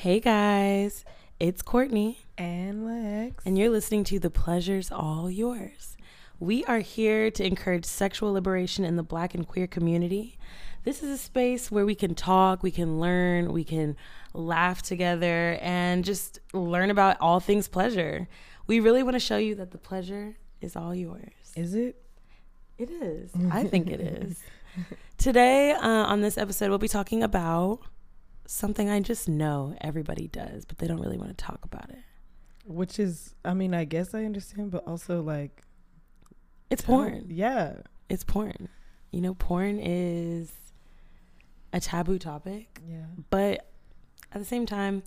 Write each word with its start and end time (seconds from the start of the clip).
Hey 0.00 0.20
guys, 0.20 1.04
it's 1.40 1.60
Courtney, 1.60 2.18
and 2.38 2.86
Lex. 2.86 3.44
and 3.44 3.58
you're 3.58 3.68
listening 3.68 4.04
to 4.04 4.20
The 4.20 4.30
Pleasure's 4.30 4.92
All 4.92 5.28
Yours. 5.28 5.96
We 6.38 6.64
are 6.66 6.78
here 6.78 7.32
to 7.32 7.44
encourage 7.44 7.84
sexual 7.84 8.32
liberation 8.32 8.84
in 8.84 8.94
the 8.94 9.02
black 9.02 9.34
and 9.34 9.44
queer 9.44 9.66
community. 9.66 10.38
This 10.84 11.02
is 11.02 11.10
a 11.10 11.18
space 11.18 11.72
where 11.72 11.84
we 11.84 11.96
can 11.96 12.14
talk, 12.14 12.62
we 12.62 12.70
can 12.70 13.00
learn, 13.00 13.52
we 13.52 13.64
can 13.64 13.96
laugh 14.34 14.82
together, 14.82 15.58
and 15.60 16.04
just 16.04 16.38
learn 16.52 16.90
about 16.90 17.16
all 17.20 17.40
things 17.40 17.66
pleasure. 17.66 18.28
We 18.68 18.78
really 18.78 19.02
want 19.02 19.14
to 19.14 19.20
show 19.20 19.38
you 19.38 19.56
that 19.56 19.72
the 19.72 19.78
pleasure 19.78 20.36
is 20.60 20.76
all 20.76 20.94
yours. 20.94 21.32
Is 21.56 21.74
it? 21.74 22.00
It 22.78 22.90
is. 22.92 23.32
I 23.50 23.64
think 23.64 23.88
it 23.88 24.00
is. 24.00 24.40
Today, 25.16 25.72
uh, 25.72 25.80
on 25.88 26.20
this 26.20 26.38
episode, 26.38 26.68
we'll 26.68 26.78
be 26.78 26.86
talking 26.86 27.24
about 27.24 27.80
something 28.50 28.88
I 28.88 29.00
just 29.00 29.28
know 29.28 29.76
everybody 29.82 30.26
does, 30.26 30.64
but 30.64 30.78
they 30.78 30.86
don't 30.86 31.00
really 31.00 31.18
want 31.18 31.36
to 31.36 31.44
talk 31.44 31.60
about 31.64 31.90
it. 31.90 31.98
Which 32.64 32.98
is, 32.98 33.34
I 33.44 33.52
mean, 33.54 33.74
I 33.74 33.84
guess 33.84 34.14
I 34.14 34.24
understand, 34.24 34.70
but 34.70 34.86
also 34.86 35.22
like 35.22 35.62
It's 36.70 36.82
porn. 36.82 37.26
Yeah. 37.28 37.74
It's 38.08 38.24
porn. 38.24 38.68
You 39.10 39.20
know, 39.20 39.34
porn 39.34 39.78
is 39.78 40.50
a 41.72 41.80
taboo 41.80 42.18
topic, 42.18 42.80
Yeah. 42.88 43.04
but 43.30 43.70
at 44.32 44.38
the 44.38 44.44
same 44.44 44.64
time, 44.66 45.02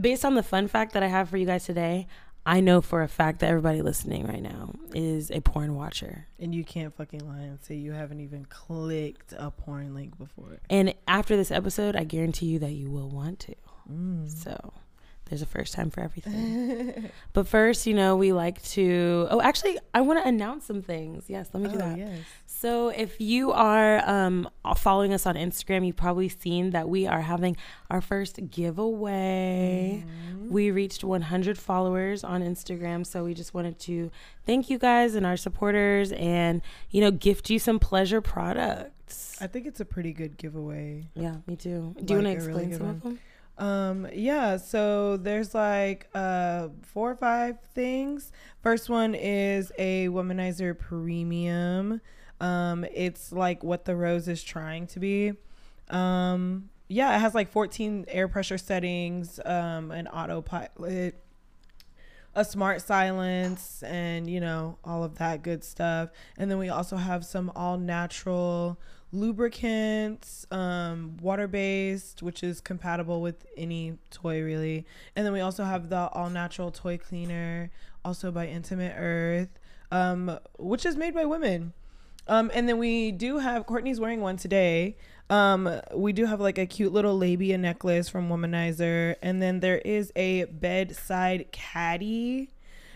based 0.00 0.24
on 0.24 0.34
the 0.34 0.42
fun 0.42 0.68
fact 0.68 0.92
that 0.92 1.02
I 1.02 1.08
have 1.08 1.28
for 1.28 1.36
you 1.36 1.46
guys 1.46 1.64
today, 1.64 2.06
I 2.44 2.60
know 2.60 2.80
for 2.80 3.02
a 3.02 3.08
fact 3.08 3.38
that 3.40 3.48
everybody 3.50 3.82
listening 3.82 4.26
right 4.26 4.42
now 4.42 4.72
is 4.94 5.30
a 5.30 5.40
porn 5.40 5.74
watcher. 5.76 6.26
And 6.40 6.52
you 6.54 6.64
can't 6.64 6.94
fucking 6.96 7.20
lie 7.26 7.42
and 7.42 7.62
say 7.62 7.76
you 7.76 7.92
haven't 7.92 8.20
even 8.20 8.44
clicked 8.46 9.32
a 9.36 9.50
porn 9.50 9.94
link 9.94 10.18
before. 10.18 10.60
And 10.68 10.94
after 11.06 11.36
this 11.36 11.50
episode, 11.52 11.94
I 11.94 12.02
guarantee 12.04 12.46
you 12.46 12.58
that 12.58 12.72
you 12.72 12.90
will 12.90 13.08
want 13.08 13.38
to. 13.40 13.54
Mm. 13.90 14.28
So 14.28 14.72
there's 15.26 15.42
a 15.42 15.46
first 15.46 15.72
time 15.72 15.90
for 15.90 16.00
everything. 16.00 17.10
but 17.32 17.46
first, 17.46 17.86
you 17.86 17.94
know, 17.94 18.16
we 18.16 18.32
like 18.32 18.60
to. 18.70 19.28
Oh, 19.30 19.40
actually, 19.40 19.78
I 19.94 20.00
want 20.00 20.22
to 20.22 20.28
announce 20.28 20.66
some 20.66 20.82
things. 20.82 21.24
Yes, 21.28 21.48
let 21.52 21.62
me 21.62 21.68
do 21.68 21.76
Oh, 21.76 21.78
that. 21.78 21.96
yes. 21.96 22.18
So 22.62 22.90
if 22.90 23.20
you 23.20 23.50
are 23.50 24.08
um, 24.08 24.48
following 24.76 25.12
us 25.12 25.26
on 25.26 25.34
Instagram, 25.34 25.84
you've 25.84 25.96
probably 25.96 26.28
seen 26.28 26.70
that 26.70 26.88
we 26.88 27.08
are 27.08 27.22
having 27.22 27.56
our 27.90 28.00
first 28.00 28.38
giveaway. 28.52 30.04
Mhm. 30.06 30.48
We 30.48 30.70
reached 30.70 31.02
100 31.02 31.58
followers 31.58 32.22
on 32.22 32.40
Instagram, 32.40 33.04
so 33.04 33.24
we 33.24 33.34
just 33.34 33.52
wanted 33.52 33.80
to 33.80 34.12
thank 34.46 34.70
you 34.70 34.78
guys 34.78 35.16
and 35.16 35.26
our 35.26 35.36
supporters, 35.36 36.12
and 36.12 36.62
you 36.92 37.00
know, 37.00 37.10
gift 37.10 37.50
you 37.50 37.58
some 37.58 37.80
pleasure 37.80 38.20
products. 38.20 39.36
I 39.42 39.48
think 39.48 39.66
it's 39.66 39.80
a 39.80 39.84
pretty 39.84 40.12
good 40.12 40.36
giveaway. 40.38 41.08
yeah, 41.14 41.38
me 41.48 41.56
too. 41.56 41.96
Do 42.04 42.14
you 42.14 42.20
want 42.22 42.38
to 42.38 42.44
Like 42.44 42.46
really 42.46 42.64
explain 42.66 42.68
good 42.70 42.78
some 42.78 42.86
one. 42.86 42.94
of 42.94 43.02
them? 43.02 43.18
Um, 43.58 44.08
yeah, 44.14 44.56
so 44.56 45.16
there's 45.16 45.52
like 45.52 46.08
uh 46.14 46.68
four 46.82 47.10
or 47.10 47.16
five 47.16 47.58
things. 47.74 48.30
First 48.62 48.88
one 48.88 49.16
is 49.16 49.72
a 49.78 50.06
womanizer 50.10 50.78
premium. 50.78 52.00
Um, 52.42 52.84
it's 52.92 53.32
like 53.32 53.62
what 53.62 53.84
the 53.84 53.94
rose 53.94 54.26
is 54.26 54.42
trying 54.42 54.88
to 54.88 55.00
be. 55.00 55.32
Um, 55.88 56.70
yeah, 56.88 57.16
it 57.16 57.20
has 57.20 57.34
like 57.34 57.50
14 57.50 58.06
air 58.08 58.26
pressure 58.26 58.58
settings, 58.58 59.38
um, 59.44 59.92
an 59.92 60.08
autopilot, 60.08 61.22
a 62.34 62.44
smart 62.44 62.82
silence, 62.82 63.82
and 63.84 64.28
you 64.28 64.40
know, 64.40 64.76
all 64.84 65.04
of 65.04 65.18
that 65.18 65.42
good 65.42 65.62
stuff. 65.62 66.10
And 66.36 66.50
then 66.50 66.58
we 66.58 66.68
also 66.68 66.96
have 66.96 67.24
some 67.24 67.52
all 67.54 67.78
natural 67.78 68.76
lubricants, 69.12 70.44
um, 70.50 71.16
water 71.20 71.46
based, 71.46 72.22
which 72.22 72.42
is 72.42 72.60
compatible 72.60 73.20
with 73.20 73.46
any 73.56 73.98
toy 74.10 74.42
really. 74.42 74.84
And 75.14 75.24
then 75.24 75.32
we 75.32 75.40
also 75.40 75.62
have 75.62 75.90
the 75.90 76.08
all 76.08 76.28
natural 76.28 76.72
toy 76.72 76.98
cleaner, 76.98 77.70
also 78.04 78.32
by 78.32 78.48
Intimate 78.48 78.94
Earth, 78.96 79.60
um, 79.92 80.40
which 80.58 80.84
is 80.84 80.96
made 80.96 81.14
by 81.14 81.24
women. 81.24 81.72
Um, 82.28 82.50
and 82.54 82.68
then 82.68 82.78
we 82.78 83.12
do 83.12 83.38
have 83.38 83.66
Courtney's 83.66 83.98
wearing 84.00 84.20
one 84.20 84.36
today. 84.36 84.96
Um, 85.30 85.80
we 85.94 86.12
do 86.12 86.26
have 86.26 86.40
like 86.40 86.58
a 86.58 86.66
cute 86.66 86.92
little 86.92 87.16
labia 87.16 87.56
necklace 87.58 88.08
from 88.08 88.28
Womanizer, 88.28 89.16
and 89.22 89.40
then 89.40 89.60
there 89.60 89.78
is 89.78 90.12
a 90.14 90.44
bedside 90.44 91.50
caddy, 91.52 92.50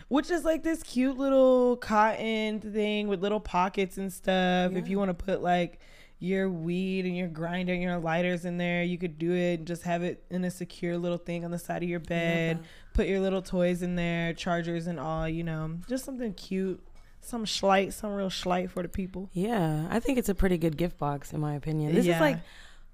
which 0.07 0.29
is 0.29 0.45
like 0.45 0.63
this 0.63 0.83
cute 0.83 1.17
little 1.17 1.77
cotton 1.77 2.59
thing 2.61 3.07
with 3.07 3.21
little 3.21 3.39
pockets 3.39 3.97
and 3.97 4.13
stuff. 4.13 4.73
If 4.75 4.87
you 4.87 4.97
want 4.99 5.09
to 5.09 5.13
put 5.25 5.41
like 5.41 5.79
your 6.19 6.49
weed 6.49 7.05
and 7.05 7.15
your 7.15 7.27
grinder 7.27 7.73
and 7.73 7.81
your 7.81 7.97
lighters 7.99 8.45
in 8.45 8.57
there, 8.57 8.83
you 8.83 8.97
could 8.97 9.17
do 9.19 9.33
it 9.33 9.59
and 9.59 9.67
just 9.67 9.83
have 9.83 10.03
it 10.03 10.23
in 10.29 10.43
a 10.45 10.51
secure 10.51 10.97
little 10.97 11.17
thing 11.17 11.43
on 11.45 11.51
the 11.51 11.59
side 11.59 11.83
of 11.83 11.89
your 11.89 11.99
bed. 11.99 12.57
Put 12.93 13.07
your 13.07 13.19
little 13.19 13.41
toys 13.43 13.81
in 13.83 13.95
there, 13.95 14.33
chargers 14.33 14.87
and 14.87 14.99
all, 14.99 15.27
you 15.29 15.43
know, 15.43 15.77
just 15.87 16.05
something 16.05 16.33
cute, 16.33 16.81
some 17.27 17.45
schlight, 17.45 17.93
some 17.93 18.11
real 18.13 18.29
schlight 18.29 18.69
for 18.69 18.81
the 18.83 18.89
people. 18.89 19.29
Yeah, 19.33 19.87
I 19.89 19.99
think 19.99 20.17
it's 20.17 20.29
a 20.29 20.35
pretty 20.35 20.57
good 20.57 20.77
gift 20.77 20.97
box 20.97 21.33
in 21.33 21.39
my 21.39 21.53
opinion. 21.55 21.93
This 21.93 22.05
is 22.07 22.19
like, 22.19 22.37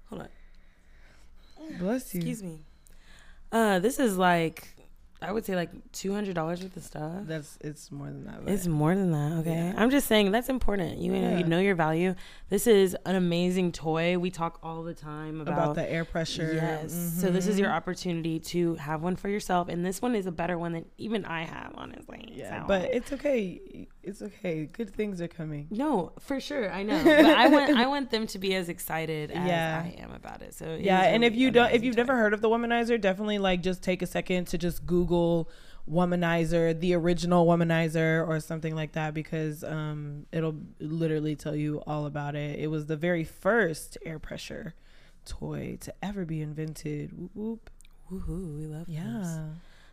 hold 0.08 0.22
on, 0.22 0.28
Bless 1.78 2.14
you. 2.14 2.18
excuse 2.18 2.42
me. 2.42 2.60
Uh, 3.52 3.78
this 3.78 3.98
is 4.00 4.16
like, 4.18 4.68
I 5.22 5.32
would 5.32 5.44
say 5.46 5.54
like 5.54 5.70
two 5.92 6.12
hundred 6.12 6.34
dollars 6.34 6.60
worth 6.62 6.76
of 6.76 6.82
stuff. 6.82 7.22
That's 7.22 7.56
it's 7.62 7.90
more 7.90 8.08
than 8.08 8.24
that. 8.26 8.40
It's 8.46 8.66
more 8.66 8.94
than 8.94 9.12
that. 9.12 9.38
Okay, 9.40 9.54
Yeah. 9.54 9.74
I'm 9.76 9.88
just 9.90 10.06
saying 10.06 10.32
that's 10.32 10.48
important. 10.50 10.98
You 10.98 11.12
know, 11.12 11.20
Yeah. 11.30 11.38
you 11.38 11.44
know 11.44 11.60
your 11.60 11.76
value. 11.76 12.14
This 12.50 12.66
is 12.66 12.94
an 13.06 13.14
amazing 13.14 13.72
toy. 13.72 14.18
We 14.18 14.30
talk 14.30 14.58
all 14.62 14.82
the 14.82 14.92
time 14.92 15.40
about. 15.40 15.54
about 15.54 15.74
the 15.76 15.90
air 15.90 16.04
pressure. 16.04 16.52
Yes. 16.54 16.92
So 17.20 17.30
this 17.30 17.46
is 17.46 17.58
your 17.58 17.70
Mhm. 17.70 17.76
opportunity 17.76 18.38
to 18.40 18.74
have 18.74 19.02
one 19.02 19.16
for 19.16 19.28
yourself, 19.28 19.68
and 19.68 19.86
this 19.86 20.02
one 20.02 20.14
is 20.14 20.26
a 20.26 20.32
better 20.32 20.58
one 20.58 20.72
than 20.72 20.84
even 20.98 21.24
I 21.24 21.44
have, 21.44 21.72
honestly. 21.76 22.32
Yeah, 22.34 22.62
So- 22.62 22.66
but 22.68 22.82
it's 22.92 23.12
okay. 23.12 23.86
It's 24.06 24.22
okay. 24.22 24.66
Good 24.66 24.90
things 24.94 25.20
are 25.20 25.28
coming. 25.28 25.66
no, 25.70 26.12
for 26.20 26.40
sure, 26.40 26.70
I 26.70 26.82
know. 26.82 27.02
But 27.02 27.24
I 27.26 27.48
want 27.48 27.70
I 27.76 27.86
want 27.94 28.10
them 28.10 28.26
to 28.28 28.38
be 28.38 28.54
as 28.54 28.68
excited 28.68 29.30
as 29.30 29.46
Yeah. 29.46 29.82
I 29.84 30.00
am 30.02 30.12
about 30.12 30.42
it. 30.42 30.54
So 30.54 30.66
it 30.66 30.82
yeah, 30.82 31.02
and 31.02 31.24
if 31.24 31.34
you 31.34 31.50
don't, 31.50 31.72
if 31.72 31.82
you've 31.82 31.96
never 31.96 32.14
heard 32.16 32.34
of 32.34 32.40
the 32.40 32.48
womanizer, 32.48 33.00
definitely 33.00 33.38
like 33.38 33.62
just 33.62 33.82
take 33.82 34.02
a 34.02 34.06
second 34.06 34.46
to 34.48 34.58
just 34.58 34.86
Google 34.86 35.48
womanizer, 35.90 36.78
the 36.78 36.94
original 36.94 37.46
womanizer, 37.46 38.26
or 38.26 38.40
something 38.40 38.74
like 38.74 38.92
that, 38.92 39.14
because 39.14 39.62
um, 39.64 40.26
it'll 40.32 40.56
literally 40.80 41.36
tell 41.36 41.54
you 41.54 41.82
all 41.86 42.06
about 42.06 42.34
it. 42.34 42.58
It 42.58 42.68
was 42.68 42.86
the 42.86 42.96
very 42.96 43.24
first 43.24 43.98
air 44.04 44.18
pressure 44.18 44.74
toy 45.24 45.76
to 45.80 45.94
ever 46.02 46.24
be 46.24 46.40
invented. 46.40 47.12
Whoop, 47.12 47.30
whoop. 47.34 47.70
Woohoo, 48.10 48.56
we 48.58 48.66
love 48.66 48.86
those. 48.86 49.38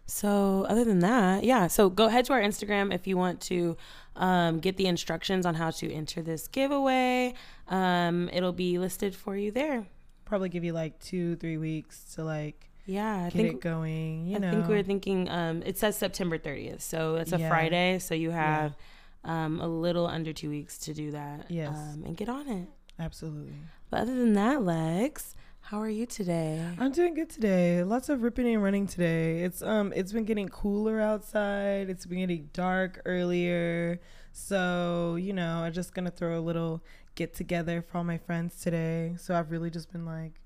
Yeah. 0.06 0.12
So 0.14 0.66
other 0.70 0.84
than 0.84 1.00
that, 1.00 1.44
yeah. 1.44 1.68
So 1.68 1.90
go 1.90 2.08
head 2.10 2.26
to 2.26 2.34
our 2.34 2.42
Instagram 2.42 2.94
if 2.94 3.08
you 3.08 3.18
want 3.18 3.42
to 3.42 3.78
um, 4.16 4.60
get 4.60 4.78
the 4.78 4.86
instructions 4.88 5.46
on 5.46 5.56
how 5.56 5.72
to 5.72 5.92
enter 5.92 6.22
this 6.22 6.48
giveaway. 6.48 7.34
Um, 7.70 8.30
it'll 8.34 8.52
be 8.54 8.78
listed 8.78 9.16
for 9.16 9.36
you 9.38 9.52
there. 9.52 9.86
Probably 10.26 10.50
give 10.50 10.64
you 10.64 10.74
like 10.74 11.00
two, 11.00 11.36
three 11.38 11.58
weeks 11.58 12.14
to 12.16 12.24
like 12.24 12.70
Yeah, 12.86 13.16
I 13.16 13.24
get 13.26 13.34
think 13.34 13.54
it 13.56 13.62
going. 13.62 14.28
You 14.28 14.36
I 14.36 14.40
know, 14.40 14.52
think 14.52 14.68
we're 14.68 14.84
thinking. 14.84 15.30
Um, 15.30 15.64
it 15.66 15.78
says 15.78 15.98
September 15.98 16.38
30th, 16.38 16.82
so 16.82 17.16
it's 17.16 17.32
a 17.34 17.38
Yeah. 17.40 17.50
Friday. 17.50 18.00
So 18.00 18.14
you 18.16 18.32
have 18.32 18.76
um, 19.24 19.60
a 19.62 19.68
little 19.68 20.08
under 20.08 20.34
two 20.34 20.50
weeks 20.50 20.78
to 20.80 20.94
do 20.94 21.12
that. 21.12 21.46
Yes. 21.50 21.70
um, 21.76 22.04
and 22.06 22.18
get 22.18 22.28
on 22.30 22.48
it. 22.50 22.68
absolutely. 23.00 23.54
But 23.90 24.02
other 24.02 24.16
than 24.16 24.34
that, 24.34 24.64
Lex, 24.64 25.36
how 25.62 25.80
are 25.80 25.90
you 25.90 26.06
today? 26.06 26.66
I'm 26.80 26.92
doing 26.92 27.14
good 27.14 27.30
today. 27.30 27.84
Lots 27.84 28.10
of 28.10 28.24
ripping 28.24 28.48
and 28.48 28.62
running 28.62 28.88
today. 28.88 29.42
It's 29.42 29.62
um 29.62 29.94
it's 29.96 30.12
been 30.12 30.26
getting 30.26 30.50
cooler 30.50 31.00
outside. 31.00 31.90
It's 31.90 32.06
been 32.06 32.20
getting 32.20 32.50
dark 32.54 33.02
earlier. 33.06 34.00
So, 34.34 35.16
you 35.20 35.34
know, 35.34 35.64
I'm 35.64 35.74
just 35.74 35.94
gonna 35.94 36.12
throw 36.12 36.38
a 36.38 36.42
little 36.42 36.82
get 37.16 37.34
together 37.34 37.82
for 37.82 38.00
all 38.00 38.04
my 38.04 38.18
friends 38.18 38.60
today. 38.62 39.16
So 39.18 39.36
I've 39.36 39.52
really 39.52 39.70
just 39.70 39.92
been 39.92 40.06
like 40.06 40.42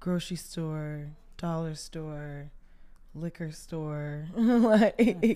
grocery 0.00 0.36
store, 0.36 1.08
dollar 1.36 1.74
store, 1.74 2.50
liquor 3.14 3.52
store, 3.52 4.26
like 4.36 5.26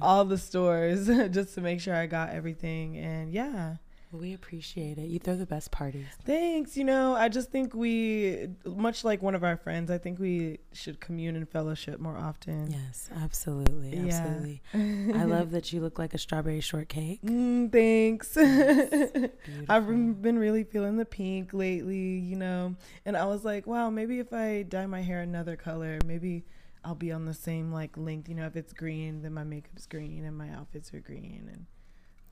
all 0.00 0.24
the 0.24 0.38
stores 0.38 1.06
just 1.30 1.54
to 1.54 1.60
make 1.60 1.80
sure 1.80 1.94
I 1.94 2.06
got 2.06 2.30
everything. 2.30 2.96
And 2.96 3.32
yeah. 3.32 3.76
We 4.12 4.34
appreciate 4.34 4.98
it. 4.98 5.06
You 5.08 5.18
throw 5.18 5.36
the 5.36 5.46
best 5.46 5.70
parties. 5.70 6.06
Thanks. 6.24 6.76
You 6.76 6.84
know, 6.84 7.14
I 7.14 7.28
just 7.28 7.50
think 7.50 7.74
we, 7.74 8.48
much 8.66 9.04
like 9.04 9.22
one 9.22 9.34
of 9.34 9.42
our 9.42 9.56
friends, 9.56 9.90
I 9.90 9.96
think 9.98 10.18
we 10.18 10.58
should 10.72 11.00
commune 11.00 11.34
and 11.34 11.48
fellowship 11.48 11.98
more 11.98 12.16
often. 12.18 12.70
Yes, 12.70 13.08
absolutely, 13.16 13.96
Yeah. 13.96 14.04
absolutely. 14.04 14.62
I 15.18 15.24
love 15.24 15.50
that 15.52 15.72
you 15.72 15.80
look 15.80 15.98
like 15.98 16.12
a 16.14 16.18
strawberry 16.18 16.60
shortcake. 16.60 17.22
Mm, 17.22 17.72
thanks. 17.72 18.34
Beautiful. 18.34 19.30
I've 19.68 19.86
been 19.86 20.12
been 20.14 20.38
really 20.38 20.64
feeling 20.64 20.96
the 20.98 21.04
pink 21.06 21.52
lately, 21.54 22.18
you 22.18 22.36
know, 22.36 22.76
and 23.06 23.16
I 23.16 23.24
was 23.24 23.44
like, 23.44 23.66
wow, 23.66 23.88
maybe 23.90 24.18
if 24.18 24.32
I 24.32 24.62
dye 24.62 24.86
my 24.86 25.00
hair 25.02 25.20
another 25.20 25.56
color, 25.56 25.98
maybe 26.06 26.44
I'll 26.84 26.94
be 26.94 27.12
on 27.12 27.24
the 27.24 27.34
same 27.34 27.72
like 27.72 27.96
length. 27.96 28.28
You 28.28 28.34
know, 28.34 28.46
if 28.46 28.56
it's 28.56 28.72
green, 28.72 29.22
then 29.22 29.32
my 29.32 29.44
makeup's 29.44 29.86
green 29.86 30.24
and 30.24 30.36
my 30.36 30.50
outfits 30.50 30.92
are 30.92 31.00
green 31.00 31.48
and 31.50 31.66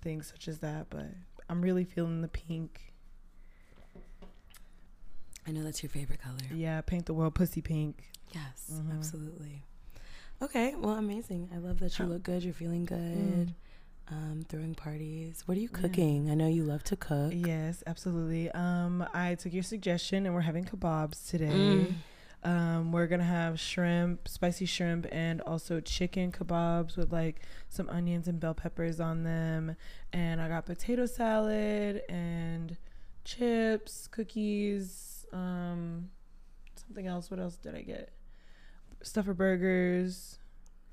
things 0.03 0.29
such 0.29 0.49
as 0.49 0.59
that. 0.61 0.87
But 0.91 1.07
I'm 1.51 1.61
really 1.61 1.85
feeling 1.85 2.23
the 2.23 2.29
pink. 2.29 2.95
I 5.47 5.51
know 5.51 5.65
that's 5.65 5.83
your 5.83 5.91
favorite 5.91 6.21
color. 6.23 6.37
Yeah, 6.55 6.81
paint 6.81 7.07
the 7.07 7.15
world 7.15 7.35
pussy 7.35 7.61
pink. 7.61 8.09
Yes, 8.33 8.71
Mhm. 8.73 8.93
absolutely. 8.97 9.65
Okay, 10.41 10.75
well, 10.77 10.95
amazing. 10.97 11.51
I 11.53 11.59
love 11.59 11.81
that 11.81 11.99
you 11.99 12.07
look 12.07 12.23
good. 12.23 12.45
You're 12.45 12.55
feeling 12.55 12.85
good. 12.85 13.49
Mm. 13.49 13.55
Um, 14.13 14.43
throwing 14.49 14.75
parties. 14.75 15.43
What 15.47 15.57
are 15.57 15.61
you 15.61 15.69
Yeah. 15.73 15.79
cooking? 15.81 16.31
I 16.31 16.35
know 16.35 16.47
you 16.49 16.65
love 16.65 16.83
to 16.85 16.97
cook. 16.97 17.33
Yes, 17.35 17.83
absolutely. 17.87 18.51
Um, 18.53 19.07
I 19.13 19.35
took 19.35 19.53
your 19.53 19.63
suggestion, 19.63 20.27
and 20.27 20.35
we're 20.35 20.41
having 20.43 20.65
kebabs 20.65 21.29
today. 21.29 21.49
Mm. 21.51 21.95
Um, 22.43 22.91
we're 22.91 23.07
gonna 23.07 23.23
have 23.25 23.61
shrimp, 23.61 24.27
spicy 24.27 24.65
shrimp, 24.65 25.07
and 25.13 25.41
also 25.43 25.81
chicken 25.81 26.33
kebabs 26.33 26.97
with 26.97 27.13
like 27.13 27.43
some 27.69 27.89
onions 27.91 28.29
and 28.29 28.41
bell 28.41 28.55
peppers 28.55 28.99
on 28.99 29.25
them. 29.25 29.77
And 30.13 30.41
I 30.41 30.49
got 30.49 30.65
potato 30.65 31.05
salad 31.07 32.03
and 32.09 32.77
chips, 33.25 34.07
cookies, 34.07 35.27
um, 35.33 36.09
something 36.77 37.07
else. 37.07 37.31
What 37.31 37.41
else 37.41 37.57
did 37.57 37.75
I 37.75 37.83
get? 37.83 38.11
Stuffer 39.03 39.35
burgers. 39.35 40.39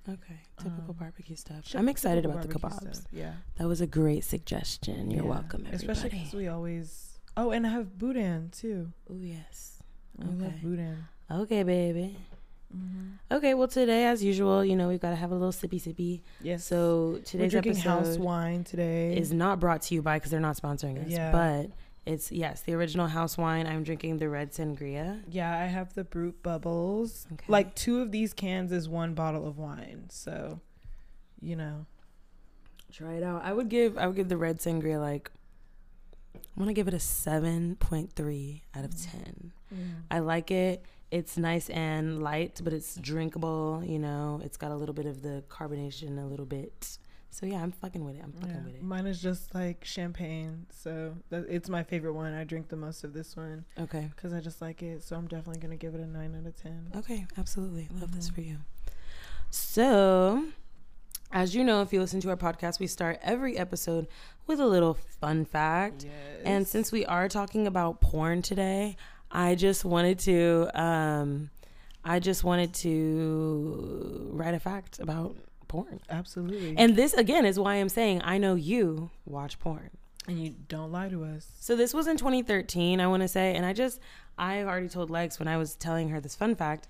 Okay, 0.09 0.39
typical 0.57 0.91
Um, 0.91 0.95
barbecue 0.99 1.35
stuff. 1.35 1.65
I'm 1.75 1.89
excited 1.89 2.25
about 2.25 2.41
the 2.41 2.47
kebabs. 2.47 2.95
stuff, 2.95 3.07
Yeah, 3.11 3.33
That 3.55 3.67
was 3.67 3.81
a 3.81 3.87
great 3.87 4.23
suggestion. 4.23 5.11
You're 5.11 5.23
Yeah. 5.25 5.29
welcome, 5.29 5.65
everybody. 5.65 5.75
Especially 5.75 6.09
because 6.19 6.33
we 6.33 6.47
always. 6.47 7.19
Oh, 7.35 7.51
and 7.51 7.67
I 7.67 7.71
have 7.71 7.97
boudin 7.97 8.49
too. 8.51 8.91
oh 9.09 9.19
yes. 9.21 9.81
I 10.21 10.25
love 10.25 10.41
Okay. 10.43 10.59
boudin. 10.61 11.05
Okay, 11.29 11.63
baby. 11.63 12.17
Mm-hmm. 12.75 13.35
Okay, 13.35 13.53
well 13.53 13.67
today, 13.67 14.05
as 14.05 14.23
usual, 14.23 14.63
you 14.63 14.75
know 14.75 14.87
we've 14.87 14.99
got 14.99 15.11
to 15.11 15.15
have 15.15 15.31
a 15.31 15.35
little 15.35 15.51
sippy 15.51 15.81
sippy. 15.81 16.21
Yes. 16.41 16.65
So 16.65 17.11
we're 17.13 17.19
today's 17.19 17.51
drinking 17.51 17.73
episode 17.73 17.89
house 17.89 18.17
wine 18.17 18.63
today. 18.63 19.15
is 19.15 19.31
not 19.31 19.59
brought 19.59 19.81
to 19.83 19.95
you 19.95 20.01
by 20.01 20.17
because 20.17 20.31
they're 20.31 20.39
not 20.39 20.57
sponsoring 20.57 21.05
us. 21.05 21.11
Yeah. 21.11 21.31
But 21.31 21.71
it's 22.05 22.31
yes, 22.31 22.61
the 22.61 22.73
original 22.73 23.07
house 23.07 23.37
wine. 23.37 23.67
I'm 23.67 23.83
drinking 23.83 24.17
the 24.17 24.29
red 24.29 24.51
sangria. 24.51 25.21
Yeah, 25.29 25.51
I 25.53 25.65
have 25.65 25.93
the 25.93 26.03
Brut 26.03 26.41
Bubbles. 26.43 27.27
Okay. 27.33 27.45
Like 27.47 27.75
two 27.75 28.01
of 28.01 28.11
these 28.11 28.33
cans 28.33 28.71
is 28.71 28.87
one 28.87 29.13
bottle 29.13 29.47
of 29.47 29.57
wine. 29.57 30.05
So, 30.09 30.59
you 31.41 31.55
know. 31.55 31.85
Try 32.91 33.15
it 33.15 33.23
out. 33.23 33.43
I 33.43 33.51
would 33.51 33.69
give 33.69 33.97
I 33.97 34.07
would 34.07 34.15
give 34.15 34.29
the 34.29 34.37
red 34.37 34.59
sangria 34.59 34.99
like 34.99 35.29
I'm 36.35 36.41
gonna 36.63 36.73
give 36.73 36.87
it 36.87 36.93
a 36.93 36.99
seven 36.99 37.75
point 37.75 38.13
three 38.13 38.63
out 38.73 38.85
of 38.85 38.99
ten. 38.99 39.51
I 40.09 40.19
like 40.19 40.49
it. 40.49 40.83
It's 41.09 41.37
nice 41.37 41.69
and 41.69 42.21
light, 42.21 42.59
but 42.63 42.73
it's 42.73 42.95
drinkable. 42.95 43.81
You 43.85 43.99
know, 43.99 44.41
it's 44.43 44.57
got 44.57 44.71
a 44.71 44.75
little 44.75 44.93
bit 44.95 45.05
of 45.05 45.21
the 45.21 45.43
carbonation, 45.49 46.21
a 46.21 46.25
little 46.25 46.45
bit. 46.45 46.97
So 47.29 47.45
yeah, 47.45 47.61
I'm 47.61 47.71
fucking 47.71 48.03
with 48.03 48.15
it. 48.15 48.21
I'm 48.23 48.31
fucking 48.33 48.49
Yeah. 48.49 48.63
with 48.65 48.75
it. 48.75 48.83
Mine 48.83 49.05
is 49.05 49.21
just 49.21 49.53
like 49.53 49.85
champagne. 49.85 50.65
So 50.71 51.15
that, 51.29 51.45
it's 51.49 51.69
my 51.69 51.83
favorite 51.83 52.13
one. 52.13 52.33
I 52.33 52.43
drink 52.43 52.67
the 52.69 52.75
most 52.77 53.03
of 53.03 53.13
this 53.13 53.35
one 53.37 53.63
Okay. 53.79 54.09
because 54.15 54.33
I 54.33 54.39
just 54.41 54.61
like 54.61 54.81
it. 54.81 55.03
So 55.03 55.15
I'm 55.15 55.27
definitely 55.27 55.59
going 55.61 55.71
to 55.71 55.77
give 55.77 55.93
it 55.93 56.01
a 56.01 56.07
9 56.07 56.35
out 56.35 56.45
of 56.47 56.55
10. 56.61 56.91
Okay, 56.95 57.25
absolutely. 57.37 57.89
Love 58.01 58.13
this 58.13 58.29
Mhm. 58.29 58.33
for 58.35 58.41
you. 58.41 58.57
So, 59.49 60.45
as 61.31 61.55
you 61.55 61.63
know, 61.63 61.81
if 61.81 61.93
you 61.93 61.99
listen 61.99 62.19
to 62.21 62.29
our 62.29 62.37
podcast, 62.37 62.79
we 62.79 62.87
start 62.87 63.19
every 63.21 63.57
episode 63.57 64.07
with 64.45 64.59
a 64.59 64.65
little 64.65 64.95
fun 64.95 65.45
fact. 65.45 66.03
Yes. 66.05 66.13
And 66.43 66.67
since 66.67 66.91
we 66.91 67.05
are 67.05 67.27
talking 67.29 67.67
about 67.67 68.01
porn 68.01 68.41
today, 68.41 68.95
I 69.45 69.55
just 69.55 69.85
wanted 69.85 70.17
to 70.19 70.69
um 70.73 71.49
I 72.03 72.19
just 72.19 72.43
wanted 72.43 72.73
to 72.75 74.29
write 74.31 74.53
a 74.53 74.59
fact 74.59 74.99
about 74.99 75.35
porn. 75.67 75.99
Absolutely. 76.09 76.75
And 76.77 76.95
this 76.95 77.13
again 77.13 77.45
is 77.45 77.59
why 77.59 77.75
I'm 77.75 77.89
saying 77.89 78.21
I 78.23 78.37
know 78.37 78.55
you 78.55 79.09
watch 79.25 79.59
porn. 79.59 79.89
and 80.27 80.41
you 80.43 80.55
don't 80.67 80.91
lie 80.91 81.09
to 81.09 81.23
us. 81.23 81.47
So 81.59 81.75
this 81.75 81.93
was 81.93 82.07
in 82.07 82.17
2013, 82.17 82.99
I 82.99 83.07
want 83.07 83.21
to 83.23 83.27
say, 83.27 83.55
and 83.55 83.65
I 83.65 83.73
just 83.73 83.99
I've 84.37 84.67
already 84.67 84.89
told 84.89 85.09
Lex 85.09 85.39
when 85.39 85.47
I 85.47 85.57
was 85.57 85.75
telling 85.75 86.09
her 86.09 86.19
this 86.19 86.35
fun 86.35 86.55
fact. 86.55 86.87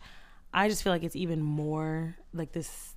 I 0.54 0.70
just 0.70 0.82
feel 0.84 0.94
like 0.94 1.04
it's 1.04 1.16
even 1.16 1.42
more 1.42 2.16
like 2.34 2.52
this. 2.54 2.96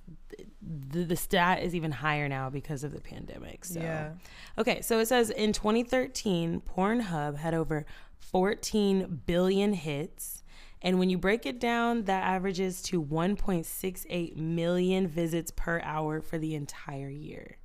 The, 0.93 1.03
the 1.03 1.15
stat 1.15 1.61
is 1.61 1.75
even 1.75 1.91
higher 1.91 2.27
now 2.29 2.49
because 2.49 2.83
of 2.83 2.91
the 2.93 3.01
pandemic. 3.01 3.65
So 3.65 3.79
Yeah. 3.81 4.11
okay, 4.57 4.81
so 4.81 4.99
it 4.99 5.07
says 5.07 5.29
in 5.29 5.51
2013, 5.53 6.61
Pornhub 6.61 7.37
had 7.37 7.53
over 7.53 7.85
14 8.21 9.21
billion 9.25 9.73
hits. 9.73 10.43
And 10.81 10.97
when 10.97 11.09
you 11.09 11.17
break 11.17 11.45
it 11.45 11.59
down, 11.59 12.05
that 12.05 12.23
averages 12.23 12.81
to 12.83 13.03
1.68 13.03 14.35
million 14.35 15.07
visits 15.07 15.51
per 15.51 15.79
hour 15.83 16.21
for 16.21 16.39
the 16.39 16.55
entire 16.55 17.09
year. 17.09 17.57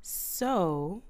So, 0.00 1.02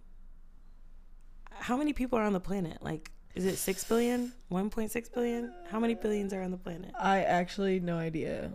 how 1.51 1.77
many 1.77 1.93
people 1.93 2.19
are 2.19 2.25
on 2.25 2.33
the 2.33 2.41
planet? 2.41 2.83
Like, 2.83 3.13
is 3.35 3.45
it 3.45 3.57
6 3.57 3.85
billion? 3.85 4.33
1.6 4.51 5.13
billion? 5.13 5.53
How 5.69 5.79
many 5.79 5.95
billions 5.95 6.33
are 6.33 6.43
on 6.43 6.51
the 6.51 6.57
planet? 6.57 6.93
I 6.99 7.23
actually 7.23 7.81
no 7.81 7.99
idea. 7.99 8.51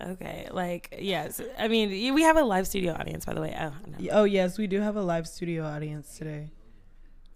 Okay, 0.00 0.48
like, 0.50 0.96
yes. 0.98 1.40
I 1.58 1.68
mean, 1.68 2.14
we 2.14 2.22
have 2.22 2.36
a 2.36 2.42
live 2.42 2.66
studio 2.66 2.94
audience, 2.94 3.24
by 3.24 3.34
the 3.34 3.40
way. 3.40 3.54
Oh, 3.60 3.72
no. 3.86 4.08
Oh, 4.12 4.24
yes, 4.24 4.58
we 4.58 4.66
do 4.66 4.80
have 4.80 4.96
a 4.96 5.02
live 5.02 5.28
studio 5.28 5.64
audience 5.64 6.16
today. 6.16 6.50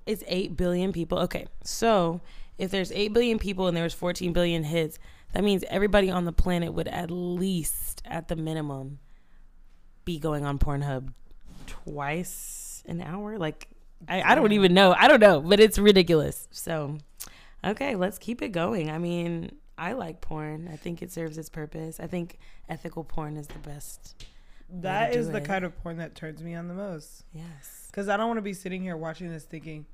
It's 0.07 0.23
8 0.27 0.57
billion 0.57 0.93
people. 0.93 1.19
Okay, 1.21 1.47
so 1.63 2.21
if 2.59 2.71
there's 2.71 2.93
8 2.93 3.13
billion 3.13 3.39
people 3.39 3.67
and 3.67 3.77
there 3.77 3.85
was 3.85 3.95
14 3.95 4.33
billion 4.33 4.65
hits, 4.65 4.99
that 5.33 5.43
means 5.43 5.65
everybody 5.69 6.11
on 6.11 6.25
the 6.25 6.33
planet 6.33 6.73
would 6.73 6.89
at 6.89 7.11
least, 7.11 8.03
at 8.05 8.29
the 8.29 8.37
minimum, 8.37 8.99
be 10.05 10.19
going 10.19 10.45
on 10.45 10.59
Pornhub 10.59 11.13
twice 11.67 12.83
an 12.87 13.01
hour. 13.01 13.39
Like, 13.39 13.69
I, 14.09 14.23
I 14.23 14.35
don't 14.35 14.53
even 14.53 14.75
know. 14.75 14.95
I 14.97 15.09
don't 15.09 15.21
know, 15.21 15.41
but 15.41 15.61
it's 15.61 15.79
ridiculous. 15.79 16.49
So, 16.51 16.99
okay, 17.65 17.97
let's 17.97 18.19
keep 18.19 18.43
it 18.43 18.51
going. 18.51 18.91
I 18.91 18.99
mean, 18.99 19.57
I 19.77 19.93
like 19.93 20.21
porn. 20.21 20.69
I 20.73 20.77
think 20.77 21.03
it 21.03 21.11
serves 21.11 21.39
its 21.39 21.49
purpose. 21.49 21.99
I 21.99 22.07
think 22.07 22.39
ethical 22.69 23.05
porn 23.05 23.37
is 23.37 23.49
the 23.49 23.59
best. 23.59 24.25
That 24.71 25.15
is 25.15 25.31
the 25.31 25.39
it. 25.39 25.45
kind 25.45 25.65
of 25.65 25.77
porn 25.83 25.99
that 25.99 26.15
turns 26.15 26.43
me 26.43 26.55
on 26.55 26.69
the 26.69 26.75
most. 26.75 27.25
Yes. 27.33 27.89
Because 27.91 28.09
I 28.09 28.17
don't 28.17 28.29
want 28.29 28.39
to 28.39 28.43
be 28.43 28.55
sitting 28.55 28.83
here 28.83 28.97
watching 28.97 29.29
this 29.29 29.45
thinking, 29.45 29.87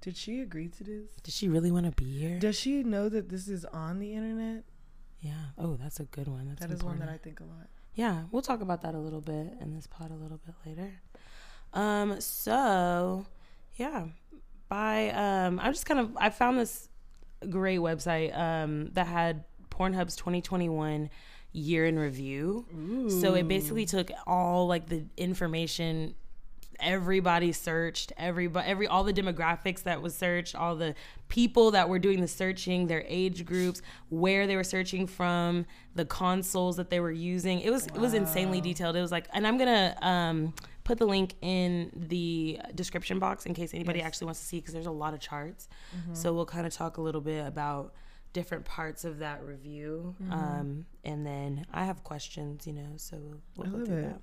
did 0.00 0.16
she 0.16 0.40
agree 0.40 0.68
to 0.68 0.84
this? 0.84 1.10
Does 1.22 1.34
she 1.34 1.48
really 1.48 1.70
want 1.70 1.86
to 1.86 1.92
be 1.92 2.18
here? 2.18 2.38
Does 2.38 2.58
she 2.58 2.82
know 2.82 3.08
that 3.08 3.28
this 3.28 3.48
is 3.48 3.64
on 3.66 3.98
the 3.98 4.14
internet? 4.14 4.64
yeah. 5.20 5.32
Oh, 5.58 5.76
that's 5.76 6.00
a 6.00 6.04
good 6.04 6.28
one. 6.28 6.48
That's 6.48 6.64
a 6.64 6.68
good 6.68 6.70
one. 6.70 6.70
That 6.70 6.74
is 6.76 6.82
one 6.84 6.98
that 7.00 7.08
I 7.08 7.18
think 7.18 7.40
a 7.40 7.44
lot. 7.44 7.68
Yeah, 7.94 8.22
we'll 8.30 8.42
talk 8.42 8.62
about 8.62 8.82
that 8.82 8.94
a 8.94 8.98
little 8.98 9.20
bit 9.20 9.54
in 9.60 9.74
this 9.74 9.86
pod 9.86 10.10
a 10.10 10.14
little 10.14 10.40
bit 10.46 10.54
later. 10.64 10.92
Um, 11.74 12.20
so 12.20 13.26
yeah, 13.76 14.06
by 14.68 15.10
um, 15.10 15.60
I 15.60 15.68
just 15.68 15.86
kind 15.86 16.00
of 16.00 16.16
I 16.16 16.30
found 16.30 16.58
this 16.58 16.88
great 17.48 17.80
website 17.80 18.36
um 18.38 18.90
that 18.92 19.06
had 19.06 19.44
Pornhub's 19.70 20.16
2021 20.16 21.10
year 21.52 21.86
in 21.86 21.98
review. 21.98 22.66
Ooh. 22.74 23.10
So 23.10 23.34
it 23.34 23.48
basically 23.48 23.86
took 23.86 24.10
all 24.26 24.66
like 24.66 24.88
the 24.88 25.04
information 25.16 26.14
everybody 26.80 27.52
searched 27.52 28.12
everybody 28.16 28.68
every 28.68 28.86
all 28.86 29.04
the 29.04 29.12
demographics 29.12 29.82
that 29.84 30.00
was 30.02 30.14
searched 30.14 30.54
all 30.54 30.76
the 30.76 30.94
people 31.28 31.70
that 31.72 31.88
were 31.88 31.98
doing 31.98 32.20
the 32.20 32.28
searching 32.28 32.86
their 32.86 33.04
age 33.06 33.44
groups 33.44 33.82
where 34.08 34.46
they 34.46 34.56
were 34.56 34.64
searching 34.64 35.06
from 35.06 35.64
the 35.94 36.04
consoles 36.04 36.76
that 36.76 36.90
they 36.90 37.00
were 37.00 37.10
using. 37.12 37.60
It 37.60 37.70
was 37.70 37.86
it 37.86 37.98
was 37.98 38.14
insanely 38.14 38.60
detailed. 38.60 38.96
It 38.96 39.00
was 39.00 39.12
like 39.12 39.26
and 39.32 39.46
i'm 39.46 39.58
gonna 39.58 39.96
um 40.02 40.54
put 40.84 40.98
the 40.98 41.06
link 41.06 41.34
in 41.42 41.90
the 41.94 42.58
description 42.74 43.18
box 43.18 43.46
in 43.46 43.54
case 43.54 43.74
anybody 43.74 43.98
Yes. 44.00 44.06
actually 44.08 44.24
wants 44.26 44.40
to 44.40 44.46
see 44.46 44.56
because 44.58 44.72
there's 44.74 44.86
a 44.86 44.90
lot 44.90 45.14
of 45.14 45.20
charts. 45.20 45.68
So 46.14 46.32
we'll 46.32 46.46
kind 46.46 46.66
of 46.66 46.72
talk 46.72 46.96
a 46.96 47.00
little 47.00 47.20
bit 47.20 47.46
about 47.46 47.94
different 48.32 48.64
parts 48.64 49.04
of 49.04 49.18
that 49.18 49.44
review. 49.44 50.14
Um 50.30 50.86
and 51.04 51.24
then 51.26 51.64
i 51.72 51.84
have 51.84 52.02
questions 52.04 52.66
you 52.66 52.72
know 52.74 52.92
so 52.96 53.16
we'll, 53.56 53.66
we'll 53.70 53.76
I 53.76 53.78
love 53.78 53.88
it. 53.90 54.02
that 54.02 54.20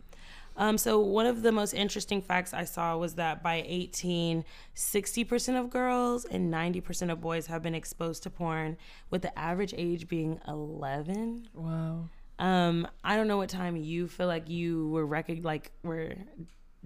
um, 0.58 0.78
so 0.78 1.00
one 1.00 1.26
of 1.26 1.44
the 1.44 1.52
most 1.52 1.74
interesting 1.74 2.22
facts 2.22 2.54
I 2.54 2.66
saw 2.66 2.98
was 2.98 3.16
that 3.16 3.44
by 3.44 3.64
18, 3.66 4.44
60% 4.76 5.60
of 5.60 5.70
girls 5.70 6.26
and 6.26 6.52
90% 6.52 7.12
of 7.12 7.22
boys 7.22 7.48
have 7.48 7.62
been 7.62 7.76
exposed 7.76 8.24
to 8.24 8.30
porn, 8.30 8.78
with 9.10 9.22
the 9.22 9.38
average 9.38 9.74
age 9.78 10.08
being 10.08 10.40
11. 10.48 11.50
Wow. 11.54 12.10
Um, 12.40 12.88
I 13.04 13.16
don't 13.16 13.28
know 13.28 13.38
what 13.38 13.50
time 13.50 13.76
you 13.76 14.08
feel 14.08 14.28
like 14.28 14.50
you 14.50 14.90
were 14.90 15.06
rec- 15.06 15.44
like 15.44 15.72
were 15.84 16.14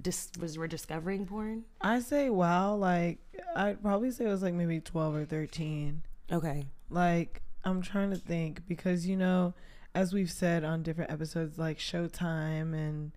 dis- 0.02 0.32
was 0.40 0.58
were 0.58 0.68
discovering 0.68 1.26
porn. 1.26 1.66
I 1.82 2.00
say 2.00 2.30
wow, 2.30 2.76
like 2.76 3.20
I'd 3.56 3.82
probably 3.82 4.12
say 4.12 4.26
it 4.26 4.30
was 4.30 4.44
like 4.44 4.54
maybe 4.54 4.80
twelve 4.80 5.14
or 5.14 5.26
thirteen. 5.26 6.04
Okay. 6.32 6.68
Like 6.90 7.42
I'm 7.66 7.82
trying 7.82 8.12
to 8.12 8.16
think 8.16 8.66
because 8.66 9.06
you 9.06 9.18
know, 9.18 9.54
as 9.94 10.14
we've 10.14 10.32
said 10.32 10.64
on 10.64 10.84
different 10.84 11.12
episodes, 11.12 11.58
like 11.58 11.80
Showtime 11.80 12.74
and 12.74 13.12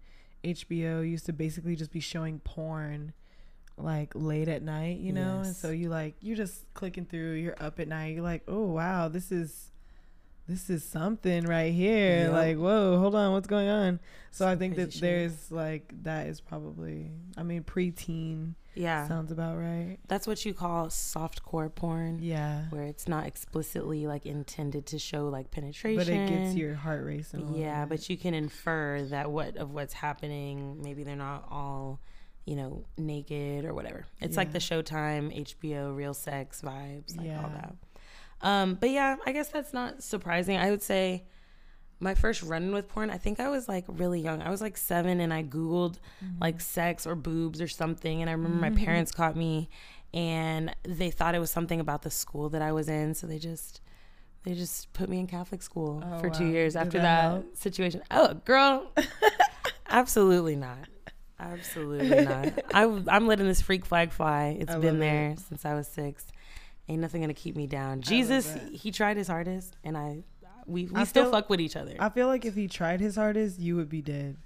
HBO 0.44 1.08
used 1.08 1.26
to 1.26 1.32
basically 1.32 1.76
just 1.76 1.90
be 1.90 2.00
showing 2.00 2.38
porn 2.40 3.12
like 3.76 4.12
late 4.14 4.48
at 4.48 4.62
night, 4.62 4.98
you 4.98 5.12
know? 5.12 5.40
And 5.44 5.56
so 5.56 5.70
you 5.70 5.88
like 5.88 6.14
you're 6.20 6.36
just 6.36 6.72
clicking 6.74 7.06
through, 7.06 7.32
you're 7.32 7.56
up 7.60 7.80
at 7.80 7.88
night, 7.88 8.14
you're 8.14 8.22
like, 8.22 8.42
Oh 8.46 8.64
wow, 8.64 9.08
this 9.08 9.32
is 9.32 9.70
this 10.46 10.68
is 10.68 10.84
something 10.84 11.44
right 11.44 11.72
here. 11.72 12.24
Yep. 12.24 12.32
Like, 12.32 12.56
whoa, 12.58 12.98
hold 12.98 13.14
on, 13.14 13.32
what's 13.32 13.46
going 13.46 13.68
on? 13.68 13.98
So 14.30 14.46
I 14.46 14.56
think 14.56 14.76
that 14.76 14.92
shit. 14.92 15.02
there's 15.02 15.50
like 15.50 15.92
that 16.02 16.26
is 16.26 16.40
probably 16.40 17.10
I 17.36 17.42
mean 17.42 17.64
preteen 17.64 18.54
Yeah. 18.74 19.08
Sounds 19.08 19.30
about 19.30 19.56
right. 19.56 19.98
That's 20.08 20.26
what 20.26 20.44
you 20.44 20.54
call 20.54 20.90
soft 20.90 21.42
core 21.42 21.68
porn. 21.68 22.18
Yeah. 22.20 22.64
Where 22.70 22.84
it's 22.84 23.08
not 23.08 23.26
explicitly 23.26 24.06
like 24.06 24.26
intended 24.26 24.86
to 24.86 24.98
show 24.98 25.28
like 25.28 25.50
penetration. 25.50 25.96
But 25.96 26.08
it 26.08 26.28
gets 26.28 26.54
your 26.54 26.74
heart 26.74 27.04
racing. 27.04 27.54
Yeah, 27.54 27.84
bit. 27.84 27.88
but 27.90 28.10
you 28.10 28.16
can 28.16 28.34
infer 28.34 29.02
that 29.10 29.30
what 29.30 29.56
of 29.56 29.72
what's 29.72 29.94
happening, 29.94 30.82
maybe 30.82 31.04
they're 31.04 31.16
not 31.16 31.46
all, 31.50 32.00
you 32.44 32.56
know, 32.56 32.84
naked 32.98 33.64
or 33.64 33.74
whatever. 33.74 34.06
It's 34.20 34.36
like 34.36 34.52
the 34.52 34.58
Showtime, 34.58 35.34
HBO, 35.46 35.94
real 35.94 36.14
sex 36.14 36.60
vibes, 36.62 37.16
like 37.16 37.30
all 37.30 37.50
that. 37.50 37.74
Um, 38.40 38.74
but 38.74 38.90
yeah, 38.90 39.16
I 39.24 39.32
guess 39.32 39.48
that's 39.48 39.72
not 39.72 40.02
surprising. 40.02 40.58
I 40.58 40.70
would 40.70 40.82
say 40.82 41.24
my 42.04 42.14
first 42.14 42.42
run 42.42 42.72
with 42.72 42.88
porn, 42.88 43.10
I 43.10 43.18
think 43.18 43.40
I 43.40 43.48
was 43.48 43.68
like 43.68 43.84
really 43.88 44.20
young. 44.20 44.40
I 44.42 44.50
was 44.50 44.60
like 44.60 44.76
seven 44.76 45.20
and 45.20 45.32
I 45.34 45.42
Googled 45.42 45.96
Mm-hmm. 46.24 46.40
like 46.40 46.60
sex 46.60 47.06
or 47.06 47.14
boobs 47.16 47.60
or 47.60 47.66
something. 47.68 48.20
And 48.20 48.30
I 48.30 48.34
remember 48.34 48.58
my 48.60 48.70
parents 48.70 49.10
caught 49.10 49.34
me 49.36 49.68
and 50.12 50.74
they 50.84 51.10
thought 51.10 51.34
it 51.34 51.40
was 51.40 51.50
something 51.50 51.80
about 51.80 52.02
the 52.02 52.10
school 52.10 52.48
that 52.50 52.62
I 52.62 52.70
was 52.72 52.88
in. 52.88 53.14
So 53.14 53.26
they 53.26 53.38
just, 53.38 53.80
they 54.44 54.54
just 54.54 54.92
put 54.92 55.08
me 55.08 55.18
in 55.18 55.26
Catholic 55.26 55.62
school 55.62 56.02
Oh, 56.06 56.18
for 56.20 56.30
two 56.30 56.44
wow. 56.44 56.50
years 56.50 56.74
Did 56.74 56.80
after 56.80 56.98
that 57.00 57.42
that, 57.50 57.58
situation. 57.58 58.02
Oh, 58.10 58.34
girl, 58.44 58.92
absolutely 59.88 60.56
not. 60.56 60.78
Absolutely 61.40 62.24
not. 62.24 62.52
I, 62.72 62.84
I'm 63.08 63.26
letting 63.26 63.46
this 63.46 63.60
freak 63.60 63.84
flag 63.84 64.12
fly. 64.12 64.56
It's 64.58 64.72
I 64.72 64.78
been 64.78 64.98
there 64.98 65.30
it. 65.30 65.40
since 65.40 65.64
I 65.64 65.74
was 65.74 65.88
six. 65.88 66.26
Ain't 66.88 67.00
nothing 67.00 67.22
gonna 67.22 67.34
keep 67.34 67.56
me 67.56 67.66
down. 67.66 68.02
Jesus, 68.02 68.56
he 68.72 68.90
tried 68.90 69.16
his 69.16 69.26
hardest, 69.26 69.74
and 69.84 69.96
I, 69.96 70.22
we, 70.66 70.86
we 70.86 71.00
I 71.00 71.04
still 71.04 71.24
feel- 71.24 71.32
fuck 71.32 71.50
with 71.50 71.60
each 71.60 71.76
other. 71.76 71.94
I 71.98 72.08
feel 72.08 72.26
like 72.26 72.44
if 72.44 72.54
he 72.54 72.68
tried 72.68 73.00
his 73.00 73.16
hardest, 73.16 73.58
you 73.60 73.76
would 73.76 73.88
be 73.88 74.02
dead. 74.02 74.36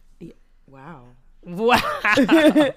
wow, 0.66 1.04
wow. 1.44 1.80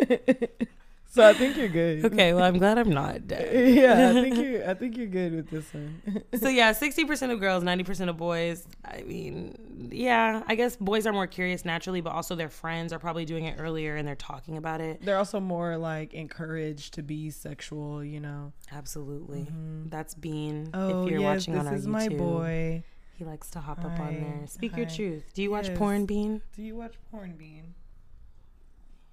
So 1.13 1.27
I 1.27 1.33
think 1.33 1.57
you're 1.57 1.67
good. 1.67 2.05
okay, 2.05 2.33
well, 2.33 2.45
I'm 2.45 2.57
glad 2.57 2.77
I'm 2.77 2.89
not 2.89 3.27
dead. 3.27 3.75
yeah, 3.75 4.11
I 4.11 4.13
think 4.13 4.37
you're. 4.37 4.69
I 4.69 4.73
think 4.73 4.95
you're 4.95 5.07
good 5.07 5.35
with 5.35 5.49
this 5.49 5.73
one. 5.73 6.01
so 6.39 6.47
yeah, 6.47 6.71
sixty 6.71 7.03
percent 7.03 7.33
of 7.33 7.39
girls, 7.41 7.63
ninety 7.65 7.83
percent 7.83 8.09
of 8.09 8.15
boys. 8.15 8.65
I 8.85 9.01
mean, 9.01 9.89
yeah, 9.91 10.41
I 10.47 10.55
guess 10.55 10.77
boys 10.77 11.05
are 11.05 11.11
more 11.11 11.27
curious 11.27 11.65
naturally, 11.65 11.99
but 11.99 12.13
also 12.13 12.35
their 12.35 12.49
friends 12.49 12.93
are 12.93 12.99
probably 12.99 13.25
doing 13.25 13.43
it 13.43 13.57
earlier 13.59 13.97
and 13.97 14.07
they're 14.07 14.15
talking 14.15 14.55
about 14.55 14.79
it. 14.79 15.03
They're 15.03 15.17
also 15.17 15.41
more 15.41 15.75
like 15.75 16.13
encouraged 16.13 16.93
to 16.93 17.03
be 17.03 17.29
sexual. 17.29 18.01
You 18.01 18.21
know. 18.21 18.53
Absolutely, 18.71 19.41
mm-hmm. 19.41 19.89
that's 19.89 20.13
Bean. 20.13 20.69
Oh 20.73 21.03
if 21.03 21.11
you're 21.11 21.19
yes, 21.19 21.39
watching 21.41 21.53
this 21.55 21.61
on 21.61 21.67
our 21.67 21.75
is 21.75 21.87
my 21.87 22.07
boy. 22.07 22.83
He 23.21 23.25
likes 23.25 23.51
to 23.51 23.59
hop 23.59 23.85
up 23.85 23.99
on 23.99 24.15
there. 24.15 24.47
Speak 24.47 24.75
your 24.75 24.87
truth. 24.87 25.23
Do 25.35 25.43
you 25.43 25.51
watch 25.51 25.71
porn, 25.75 26.07
Bean? 26.07 26.41
Do 26.55 26.63
you 26.63 26.75
watch 26.75 26.95
porn, 27.11 27.35
Bean? 27.37 27.75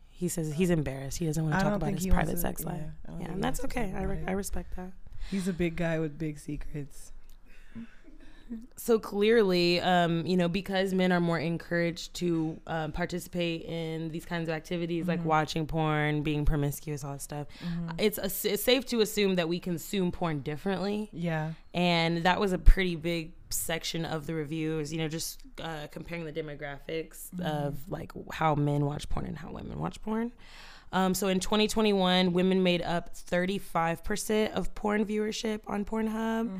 He 0.08 0.28
says 0.28 0.54
he's 0.54 0.70
embarrassed. 0.70 1.18
He 1.18 1.26
doesn't 1.26 1.44
want 1.44 1.58
to 1.58 1.62
talk 1.62 1.74
about 1.74 1.92
his 1.92 2.06
private 2.06 2.32
to- 2.32 2.38
sex 2.38 2.64
life. 2.64 2.80
I 3.06 3.10
don't 3.10 3.20
Yeah, 3.20 3.32
and 3.32 3.44
that's 3.44 3.62
okay. 3.66 3.92
I, 3.94 4.02
re- 4.04 4.24
I 4.26 4.30
respect 4.32 4.74
that. 4.76 4.92
He's 5.30 5.46
a 5.46 5.52
big 5.52 5.76
guy 5.76 5.98
with 5.98 6.16
big 6.18 6.38
secrets. 6.38 7.12
so 8.76 8.98
clearly, 8.98 9.78
um, 9.80 10.24
you 10.26 10.34
know, 10.36 10.48
because 10.48 10.94
men 10.94 11.12
are 11.12 11.20
more 11.20 11.38
encouraged 11.38 12.14
to 12.14 12.58
um, 12.66 12.92
participate 12.92 13.62
in 13.66 14.08
these 14.10 14.24
kinds 14.24 14.48
of 14.48 14.54
activities 14.54 15.06
like 15.06 15.18
Mm-hmm. 15.20 15.28
watching 15.28 15.66
porn, 15.66 16.22
being 16.22 16.46
promiscuous, 16.46 17.04
all 17.04 17.12
that 17.12 17.20
stuff, 17.20 17.46
it's, 17.98 18.16
a, 18.16 18.24
it's 18.50 18.62
safe 18.62 18.86
to 18.86 19.02
assume 19.02 19.34
that 19.36 19.50
we 19.50 19.60
consume 19.60 20.10
porn 20.12 20.40
differently. 20.40 21.10
Yeah. 21.12 21.52
And 21.74 22.22
that 22.24 22.40
was 22.40 22.52
a 22.54 22.58
pretty 22.58 22.96
big 22.96 23.32
section 23.50 24.04
of 24.04 24.26
the 24.26 24.34
reviews, 24.34 24.92
you 24.92 24.98
know, 24.98 25.08
just 25.08 25.40
uh, 25.62 25.86
comparing 25.90 26.24
the 26.24 26.32
demographics 26.32 27.28
of 27.42 27.76
like 27.88 28.12
how 28.32 28.54
men 28.54 28.84
watch 28.84 29.08
porn 29.08 29.26
and 29.26 29.38
how 29.38 29.50
women 29.52 29.78
watch 29.78 30.00
porn. 30.02 30.32
Um, 30.90 31.12
so 31.14 31.28
in 31.28 31.38
2021, 31.38 32.32
women 32.32 32.62
made 32.62 32.80
up 32.80 33.14
35% 33.14 34.52
of 34.52 34.74
porn 34.74 35.04
viewership 35.04 35.60
on 35.66 35.84
Pornhub, 35.84 36.50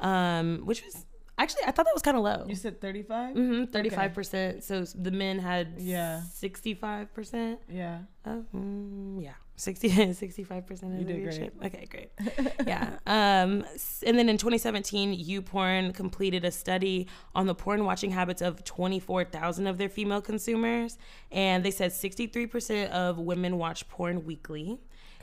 um, 0.00 0.60
which 0.66 0.84
was 0.84 1.06
actually, 1.38 1.62
I 1.66 1.70
thought 1.70 1.86
that 1.86 1.94
was 1.94 2.02
kind 2.02 2.16
of 2.16 2.22
low. 2.22 2.44
You 2.48 2.54
said 2.56 2.80
35? 2.80 3.36
Mm-hmm, 3.36 3.76
35%. 3.76 4.62
So 4.62 4.84
the 4.84 5.10
men 5.10 5.38
had 5.38 5.74
Yeah. 5.78 6.20
65%. 6.40 7.58
Yeah. 7.70 7.98
Oh, 8.26 8.44
mm, 8.54 9.22
yeah. 9.22 9.32
60, 9.60 9.88
65% 9.90 10.70
of 10.82 10.98
You 10.98 10.98
the 10.98 11.04
did 11.04 11.16
viewership. 11.16 11.58
great. 11.58 11.74
Okay, 11.74 11.86
great. 11.90 12.52
yeah. 12.66 12.98
Um, 13.06 13.64
and 14.06 14.18
then 14.18 14.28
in 14.28 14.36
2017, 14.38 15.24
YouPorn 15.24 15.94
completed 15.94 16.44
a 16.44 16.50
study 16.50 17.06
on 17.34 17.46
the 17.46 17.54
porn 17.54 17.84
watching 17.84 18.10
habits 18.10 18.40
of 18.42 18.64
24,000 18.64 19.66
of 19.66 19.78
their 19.78 19.88
female 19.88 20.20
consumers. 20.22 20.96
And 21.30 21.64
they 21.64 21.70
said 21.70 21.92
63% 21.92 22.90
of 22.90 23.18
women 23.18 23.58
watch 23.58 23.88
porn 23.88 24.24
weekly. 24.24 24.80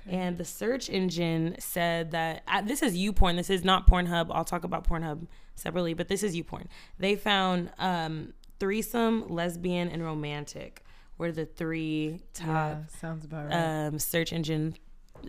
And 0.09 0.37
the 0.37 0.45
search 0.45 0.89
engine 0.89 1.55
said 1.59 2.11
that 2.11 2.43
uh, 2.47 2.61
this 2.61 2.81
is 2.81 2.95
YouPorn. 2.95 3.35
This 3.35 3.49
is 3.49 3.65
not 3.65 3.89
Pornhub. 3.89 4.27
I'll 4.31 4.45
talk 4.45 4.63
about 4.63 4.87
Pornhub 4.87 5.27
separately, 5.55 5.93
but 5.93 6.07
this 6.07 6.23
is 6.23 6.35
YouPorn. 6.35 6.67
They 6.97 7.15
found 7.15 7.71
um, 7.77 8.33
threesome, 8.59 9.27
lesbian, 9.27 9.89
and 9.89 10.01
romantic 10.03 10.83
were 11.17 11.31
the 11.31 11.45
three 11.45 12.21
top 12.33 12.47
Yeah, 12.47 12.77
sounds 12.99 13.25
about 13.25 13.47
right. 13.49 13.85
um, 13.87 13.99
search 13.99 14.31
engine 14.33 14.75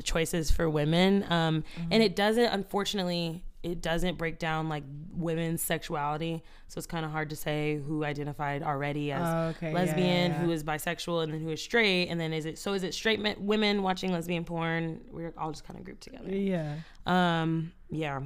choices 0.05 0.51
for 0.51 0.69
women. 0.69 1.25
Um, 1.31 1.63
Mm-hmm. 1.63 1.93
And 1.93 2.03
it 2.03 2.15
doesn't, 2.17 2.45
unfortunately, 2.47 3.43
it 3.63 3.81
doesn't 3.83 4.19
break 4.19 4.39
down 4.39 4.69
like 4.69 4.85
women's 5.13 5.63
sexuality. 5.63 6.43
So 6.69 6.79
it's 6.79 6.87
kind 6.87 7.05
of 7.05 7.11
hard 7.11 7.31
to 7.31 7.37
say 7.37 7.77
who 7.85 8.05
identified 8.05 8.63
already 8.63 9.11
as 9.11 9.23
Oh, 9.27 9.49
okay. 9.57 9.73
lesbian, 9.73 10.31
yeah, 10.31 10.39
who 10.39 10.49
yeah. 10.49 10.55
is 10.55 10.63
bisexual, 10.63 11.25
and 11.25 11.33
then 11.33 11.41
who 11.41 11.49
is 11.51 11.61
straight. 11.63 12.09
And 12.09 12.21
then 12.21 12.33
is 12.33 12.45
it 12.47 12.59
so? 12.59 12.75
Is 12.75 12.83
it 12.85 12.95
straight 12.95 13.19
men, 13.21 13.35
women 13.41 13.83
watching 13.83 14.13
lesbian 14.13 14.45
porn? 14.45 15.01
We're 15.11 15.35
all 15.37 15.51
just 15.51 15.65
kind 15.65 15.79
of 15.79 15.85
grouped 15.85 16.03
together. 16.03 16.29
Yeah. 16.35 16.77
Um, 17.07 17.73
yeah. 17.91 18.21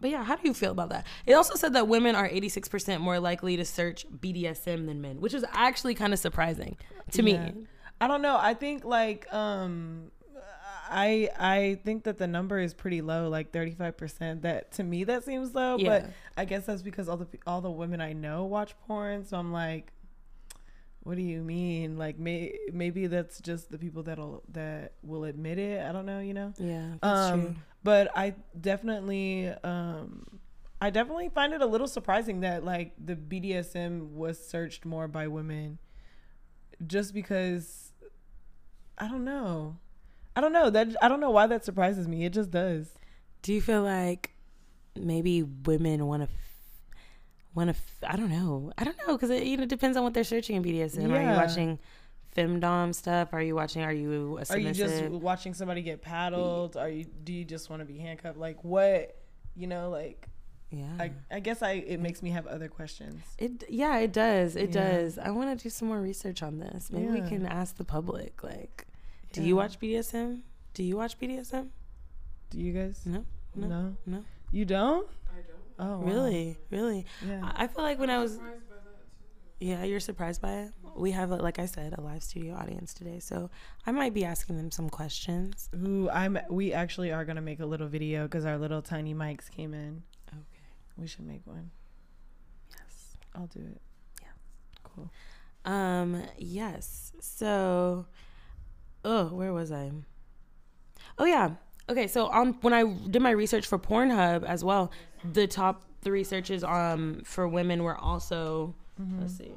But 0.00 0.10
yeah, 0.10 0.24
how 0.24 0.36
do 0.36 0.42
you 0.44 0.54
feel 0.54 0.72
about 0.72 0.88
that? 0.90 1.06
It 1.26 1.34
also 1.34 1.54
said 1.56 1.74
that 1.74 1.86
women 1.88 2.14
are 2.14 2.28
86% 2.28 3.00
more 3.00 3.20
likely 3.20 3.56
to 3.56 3.64
search 3.64 4.06
BDSM 4.10 4.86
than 4.86 5.00
men, 5.00 5.20
which 5.20 5.34
is 5.34 5.44
actually 5.52 5.94
kind 5.94 6.12
of 6.12 6.18
surprising 6.18 6.76
to 7.12 7.22
Yeah. 7.22 7.50
me. 7.50 7.66
I 8.00 8.06
don't 8.08 8.22
know. 8.22 8.38
I 8.40 8.54
think 8.54 8.84
like 8.84 9.32
um 9.32 10.10
I 10.92 11.28
I 11.38 11.78
think 11.84 12.04
that 12.04 12.18
the 12.18 12.26
number 12.26 12.58
is 12.58 12.72
pretty 12.74 13.00
low, 13.02 13.28
like 13.28 13.52
35%. 13.52 14.42
That 14.42 14.72
to 14.72 14.82
me 14.82 15.04
that 15.04 15.24
seems 15.24 15.54
low, 15.54 15.76
Yeah. 15.76 15.88
but 16.00 16.10
I 16.36 16.44
guess 16.46 16.64
that's 16.66 16.82
because 16.82 17.08
all 17.08 17.18
the 17.18 17.26
all 17.46 17.60
the 17.60 17.70
women 17.70 18.00
I 18.00 18.12
know 18.14 18.44
watch 18.44 18.74
porn, 18.86 19.24
so 19.24 19.36
I'm 19.36 19.52
like 19.52 19.92
what 21.10 21.16
do 21.16 21.24
you 21.24 21.42
mean? 21.42 21.98
Like 21.98 22.20
may, 22.20 22.56
maybe 22.72 23.08
that's 23.08 23.40
just 23.40 23.68
the 23.72 23.78
people 23.78 24.04
that'll 24.04 24.44
that 24.52 24.92
will 25.02 25.24
admit 25.24 25.58
it. 25.58 25.84
I 25.84 25.90
don't 25.90 26.06
know, 26.06 26.20
you 26.20 26.32
know. 26.34 26.52
Yeah, 26.56 26.92
that's 27.02 27.30
Um, 27.32 27.40
true. 27.40 27.54
But 27.82 28.16
I 28.16 28.34
definitely, 28.60 29.48
um, 29.64 30.38
I 30.80 30.90
definitely 30.90 31.28
find 31.30 31.52
it 31.52 31.62
a 31.62 31.66
little 31.66 31.88
surprising 31.88 32.42
that 32.42 32.64
like 32.64 32.92
the 33.04 33.16
BDSM 33.16 34.10
was 34.12 34.38
searched 34.38 34.84
more 34.86 35.08
by 35.08 35.26
women, 35.26 35.78
just 36.86 37.12
because. 37.12 37.92
I 38.96 39.08
don't 39.08 39.24
know. 39.24 39.78
I 40.36 40.40
don't 40.40 40.52
know 40.52 40.70
that. 40.70 40.94
I 41.02 41.08
don't 41.08 41.18
know 41.20 41.30
why 41.30 41.48
that 41.48 41.64
surprises 41.64 42.06
me. 42.06 42.24
It 42.24 42.32
just 42.34 42.52
does. 42.52 42.94
Do 43.42 43.52
you 43.52 43.60
feel 43.60 43.82
like 43.82 44.30
maybe 44.94 45.42
women 45.42 46.06
want 46.06 46.22
to 46.22 46.28
want 47.64 47.76
to? 47.76 48.10
I 48.10 48.16
don't 48.16 48.30
know. 48.30 48.72
I 48.78 48.84
don't 48.84 48.96
know 49.06 49.14
because 49.16 49.30
it 49.30 49.44
you 49.44 49.56
know 49.56 49.66
depends 49.66 49.96
on 49.96 50.04
what 50.04 50.14
they're 50.14 50.24
searching 50.24 50.56
in 50.56 50.62
BDSM. 50.62 51.10
Are 51.12 51.22
you 51.22 51.36
watching 51.36 51.78
femdom 52.36 52.94
stuff? 52.94 53.32
Are 53.32 53.42
you 53.42 53.54
watching? 53.54 53.82
Are 53.82 53.92
you 53.92 54.38
a 54.38 54.52
Are 54.52 54.58
you 54.58 54.72
just 54.72 55.02
watching 55.04 55.54
somebody 55.54 55.82
get 55.82 56.02
paddled? 56.02 56.76
Are 56.76 56.88
you? 56.88 57.04
Do 57.04 57.32
you 57.32 57.44
just 57.44 57.70
want 57.70 57.80
to 57.80 57.86
be 57.86 57.98
handcuffed? 57.98 58.38
Like 58.38 58.62
what? 58.64 59.16
You 59.56 59.66
know, 59.66 59.90
like 59.90 60.28
yeah. 60.70 60.86
I. 60.98 61.12
I 61.30 61.40
guess 61.40 61.62
I. 61.62 61.72
It 61.72 62.00
makes 62.00 62.22
me 62.22 62.30
have 62.30 62.46
other 62.46 62.68
questions. 62.68 63.22
it 63.38 63.64
yeah, 63.68 63.98
it 63.98 64.12
does. 64.12 64.56
It 64.56 64.74
Yeah. 64.74 64.90
does. 64.92 65.18
I 65.18 65.30
want 65.30 65.56
to 65.58 65.62
do 65.62 65.70
some 65.70 65.88
more 65.88 66.00
research 66.00 66.42
on 66.42 66.58
this. 66.58 66.90
Maybe 66.90 67.08
we 67.08 67.20
can 67.28 67.46
ask 67.46 67.76
the 67.76 67.84
public. 67.84 68.42
Like, 68.42 68.86
do 69.32 69.40
Yeah. 69.40 69.48
you 69.48 69.56
watch 69.56 69.78
BDSM? 69.80 70.42
Do 70.74 70.82
you 70.84 70.96
watch 70.96 71.18
BDSM? 71.18 71.68
Do 72.50 72.58
you 72.60 72.72
guys? 72.72 73.02
No, 73.04 73.24
no, 73.54 73.66
No. 73.68 73.96
no. 74.06 74.24
You 74.52 74.64
don't? 74.64 75.08
I 75.80 75.84
don't. 75.84 75.92
Oh, 75.92 75.98
wow. 75.98 76.06
Really, 76.06 76.58
really. 76.70 77.06
Yeah. 77.26 77.40
I 77.42 77.64
I 77.64 77.66
feel 77.66 77.82
like 77.82 77.98
when 77.98 78.10
I 78.10 78.18
was 78.18 78.34
Surprised 78.34 78.68
by 78.68 78.74
that 78.76 78.82
too. 79.60 79.66
Yeah, 79.66 79.84
you're 79.84 80.00
surprised 80.00 80.42
by 80.42 80.52
it. 80.52 80.70
We 80.96 81.10
have, 81.12 81.30
a, 81.30 81.36
like 81.36 81.58
I 81.58 81.66
said, 81.66 81.94
a 81.96 82.00
live 82.00 82.22
studio 82.22 82.54
audience 82.54 82.92
today, 82.94 83.20
so 83.20 83.50
I 83.86 83.92
might 83.92 84.12
be 84.12 84.24
asking 84.24 84.56
them 84.56 84.70
some 84.70 84.90
questions. 84.90 85.68
Ooh, 85.74 86.08
I'm. 86.10 86.38
We 86.48 86.72
actually 86.72 87.12
are 87.12 87.24
gonna 87.24 87.40
make 87.42 87.60
a 87.60 87.66
little 87.66 87.86
video 87.88 88.24
because 88.24 88.44
our 88.44 88.58
little 88.58 88.82
tiny 88.82 89.14
mics 89.14 89.50
came 89.50 89.72
in. 89.74 90.02
Okay. 90.28 90.40
We 90.96 91.06
should 91.06 91.26
make 91.26 91.46
one. 91.46 91.70
Yes. 92.70 93.16
I'll 93.34 93.46
do 93.46 93.60
it. 93.60 93.80
Yeah. 94.22 94.28
Cool. 94.82 95.10
Um. 95.64 96.22
Yes. 96.38 97.12
So. 97.20 98.06
Oh, 99.04 99.26
where 99.26 99.52
was 99.52 99.72
I? 99.72 99.92
Oh 101.18 101.24
yeah. 101.24 101.50
Okay. 101.88 102.06
So 102.06 102.26
on 102.26 102.54
when 102.60 102.72
I 102.74 102.84
did 102.84 103.22
my 103.22 103.30
research 103.30 103.66
for 103.66 103.78
Pornhub 103.78 104.44
as 104.44 104.64
well, 104.64 104.90
the 105.24 105.46
top 105.46 105.84
three 106.02 106.24
searches 106.24 106.64
um 106.64 107.20
for 107.24 107.46
women 107.48 107.82
were 107.82 107.96
also 107.96 108.74
Mm-hmm. 109.00 109.20
let's 109.20 109.36
see. 109.38 109.52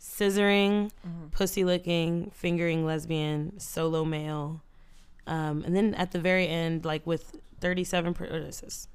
scissoring, 0.00 0.90
Mhm. 1.06 1.30
pussy 1.30 1.64
licking, 1.64 2.30
fingering 2.30 2.84
lesbian, 2.84 3.58
solo 3.58 4.04
male. 4.04 4.62
Um, 5.26 5.62
and 5.64 5.74
then 5.74 5.94
at 5.94 6.12
the 6.12 6.20
very 6.20 6.46
end, 6.48 6.84
like 6.84 7.06
with 7.06 7.36
37, 7.60 8.14
per, 8.14 8.24
what 8.26 8.34
is 8.42 8.60
this? 8.60 8.88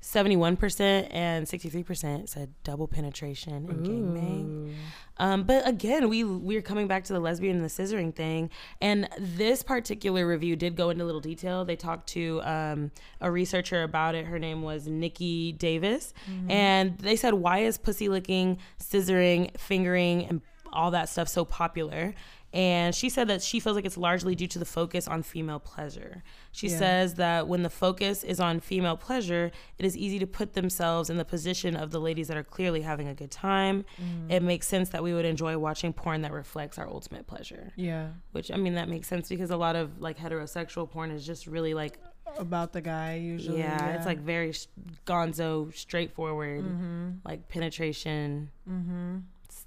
71% 0.00 1.08
and 1.10 1.46
63% 1.46 2.28
said 2.28 2.54
double 2.62 2.86
penetration 2.86 3.68
and 3.68 3.86
gangbang. 3.86 4.74
Um, 5.18 5.42
but 5.42 5.66
again, 5.66 6.08
we 6.08 6.22
we're 6.22 6.62
coming 6.62 6.86
back 6.86 7.02
to 7.04 7.12
the 7.12 7.18
lesbian 7.18 7.56
and 7.56 7.64
the 7.64 7.68
scissoring 7.68 8.14
thing, 8.14 8.50
and 8.80 9.08
this 9.18 9.64
particular 9.64 10.24
review 10.26 10.54
did 10.54 10.76
go 10.76 10.90
into 10.90 11.04
little 11.04 11.20
detail. 11.20 11.64
They 11.64 11.74
talked 11.74 12.08
to 12.10 12.40
um, 12.44 12.92
a 13.20 13.28
researcher 13.30 13.82
about 13.82 14.14
it. 14.14 14.26
Her 14.26 14.38
name 14.38 14.62
was 14.62 14.86
Nikki 14.86 15.50
Davis, 15.52 16.14
and 16.48 16.96
they 16.98 17.16
said, 17.16 17.34
"Why 17.34 17.58
is 17.58 17.78
pussy 17.78 18.08
licking, 18.08 18.58
scissoring, 18.80 19.58
fingering, 19.58 20.24
and 20.26 20.40
all 20.72 20.92
that 20.92 21.08
stuff 21.08 21.26
so 21.26 21.44
popular?" 21.44 22.14
And 22.52 22.94
she 22.94 23.10
said 23.10 23.28
that 23.28 23.42
she 23.42 23.60
feels 23.60 23.76
like 23.76 23.84
it's 23.84 23.98
largely 23.98 24.34
due 24.34 24.46
to 24.46 24.58
the 24.58 24.64
focus 24.64 25.06
on 25.06 25.22
female 25.22 25.58
pleasure. 25.60 26.22
She 26.50 26.68
Yeah. 26.68 26.78
says 26.78 27.14
that 27.14 27.46
when 27.46 27.62
the 27.62 27.68
focus 27.68 28.24
is 28.24 28.40
on 28.40 28.60
female 28.60 28.96
pleasure, 28.96 29.50
it 29.78 29.84
is 29.84 29.94
easy 29.96 30.18
to 30.18 30.26
put 30.26 30.54
themselves 30.54 31.10
in 31.10 31.18
the 31.18 31.26
position 31.26 31.76
of 31.76 31.90
the 31.90 32.00
ladies 32.00 32.28
that 32.28 32.38
are 32.38 32.42
clearly 32.42 32.80
having 32.80 33.06
a 33.06 33.14
good 33.14 33.30
time. 33.30 33.84
It 34.30 34.42
makes 34.42 34.66
sense 34.66 34.88
that 34.90 35.02
we 35.02 35.12
would 35.12 35.26
enjoy 35.26 35.58
watching 35.58 35.92
porn 35.92 36.22
that 36.22 36.32
reflects 36.32 36.78
our 36.78 36.88
ultimate 36.88 37.26
pleasure. 37.26 37.72
Yeah. 37.76 38.12
Which 38.32 38.50
I 38.50 38.56
mean 38.56 38.74
that 38.76 38.88
makes 38.88 39.08
sense 39.08 39.28
because 39.28 39.50
a 39.50 39.56
lot 39.58 39.76
of 39.76 40.00
like 40.00 40.16
heterosexual 40.16 40.90
porn 40.90 41.10
is 41.10 41.26
just 41.26 41.46
really 41.46 41.74
like 41.74 41.98
About 42.38 42.72
the 42.72 42.80
guy 42.80 43.16
usually. 43.16 43.58
yeah, 43.58 43.94
it's 43.96 44.06
like 44.06 44.20
very 44.20 44.52
sh- 44.52 44.66
gonzo, 45.06 45.74
straightforward, 45.74 46.64
Mm-hmm. 46.64 47.08
like 47.26 47.48
penetration, 47.48 48.50
Mm-hmm. 48.68 49.16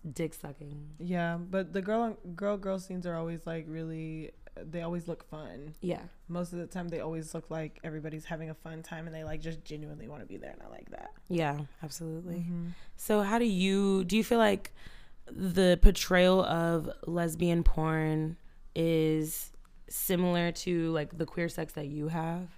Dick 0.10 0.34
sucking. 0.34 0.96
Yeah, 1.00 1.38
but 1.38 1.74
the 1.74 1.82
girl 1.82 2.18
girl 2.36 2.58
girl 2.58 2.80
scenes 2.80 3.06
are 3.06 3.16
always 3.16 3.46
like 3.46 3.66
really. 3.68 4.32
They 4.62 4.82
always 4.82 5.08
look 5.08 5.24
fun. 5.30 5.76
Yeah. 5.80 6.02
Most 6.28 6.52
of 6.52 6.60
the 6.60 6.68
time, 6.68 6.90
they 6.90 7.00
always 7.00 7.34
look 7.34 7.50
like 7.50 7.80
everybody's 7.86 8.26
having 8.26 8.50
a 8.50 8.54
fun 8.54 8.84
time, 8.84 9.08
and 9.08 9.16
they 9.16 9.24
like 9.24 9.40
just 9.40 9.64
genuinely 9.64 10.10
want 10.10 10.22
to 10.22 10.28
be 10.28 10.36
there, 10.36 10.52
and 10.52 10.62
I 10.62 10.68
like 10.70 10.90
that. 10.92 11.12
Yeah, 11.30 11.58
absolutely. 11.82 12.40
Mm-hmm. 12.40 12.68
So 12.98 13.22
how 13.22 13.40
do 13.40 13.46
you 13.46 14.04
do 14.04 14.18
you 14.18 14.24
feel 14.24 14.40
like 14.40 14.74
the 15.26 15.80
portrayal 15.82 16.44
of 16.44 16.90
lesbian 17.08 17.64
porn 17.64 18.36
is 18.76 19.52
similar 19.88 20.52
to 20.52 20.92
like 20.92 21.18
the 21.18 21.26
queer 21.26 21.48
sex 21.48 21.74
that 21.74 21.88
you 21.88 22.10
have? 22.10 22.50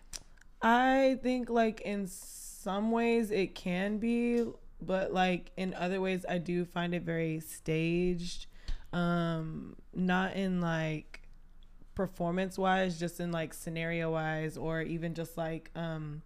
I 0.62 1.20
think 1.22 1.50
like 1.50 1.82
in 1.82 2.08
some 2.08 2.92
ways 2.92 3.30
it 3.30 3.54
can 3.54 3.98
be, 3.98 4.46
but 4.86 5.14
like 5.14 5.52
in 5.58 5.74
other 5.74 6.02
ways 6.02 6.26
I 6.28 6.38
do 6.38 6.66
find 6.66 6.94
it 6.94 7.04
very 7.04 7.40
staged. 7.40 8.48
Um 8.92 9.76
not 9.94 10.36
in 10.36 10.62
like 10.62 11.22
performance 11.96 12.58
wise, 12.58 13.00
just 13.00 13.20
in 13.20 13.32
like 13.32 13.54
scenario 13.54 14.12
wise 14.12 14.58
or 14.58 14.82
even 14.82 15.14
just 15.14 15.38
like 15.38 15.72
um 15.76 16.22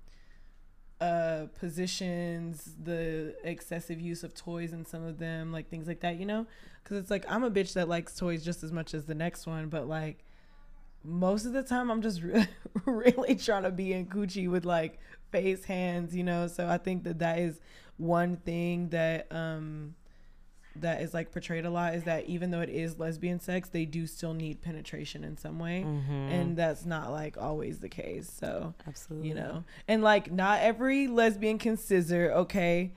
uh 0.99 1.45
positions, 1.59 2.75
the 2.83 3.35
excessive 3.43 4.01
use 4.01 4.23
of 4.23 4.33
toys 4.33 4.73
in 4.73 4.85
some 4.85 5.03
of 5.05 5.19
them, 5.19 5.51
like 5.51 5.69
things 5.69 5.87
like 5.87 5.99
that, 6.01 6.17
you 6.17 6.25
know? 6.25 6.47
Cuz 6.83 6.97
it's 6.97 7.11
like 7.11 7.25
I'm 7.29 7.43
a 7.43 7.51
bitch 7.51 7.73
that 7.73 7.87
likes 7.87 8.15
toys 8.17 8.43
just 8.43 8.63
as 8.63 8.71
much 8.71 8.93
as 8.93 9.05
the 9.05 9.15
next 9.15 9.45
one, 9.45 9.69
but 9.69 9.87
like 9.87 10.23
most 11.03 11.45
of 11.45 11.53
the 11.53 11.63
time 11.63 11.89
I'm 11.89 12.01
just 12.01 12.21
re- 12.21 12.47
really 12.85 13.35
trying 13.35 13.63
to 13.63 13.71
be 13.71 13.93
in 13.93 14.07
coochie 14.07 14.49
with 14.49 14.65
like 14.65 14.99
face 15.31 15.65
hands, 15.65 16.15
you 16.15 16.23
know. 16.23 16.47
So 16.47 16.67
I 16.67 16.77
think 16.77 17.03
that 17.03 17.19
that 17.19 17.39
is 17.39 17.59
one 17.97 18.37
thing 18.37 18.89
that 18.89 19.27
um 19.31 19.95
that 20.75 21.01
is 21.01 21.11
like 21.11 21.31
portrayed 21.31 21.65
a 21.65 21.69
lot 21.71 21.95
is 21.95 22.03
that 22.03 22.25
even 22.27 22.51
though 22.51 22.61
it 22.61 22.69
is 22.69 22.99
lesbian 22.99 23.39
sex, 23.39 23.69
they 23.69 23.83
do 23.85 24.05
still 24.05 24.35
need 24.35 24.61
penetration 24.61 25.23
in 25.23 25.35
some 25.35 25.57
way, 25.57 25.83
Mm-hmm. 25.83 26.11
and 26.11 26.55
that's 26.57 26.85
not 26.85 27.11
like 27.11 27.35
always 27.37 27.79
the 27.79 27.89
case. 27.89 28.29
So 28.31 28.75
absolutely, 28.87 29.29
you 29.29 29.33
know, 29.35 29.63
and 29.87 30.03
like 30.03 30.31
not 30.31 30.59
every 30.61 31.07
lesbian 31.07 31.57
can 31.57 31.77
scissor. 31.77 32.31
Okay, 32.31 32.91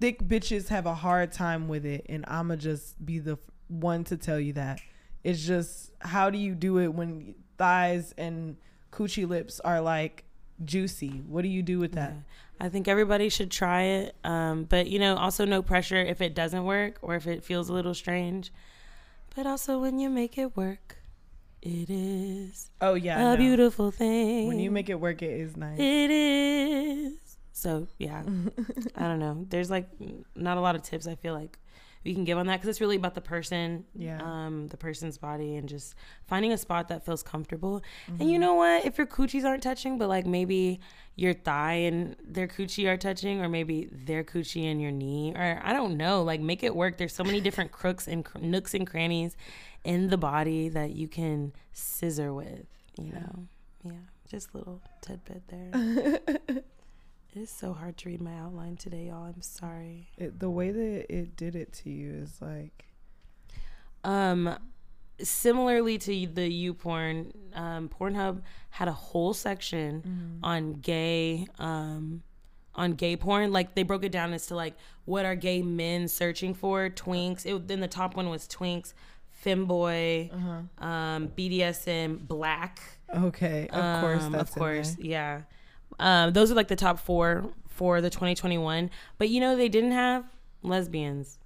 thick 0.00 0.22
bitches 0.22 0.68
have 0.68 0.86
a 0.86 0.94
hard 0.94 1.32
time 1.32 1.66
with 1.68 1.84
it, 1.84 2.06
and 2.08 2.24
I'ma 2.28 2.56
just 2.56 3.04
be 3.04 3.18
the 3.18 3.38
one 3.68 4.04
to 4.04 4.16
tell 4.16 4.38
you 4.38 4.52
that. 4.54 4.80
It's 5.24 5.44
just 5.44 5.90
how 6.00 6.30
do 6.30 6.38
you 6.38 6.54
do 6.54 6.78
it 6.78 6.88
when 6.94 7.34
thighs 7.58 8.14
and 8.16 8.56
coochie 8.92 9.28
lips 9.28 9.60
are 9.60 9.80
like 9.80 10.24
juicy? 10.64 11.22
What 11.26 11.42
do 11.42 11.48
you 11.48 11.62
do 11.62 11.78
with 11.78 11.92
that? 11.92 12.10
Yeah. 12.12 12.66
I 12.66 12.68
think 12.68 12.88
everybody 12.88 13.28
should 13.30 13.50
try 13.50 13.82
it. 13.82 14.16
Um, 14.24 14.64
but 14.64 14.86
you 14.88 14.98
know, 14.98 15.16
also 15.16 15.44
no 15.44 15.62
pressure 15.62 15.96
if 15.96 16.20
it 16.20 16.34
doesn't 16.34 16.64
work 16.64 16.98
or 17.02 17.14
if 17.16 17.26
it 17.26 17.42
feels 17.44 17.68
a 17.68 17.72
little 17.72 17.94
strange. 17.94 18.52
But 19.34 19.46
also 19.46 19.78
when 19.80 19.98
you 19.98 20.10
make 20.10 20.36
it 20.36 20.56
work, 20.56 20.98
it 21.62 21.88
is 21.90 22.70
Oh 22.80 22.94
yeah, 22.94 23.20
a 23.20 23.22
no. 23.32 23.36
beautiful 23.36 23.90
thing. 23.90 24.48
When 24.48 24.58
you 24.58 24.70
make 24.70 24.88
it 24.90 24.98
work, 25.00 25.22
it 25.22 25.30
is 25.30 25.56
nice. 25.56 25.78
it 25.78 26.10
is. 26.10 27.12
So 27.52 27.86
yeah, 27.98 28.22
I 28.96 29.02
don't 29.02 29.18
know. 29.20 29.46
There's 29.48 29.70
like 29.70 29.88
not 30.34 30.56
a 30.56 30.60
lot 30.60 30.74
of 30.74 30.82
tips 30.82 31.06
I 31.06 31.14
feel 31.14 31.34
like 31.34 31.58
we 32.04 32.14
can 32.14 32.24
give 32.24 32.38
on 32.38 32.46
that 32.46 32.56
because 32.56 32.68
it's 32.68 32.80
really 32.80 32.96
about 32.96 33.14
the 33.14 33.20
person, 33.20 33.84
Yeah. 33.94 34.20
um, 34.22 34.68
the 34.68 34.76
person's 34.76 35.18
body, 35.18 35.56
and 35.56 35.68
just 35.68 35.94
finding 36.26 36.52
a 36.52 36.56
spot 36.58 36.88
that 36.88 37.04
feels 37.04 37.22
comfortable. 37.22 37.82
Mm-hmm. 38.10 38.22
And 38.22 38.30
you 38.30 38.38
know 38.38 38.54
what? 38.54 38.86
If 38.86 38.96
your 38.96 39.06
coochies 39.06 39.44
aren't 39.44 39.62
touching, 39.62 39.98
but 39.98 40.08
like 40.08 40.26
maybe 40.26 40.80
your 41.16 41.34
thigh 41.34 41.74
and 41.74 42.16
their 42.24 42.48
coochie 42.48 42.88
are 42.88 42.96
touching, 42.96 43.42
or 43.42 43.48
maybe 43.48 43.88
their 43.92 44.24
coochie 44.24 44.64
and 44.70 44.80
your 44.80 44.90
knee, 44.92 45.32
or 45.36 45.60
I 45.62 45.72
don't 45.74 45.96
know. 45.96 46.22
Like 46.22 46.40
make 46.40 46.62
it 46.62 46.74
work. 46.74 46.96
There's 46.96 47.14
so 47.14 47.24
many 47.24 47.40
different 47.48 47.70
crooks 47.72 48.08
and 48.08 48.24
cr- 48.24 48.38
nooks 48.38 48.72
and 48.74 48.86
crannies 48.86 49.36
in 49.84 50.08
the 50.08 50.16
body 50.18 50.68
that 50.70 50.92
you 50.92 51.08
can 51.08 51.52
scissor 51.72 52.32
with. 52.32 52.64
You 52.98 53.12
know, 53.12 53.46
yeah. 53.84 53.92
Just 54.30 54.54
a 54.54 54.58
little 54.58 54.80
tidbit 55.02 55.42
there. 55.48 56.20
it 57.34 57.38
is 57.40 57.50
so 57.50 57.72
hard 57.72 57.96
to 57.98 58.08
read 58.08 58.20
my 58.20 58.36
outline 58.36 58.76
today, 58.76 59.06
y'all. 59.06 59.24
I'm 59.26 59.42
sorry. 59.42 60.08
It, 60.18 60.38
the 60.40 60.50
way 60.50 60.70
that 60.70 61.06
it 61.14 61.36
did 61.36 61.54
it 61.54 61.72
to 61.84 61.90
you 61.90 62.12
is 62.14 62.40
like 62.40 62.86
Um, 64.04 64.56
similarly 65.22 65.98
to 65.98 66.10
the 66.26 66.70
YouPorn, 66.72 67.32
um, 67.54 67.88
Pornhub 67.88 68.42
had 68.70 68.88
a 68.88 68.92
whole 68.92 69.34
section 69.34 70.38
on 70.42 70.74
gay, 70.74 71.46
um, 71.58 72.22
on 72.74 72.92
gay 72.94 73.16
porn. 73.16 73.52
Like 73.52 73.74
they 73.74 73.82
broke 73.82 74.04
it 74.04 74.12
down 74.12 74.32
as 74.32 74.46
to 74.46 74.54
like 74.56 74.74
what 75.04 75.24
are 75.24 75.34
gay 75.34 75.60
men 75.62 76.08
searching 76.08 76.54
for? 76.54 76.88
Twinks. 76.88 77.44
It, 77.44 77.68
then 77.68 77.80
the 77.80 77.88
top 77.88 78.16
one 78.16 78.28
was 78.30 78.46
twinks, 78.48 78.92
femboy, 79.44 80.30
um, 80.82 81.28
BDSM, 81.28 82.26
black. 82.26 82.80
okay, 83.14 83.68
of 83.68 84.00
course, 84.00 84.22
Um, 84.22 84.32
that's 84.32 84.50
of 84.50 84.56
course, 84.56 84.96
yeah. 84.98 85.42
Um, 86.00 86.32
those 86.32 86.50
are 86.50 86.54
like 86.54 86.68
the 86.68 86.76
top 86.76 86.98
four 86.98 87.50
for 87.68 88.00
the 88.00 88.10
2021. 88.10 88.90
But 89.18 89.28
you 89.28 89.40
know, 89.40 89.56
they 89.56 89.68
didn't 89.68 89.92
have 89.92 90.24
lesbians. 90.62 91.38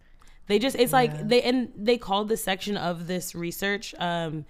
They 0.46 0.58
just 0.58 0.76
it's 0.76 0.92
Yeah. 0.92 0.98
like 0.98 1.28
they 1.28 1.42
and 1.42 1.70
they 1.76 1.96
called 1.98 2.28
the 2.28 2.36
section 2.36 2.76
of 2.76 3.06
this 3.06 3.34
research 3.34 3.94
um, 3.98 4.44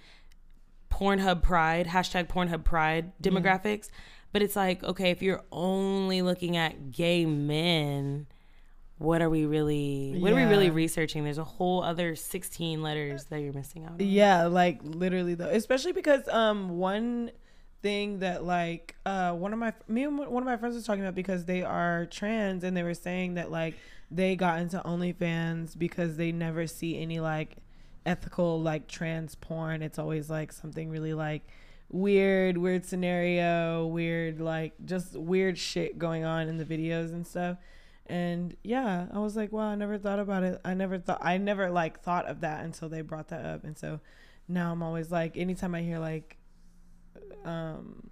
Pornhub 0.90 1.42
Pride 1.42 1.86
hashtag 1.86 2.28
Pornhub 2.28 2.64
Pride 2.64 3.12
demographics. 3.22 3.90
But 4.32 4.42
it's 4.42 4.56
like 4.56 4.82
okay, 4.82 5.10
if 5.10 5.22
you're 5.22 5.42
only 5.52 6.22
looking 6.22 6.56
at 6.56 6.92
gay 6.92 7.24
men. 7.26 8.26
What 8.98 9.20
are 9.22 9.28
we 9.28 9.44
really? 9.44 10.16
What 10.20 10.32
are 10.32 10.36
we 10.36 10.44
really 10.44 10.70
researching? 10.70 11.24
There's 11.24 11.36
a 11.36 11.42
whole 11.44 11.82
other 11.82 12.14
16 12.14 12.80
letters 12.80 13.24
that 13.24 13.40
you're 13.40 13.52
missing 13.52 13.84
out. 13.84 13.92
On. 13.92 13.96
Yeah, 14.00 14.44
like 14.46 14.78
literally 14.84 15.34
though, 15.34 15.48
especially 15.48 15.90
because 15.92 16.26
um 16.28 16.78
one 16.78 17.32
thing 17.84 18.20
that 18.20 18.44
like 18.44 18.96
uh 19.04 19.32
one 19.32 19.52
of 19.52 19.58
my 19.58 19.70
me 19.88 20.04
and 20.04 20.18
one 20.18 20.42
of 20.42 20.46
my 20.46 20.56
friends 20.56 20.74
was 20.74 20.86
talking 20.86 21.02
about 21.02 21.14
because 21.14 21.44
they 21.44 21.62
are 21.62 22.06
trans 22.06 22.64
and 22.64 22.74
they 22.74 22.82
were 22.82 22.94
saying 22.94 23.34
that 23.34 23.50
like 23.50 23.74
they 24.10 24.34
got 24.34 24.58
into 24.58 24.78
OnlyFans 24.78 25.78
because 25.78 26.16
they 26.16 26.32
never 26.32 26.66
see 26.66 26.98
any 26.98 27.20
like 27.20 27.58
ethical 28.06 28.62
like 28.62 28.88
trans 28.88 29.34
porn. 29.34 29.82
It's 29.82 29.98
always 29.98 30.30
like 30.30 30.50
something 30.50 30.88
really 30.88 31.12
like 31.12 31.42
weird, 31.90 32.56
weird 32.56 32.86
scenario, 32.86 33.86
weird 33.86 34.40
like 34.40 34.72
just 34.86 35.14
weird 35.14 35.58
shit 35.58 35.98
going 35.98 36.24
on 36.24 36.48
in 36.48 36.56
the 36.56 36.64
videos 36.64 37.10
and 37.10 37.26
stuff. 37.26 37.58
And 38.06 38.56
yeah, 38.62 39.08
I 39.12 39.18
was 39.18 39.36
like, 39.36 39.52
wow, 39.52 39.68
I 39.68 39.74
never 39.74 39.98
thought 39.98 40.18
about 40.18 40.42
it. 40.42 40.58
I 40.64 40.72
never 40.72 40.98
thought 40.98 41.18
I 41.22 41.36
never 41.36 41.70
like 41.70 42.00
thought 42.00 42.24
of 42.24 42.40
that 42.40 42.64
until 42.64 42.88
they 42.88 43.02
brought 43.02 43.28
that 43.28 43.44
up. 43.44 43.62
And 43.62 43.76
so 43.76 44.00
now 44.48 44.72
I'm 44.72 44.82
always 44.82 45.10
like 45.10 45.36
anytime 45.36 45.74
I 45.74 45.82
hear 45.82 45.98
like 45.98 46.38
um 47.44 48.10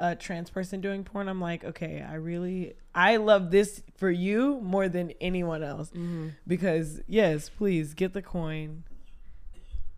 a 0.00 0.16
trans 0.16 0.50
person 0.50 0.80
doing 0.80 1.04
porn, 1.04 1.28
I'm 1.28 1.40
like, 1.40 1.64
okay, 1.64 2.04
I 2.06 2.14
really 2.14 2.74
I 2.94 3.16
love 3.16 3.50
this 3.52 3.82
for 3.96 4.10
you 4.10 4.60
more 4.60 4.88
than 4.88 5.12
anyone 5.20 5.62
else. 5.62 5.90
Mm-hmm. 5.90 6.28
Because 6.46 7.00
yes, 7.06 7.48
please 7.48 7.94
get 7.94 8.12
the 8.12 8.22
coin 8.22 8.82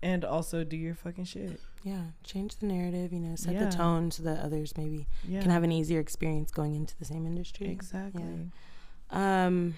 and 0.03 0.25
also 0.25 0.64
do 0.64 0.77
your 0.77 0.95
fucking 0.95 1.25
shit. 1.25 1.59
Yeah, 1.83 2.03
change 2.25 2.57
the 2.57 2.66
narrative, 2.66 3.12
you 3.12 3.21
know, 3.21 3.37
set 3.37 3.55
Yeah. 3.55 3.64
the 3.66 3.71
tone 3.73 4.11
so 4.11 4.23
that 4.25 4.40
others 4.40 4.77
maybe 4.77 5.07
Yeah. 5.27 5.40
can 5.40 5.51
have 5.51 5.62
an 5.64 5.73
easier 5.73 5.99
experience 6.01 6.51
going 6.51 6.75
into 6.75 6.97
the 6.99 7.05
same 7.07 7.27
industry. 7.27 7.69
exactly. 7.69 8.51
Um 9.11 9.75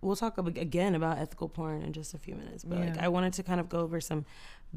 we'll 0.00 0.16
talk 0.16 0.36
again 0.38 0.94
about 0.94 1.16
ethical 1.18 1.48
porn 1.48 1.80
in 1.82 1.92
just 1.92 2.12
a 2.14 2.18
few 2.18 2.34
minutes. 2.36 2.62
But 2.62 2.78
like 2.78 2.98
I 2.98 3.08
wanted 3.08 3.32
to 3.34 3.42
kind 3.42 3.58
of 3.58 3.68
go 3.68 3.80
over 3.80 4.00
some 4.00 4.24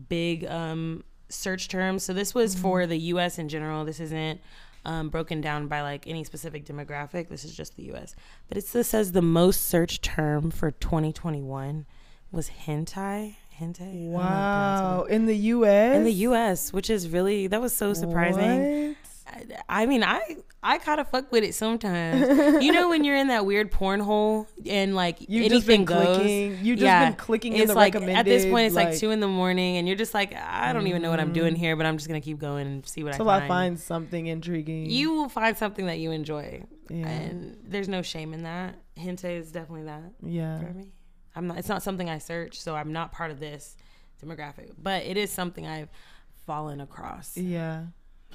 big 0.10 0.46
um 0.46 1.04
search 1.30 1.68
terms. 1.68 2.04
So 2.04 2.13
this 2.13 2.34
was 2.34 2.54
Mm-hmm. 2.54 2.62
for 2.62 2.88
the 2.88 2.98
US 3.13 3.38
in 3.38 3.50
general. 3.50 3.86
This 3.86 4.00
isn't 4.00 4.40
um, 4.86 5.10
broken 5.10 5.42
down 5.42 5.68
by 5.68 5.82
like 5.82 6.08
any 6.08 6.24
specific 6.24 6.66
demographic. 6.66 7.28
This 7.30 7.44
is 7.44 7.56
just 7.56 7.76
the 7.76 7.92
US. 7.94 8.16
But 8.48 8.58
it 8.58 8.66
says 8.66 9.12
the 9.12 9.22
most 9.22 9.63
searched 9.68 10.04
term 10.04 10.50
for 10.52 10.72
2021 10.72 11.86
was 12.32 12.50
hentai. 12.66 13.36
Hentai. 13.60 13.82
I 13.82 14.12
don't 14.12 14.12
know 14.12 14.18
how 14.20 14.24
to 14.24 14.28
pronounce 14.30 14.82
Wow. 14.82 15.04
In 15.10 15.26
the 15.26 15.36
U.S. 15.38 15.96
In 15.98 16.04
the 16.04 16.13
US, 16.13 16.72
which 16.72 16.90
is 16.90 17.10
really 17.10 17.48
that 17.48 17.60
was 17.62 17.74
so 17.74 17.94
surprising. 17.94 18.90
What? 18.90 18.98
I, 19.70 19.86
mean, 19.86 20.04
I 20.04 20.38
I 20.63 20.78
kind 20.80 21.00
of 21.00 21.10
fuck 21.10 21.32
with 21.32 21.44
it 21.44 21.54
sometimes. 21.54 22.63
you 22.63 22.72
know 22.72 22.90
when 22.90 23.04
you're 23.04 23.16
in 23.16 23.28
that 23.28 23.46
weird 23.46 23.72
porn 23.72 24.00
hole 24.00 24.48
and 24.66 24.96
like 24.96 25.22
You've 25.22 25.46
anything 25.46 25.58
just 25.58 25.68
been 25.68 25.86
goes. 25.86 26.18
clicking. 26.18 26.52
You've 26.63 26.80
just 26.80 26.86
Yeah. 26.86 27.06
been 27.10 27.18
clicking 27.18 27.54
in 27.54 27.62
It's 27.62 27.74
like 27.74 27.96
at 27.96 28.26
this 28.26 28.46
point 28.46 28.68
it's 28.68 28.76
like, 28.76 28.90
like 28.90 28.98
two 28.98 29.12
in 29.12 29.20
the 29.20 29.28
morning 29.28 29.78
and 29.78 29.88
you're 29.88 29.98
just 29.98 30.13
like 30.13 30.36
I 30.36 30.74
don't 30.74 30.88
even 30.88 31.02
know 31.02 31.10
what 31.10 31.20
I'm 31.20 31.34
doing 31.34 31.54
mm. 31.54 31.58
here, 31.58 31.76
but 31.76 31.86
I'm 31.86 31.98
just 31.98 32.08
gonna 32.08 32.22
keep 32.22 32.40
going 32.40 32.68
and 32.68 32.86
see 32.86 33.04
what 33.04 33.13
I 33.13 33.18
find. 33.18 33.30
Until 33.30 33.44
I 33.44 33.48
find. 33.48 33.80
something 33.80 34.28
intriguing. 34.28 34.90
You 34.90 35.13
will 35.13 35.30
find 35.30 35.58
something 35.58 35.86
that 35.88 36.00
you 36.00 36.12
enjoy, 36.12 36.63
Yeah. 36.90 37.08
and 37.08 37.58
there's 37.63 37.88
no 37.90 38.02
shame 38.02 38.34
in 38.34 38.44
that. 38.44 38.76
Hentai 38.98 39.40
is 39.40 39.52
definitely 39.52 39.86
that 39.86 40.12
yeah. 40.24 40.60
for 40.60 40.74
me. 40.74 40.88
I'm 41.36 41.48
not. 41.48 41.58
It's 41.60 41.70
not 41.70 41.84
something 41.84 42.10
I 42.10 42.18
search, 42.18 42.60
so 42.60 42.76
I'm 42.76 42.92
not 42.92 43.12
part 43.12 43.30
of 43.32 43.40
this 43.40 43.76
demographic, 44.24 44.72
but 44.82 45.04
it 45.04 45.18
is 45.18 45.30
something 45.32 45.68
I've 45.68 45.90
fallen 46.46 46.82
across 46.82 47.38
Yeah. 47.38 47.84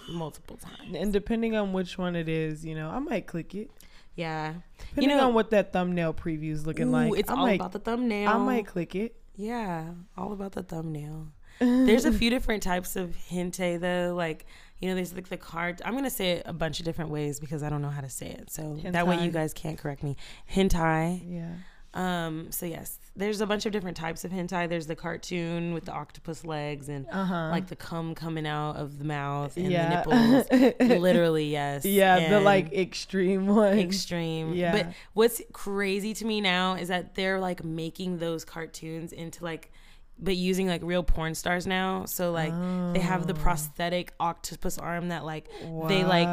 Multiple 0.08 0.56
times. 0.56 0.94
And 0.96 1.12
depending 1.12 1.56
on 1.56 1.72
which 1.72 1.98
one 1.98 2.16
it 2.16 2.28
is, 2.28 2.64
you 2.64 2.74
know, 2.74 2.90
I 2.90 2.98
might 2.98 3.26
click 3.26 3.54
it. 3.54 3.70
Yeah, 4.14 4.54
Depending 4.90 5.16
know- 5.16 5.28
on 5.28 5.34
what 5.34 5.50
that 5.50 5.72
thumbnail 5.72 6.12
preview 6.12 6.50
is 6.52 6.66
looking 6.66 6.88
Ooh, 6.88 6.92
like. 6.92 7.18
it's 7.18 7.30
I 7.30 7.34
all 7.34 7.46
might, 7.46 7.54
about 7.54 7.72
the 7.72 7.78
thumbnail. 7.78 8.28
I 8.30 8.36
might 8.36 8.66
click 8.66 8.94
it. 8.94 9.16
Yeah, 9.36 9.86
all 10.18 10.32
about 10.32 10.52
the 10.52 10.62
thumbnail. 10.62 11.28
There's 11.60 12.04
a 12.04 12.12
few 12.12 12.28
different 12.28 12.62
types 12.62 12.94
of 12.96 13.16
hentai 13.30 13.80
though. 13.80 14.14
Like, 14.14 14.44
you 14.80 14.88
know, 14.88 14.94
there's 14.96 15.14
like 15.14 15.28
the 15.28 15.36
card. 15.36 15.80
I'm 15.84 15.94
gonna 15.94 16.10
say 16.10 16.32
it 16.32 16.42
a 16.44 16.52
bunch 16.52 16.80
of 16.80 16.84
different 16.84 17.10
ways 17.10 17.38
because 17.38 17.62
I 17.62 17.68
don't 17.70 17.82
know 17.82 17.88
how 17.90 18.00
to 18.00 18.10
say 18.10 18.26
it. 18.30 18.50
So 18.50 18.80
that 18.84 19.06
way 19.06 19.22
you 19.24 19.30
guys 19.30 19.54
can't 19.54 19.78
correct 19.78 20.02
me. 20.02 20.16
Hentai. 20.52 21.22
Yeah. 21.24 21.52
Um. 21.94 22.50
So 22.50 22.64
yes, 22.66 22.98
there's 23.14 23.40
a 23.42 23.46
bunch 23.46 23.66
of 23.66 23.72
different 23.72 23.96
types 23.96 24.24
of 24.24 24.30
hentai. 24.30 24.68
There's 24.68 24.86
the 24.86 24.96
cartoon 24.96 25.74
with 25.74 25.84
the 25.84 25.92
octopus 25.92 26.44
legs 26.44 26.88
and 26.88 27.06
Uh 27.12 27.24
huh. 27.24 27.48
like 27.50 27.66
the 27.68 27.76
cum 27.76 28.14
coming 28.14 28.46
out 28.46 28.76
of 28.76 28.98
the 28.98 29.04
mouth 29.04 29.56
and 29.56 29.70
yeah. 29.70 30.02
the 30.02 30.46
nipples. 30.80 30.80
Literally, 31.00 31.50
yes. 31.50 31.84
yeah. 31.84 32.30
The 32.30 32.40
like 32.40 32.72
extreme 32.72 33.46
one. 33.46 33.78
extreme. 33.78 34.54
Yeah. 34.54 34.72
But 34.72 34.94
what's 35.12 35.42
crazy 35.52 36.14
to 36.14 36.24
me 36.24 36.40
now 36.40 36.74
is 36.76 36.88
that 36.88 37.14
they're 37.14 37.38
like 37.40 37.62
making 37.62 38.18
those 38.18 38.44
cartoons 38.44 39.12
into 39.12 39.44
like 39.44 39.70
but 40.18 40.36
using 40.36 40.68
like 40.68 40.82
real 40.84 41.02
porn 41.02 41.34
stars 41.34 41.66
now. 41.66 42.04
So 42.04 42.30
like 42.32 42.52
they 42.92 43.00
have 43.00 43.26
the 43.26 43.34
Oh. 43.34 43.42
prosthetic 43.42 44.12
octopus 44.20 44.78
arm 44.78 45.08
that 45.08 45.24
like 45.24 45.48
they 45.88 46.04
like 46.04 46.28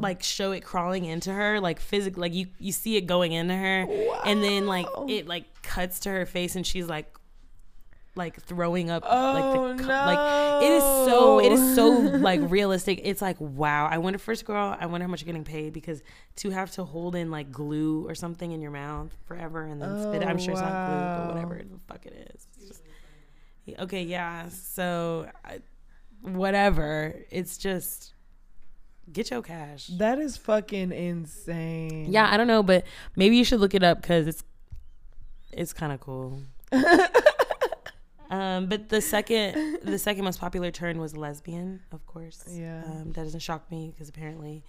like 0.00 0.22
show 0.22 0.52
it 0.52 0.60
crawling 0.64 1.04
into 1.04 1.32
her 1.32 1.60
like 1.60 1.78
physically 1.80 2.20
like 2.22 2.34
you 2.34 2.46
you 2.58 2.72
see 2.72 2.96
it 2.96 3.02
going 3.02 3.32
into 3.32 3.54
her 3.54 3.86
and 4.24 4.42
then 4.42 4.66
like 4.66 4.86
it 5.08 5.26
like 5.26 5.44
cuts 5.62 6.00
to 6.00 6.10
her 6.10 6.26
face 6.26 6.56
and 6.56 6.66
she's 6.66 6.88
like 6.88 7.06
like 8.14 8.38
throwing 8.42 8.90
up 8.90 9.02
Oh, 9.06 9.32
like 9.32 9.78
the 9.78 9.84
oh, 9.84 9.86
cu- 9.86 9.92
like 9.92 10.62
it 10.62 10.70
is 10.72 10.82
so 10.82 11.40
it 11.40 11.50
is 11.52 11.74
so 11.74 11.88
like 11.88 12.40
realistic. 12.50 13.00
It's 13.04 13.22
like 13.22 13.40
wow. 13.40 13.86
I 13.86 13.96
wonder 13.98 14.18
first 14.18 14.44
girl 14.44 14.76
i 14.78 14.84
wonder 14.86 15.04
how 15.06 15.10
much 15.10 15.22
you're 15.22 15.26
getting 15.26 15.44
paid 15.44 15.72
because 15.72 16.02
to 16.36 16.50
have 16.50 16.70
to 16.72 16.84
hold 16.84 17.16
in 17.16 17.30
like 17.30 17.50
glue 17.50 18.06
or 18.06 18.14
something 18.14 18.52
in 18.52 18.60
your 18.60 18.70
mouth 18.70 19.10
forever 19.24 19.62
and 19.64 19.80
then 19.80 19.98
spit 20.02 20.22
it 20.22 20.28
i'm 20.28 20.36
Oh, 20.36 20.38
sure 20.40 20.52
it's 20.52 20.60
not 20.60 20.68
glue 20.70 20.94
oh, 20.94 21.00
wow. 21.00 21.24
but 21.26 21.34
whatever 21.34 21.62
the 21.64 21.78
fuck 21.88 22.04
it 22.06 22.30
is. 22.34 22.46
Just- 22.68 22.82
okay 23.78 24.02
yeah 24.02 24.48
so 24.50 25.30
I, 25.44 25.60
whatever. 26.20 27.14
It's 27.30 27.56
just 27.56 28.12
get 29.12 29.30
your 29.30 29.42
cash. 29.42 29.86
That 29.98 30.18
is 30.18 30.36
fucking 30.36 30.92
insane. 30.92 32.06
yeah 32.12 32.28
i 32.30 32.36
don't 32.36 32.46
know 32.46 32.62
but 32.62 32.84
maybe 33.16 33.36
you 33.36 33.44
should 33.44 33.60
look 33.60 33.74
it 33.74 33.82
up 33.82 34.02
because 34.02 34.26
it's 34.26 34.44
it's 35.52 35.72
kind 35.72 35.92
of 35.92 36.00
cool 36.00 36.40
um 38.32 38.66
but 38.66 38.88
the 38.88 39.00
second 39.00 39.78
the 39.84 39.98
second 40.08 40.24
most 40.24 40.40
popular 40.40 40.70
term 40.72 40.98
was 40.98 41.16
lesbian 41.16 41.80
of 41.92 42.04
course 42.06 42.42
Yeah. 42.50 42.82
um, 42.86 43.12
that 43.12 43.22
doesn't 43.24 43.40
shock 43.40 43.70
me 43.70 43.90
because 43.92 44.08
apparently 44.08 44.64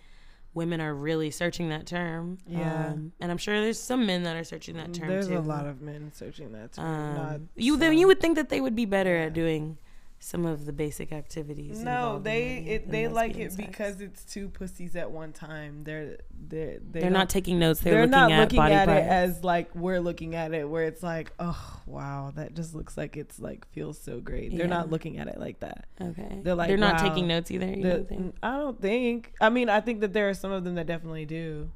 women 0.54 0.80
are 0.82 0.94
really 0.94 1.32
searching 1.32 1.70
that 1.70 1.88
term 1.88 2.38
Yeah. 2.48 2.90
um, 2.90 3.12
and 3.20 3.32
i'm 3.32 3.38
sure 3.40 3.60
there's 3.62 3.80
some 3.80 4.06
men 4.06 4.22
that 4.24 4.36
are 4.36 4.44
searching 4.44 4.76
that 4.78 4.94
term 4.94 5.08
There's 5.08 5.28
too 5.30 5.38
a 5.38 5.40
lot 5.40 5.66
of 5.66 5.82
men 5.82 6.12
searching 6.14 6.52
that 6.52 6.74
term. 6.74 7.18
um, 7.18 7.50
you 7.56 7.78
then 7.78 7.98
you 7.98 8.06
would 8.08 8.20
think 8.20 8.36
that 8.36 8.50
they 8.50 8.62
would 8.62 8.76
be 8.76 8.86
better 8.86 9.16
Yeah. 9.16 9.26
at 9.28 9.34
doing 9.34 9.78
some 10.24 10.46
of 10.46 10.66
the 10.66 10.72
basic 10.72 11.12
activities 11.12 11.80
No, 11.80 12.18
they 12.18 12.58
in, 12.60 12.68
it, 12.68 12.90
they 12.92 13.08
like 13.10 13.38
it 13.38 13.52
sex. 13.52 13.56
because 13.56 14.00
it's 14.00 14.24
two 14.24 14.48
pussies 14.48 14.96
at 14.96 15.12
one 15.12 15.34
time. 15.34 15.84
They're 15.84 16.18
they're 16.32 16.80
they 16.80 17.02
they're 17.02 17.10
not 17.10 17.30
taking 17.30 17.60
notes 17.60 17.82
they're, 17.82 17.94
they're 17.94 18.02
looking 18.04 18.12
not 18.12 18.32
at 18.32 18.40
looking 18.40 18.60
at 18.62 18.86
parts. 18.88 19.02
it 19.06 19.10
as 19.10 19.44
like 19.44 19.76
we're 19.76 20.00
looking 20.00 20.34
at 20.36 20.54
it, 20.54 20.70
where 20.70 20.86
it's 20.86 21.04
like, 21.04 21.32
oh 21.40 21.82
wow, 21.86 22.32
that 22.36 22.54
just 22.56 22.74
looks 22.74 22.96
like 22.98 23.18
it's 23.18 23.38
like 23.40 23.68
feels 23.72 24.00
so 24.00 24.22
great. 24.22 24.56
They're 24.58 24.68
not 24.68 24.90
looking 24.90 25.18
at 25.18 25.28
it 25.28 25.40
like 25.40 25.60
that. 25.60 25.86
okay 26.02 26.40
they're 26.42 26.56
like, 26.56 26.70
they're 26.70 26.78
not 26.78 27.02
wow, 27.02 27.10
taking 27.10 27.28
notes 27.28 27.52
either 27.52 27.66
you 27.68 27.84
The- 27.84 27.90
don't 27.90 28.10
think? 28.10 28.36
I 28.42 28.58
don't 28.58 28.82
think. 28.82 29.34
I 29.42 29.50
mean, 29.50 29.68
I 29.70 29.82
think 29.82 30.00
that 30.02 30.14
there 30.14 30.30
are 30.30 30.34
some 30.34 30.52
of 30.52 30.64
them 30.64 30.76
that 30.76 30.88
definitely 30.88 31.26
do. 31.26 31.70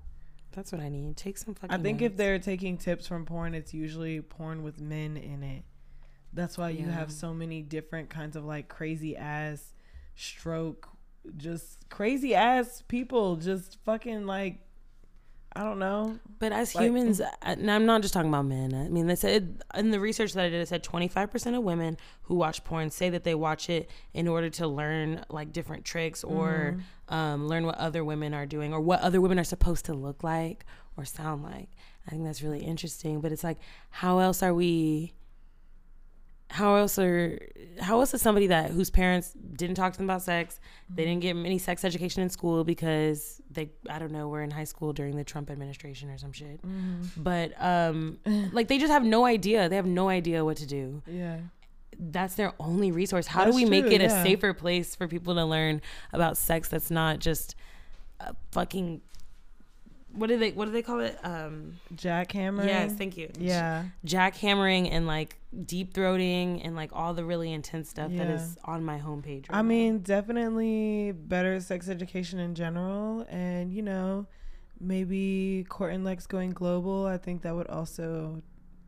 That's 0.54 0.72
what 0.72 0.82
I 0.82 0.90
need. 0.90 1.18
Take 1.18 1.38
some 1.38 1.54
fucking. 1.54 1.76
I 1.78 1.78
think 1.84 2.02
if 2.02 2.18
they're 2.18 2.40
taking 2.40 2.78
tips 2.78 3.06
from 3.08 3.26
porn, 3.26 3.54
it's 3.54 3.74
usually 3.74 4.22
porn 4.22 4.64
with 4.64 4.80
men 4.80 5.16
in 5.18 5.44
it. 5.44 5.64
That's 6.34 6.58
why 6.58 6.70
you 6.70 6.88
have 6.88 7.12
so 7.12 7.34
many 7.34 7.62
different 7.62 8.10
kinds 8.10 8.36
of 8.36 8.46
like 8.46 8.68
crazy 8.68 9.16
ass 9.18 9.74
stroke, 10.16 10.88
just 11.38 11.90
crazy 11.90 12.36
ass 12.36 12.84
people, 12.88 13.38
just 13.38 13.78
fucking 13.86 14.26
like, 14.26 14.60
I 15.56 15.64
don't 15.64 15.80
know. 15.80 16.20
But 16.38 16.52
as 16.52 16.76
Like- 16.76 16.86
humans, 16.86 17.20
and 17.42 17.72
I'm 17.72 17.88
not 17.88 18.02
just 18.04 18.14
talking 18.14 18.30
about 18.30 18.46
men. 18.46 18.76
I 18.76 18.90
mean, 18.90 19.08
they 19.08 19.16
said 19.16 19.64
in 19.74 19.90
the 19.90 20.00
research 20.00 20.34
that 20.34 20.46
I 20.46 20.50
did, 20.50 20.62
it 20.62 20.68
said 20.68 20.84
25% 20.84 21.56
of 21.58 21.64
women 21.64 21.98
who 22.24 22.36
watch 22.36 22.64
porn 22.64 22.92
say 22.92 23.10
that 23.10 23.24
they 23.24 23.34
watch 23.34 23.68
it 23.70 23.90
in 24.14 24.28
order 24.28 24.52
to 24.52 24.68
learn 24.68 25.26
like 25.30 25.52
different 25.52 25.84
tricks 25.86 26.24
or 26.24 26.78
um, 27.10 27.48
learn 27.48 27.66
what 27.66 27.76
other 27.80 28.04
women 28.06 28.36
are 28.36 28.46
doing 28.46 28.72
or 28.74 28.80
what 28.82 29.00
other 29.02 29.20
women 29.20 29.40
are 29.40 29.44
supposed 29.44 29.86
to 29.86 29.94
look 29.96 30.24
like 30.24 30.66
or 30.96 31.06
sound 31.06 31.42
like. 31.42 31.70
I 32.06 32.12
think 32.12 32.24
that's 32.24 32.44
really 32.44 32.64
interesting. 32.64 33.20
But 33.22 33.32
it's 33.32 33.44
like, 33.44 33.58
how 33.90 34.20
else 34.20 34.44
are 34.44 34.54
we? 34.54 35.14
How 36.50 36.76
else 36.76 36.98
are? 36.98 37.40
How 37.80 38.00
else 38.00 38.14
is 38.14 38.22
somebody 38.22 38.48
that 38.48 38.72
whose 38.72 38.90
parents 38.90 39.34
didn't 39.34 39.76
talk 39.76 39.94
to 39.94 39.98
them 39.98 40.10
about 40.10 40.22
sex? 40.22 40.60
They 40.90 41.04
didn't 41.04 41.22
get 41.22 41.36
any 41.36 41.58
sex 41.58 41.84
education 41.84 42.24
in 42.24 42.30
school 42.30 42.64
because 42.64 43.42
they, 43.52 43.70
I 43.90 44.00
don't 44.00 44.12
know, 44.12 44.28
were 44.30 44.42
in 44.42 44.52
high 44.52 44.64
school 44.64 44.94
during 44.94 45.18
the 45.18 45.24
Trump 45.24 45.50
administration 45.50 46.10
or 46.10 46.18
some 46.18 46.32
shit. 46.32 46.60
But 47.18 47.52
um, 47.62 48.20
like 48.54 48.68
they 48.70 48.78
just 48.78 48.92
have 48.92 49.04
no 49.04 49.26
idea. 49.26 49.68
They 49.68 49.76
have 49.76 49.86
no 49.86 50.10
idea 50.10 50.46
what 50.46 50.58
to 50.58 50.66
do. 50.66 51.02
Yeah. 51.06 51.40
That's 52.00 52.36
their 52.36 52.54
only 52.60 52.92
resource. 52.92 53.28
How 53.28 53.46
That's 53.46 53.56
do 53.58 53.64
we 53.64 53.70
make 53.70 53.86
true, 53.86 53.96
it 53.96 54.02
a 54.02 54.10
safer 54.10 54.54
place 54.54 54.96
for 54.96 55.08
people 55.08 55.36
to 55.36 55.44
learn 55.46 55.82
about 56.14 56.38
sex 56.38 56.70
that's 56.70 56.92
not 56.92 57.20
just 57.20 57.56
a 58.20 58.36
fucking 58.52 59.02
what 60.14 60.28
do 60.28 60.38
they 60.38 60.52
what 60.52 60.66
do 60.66 60.72
they 60.72 60.82
call 60.82 61.00
it? 61.00 61.18
Um, 61.24 61.80
Jackhammer. 61.96 62.66
yes, 62.66 62.94
thank 62.94 63.18
you. 63.18 63.30
Yeah. 63.40 63.86
jackhammering 64.06 64.90
and 64.92 65.06
like 65.06 65.37
deep 65.66 65.94
throating 65.94 66.62
and 66.64 66.76
like 66.76 66.92
all 66.94 67.14
the 67.14 67.26
really 67.26 67.52
intense 67.52 67.90
stuff 67.90 68.12
that 68.12 68.28
Yeah. 68.28 68.36
is 68.36 68.58
on 68.66 68.84
my 68.86 69.00
homepage. 69.00 69.50
Right 69.50 69.58
I 69.58 69.62
now. 69.62 69.68
mean, 69.68 70.00
definitely 70.00 71.12
better 71.14 71.60
sex 71.60 71.90
education 71.90 72.40
in 72.40 72.54
general, 72.56 73.26
and 73.30 73.74
you 73.74 73.82
know, 73.82 74.28
maybe 74.80 75.66
Court 75.70 75.94
and 75.94 76.04
Lex 76.04 76.28
going 76.28 76.52
global. 76.52 77.06
I 77.08 77.18
think 77.18 77.42
that 77.42 77.56
would 77.56 77.68
also 77.68 78.42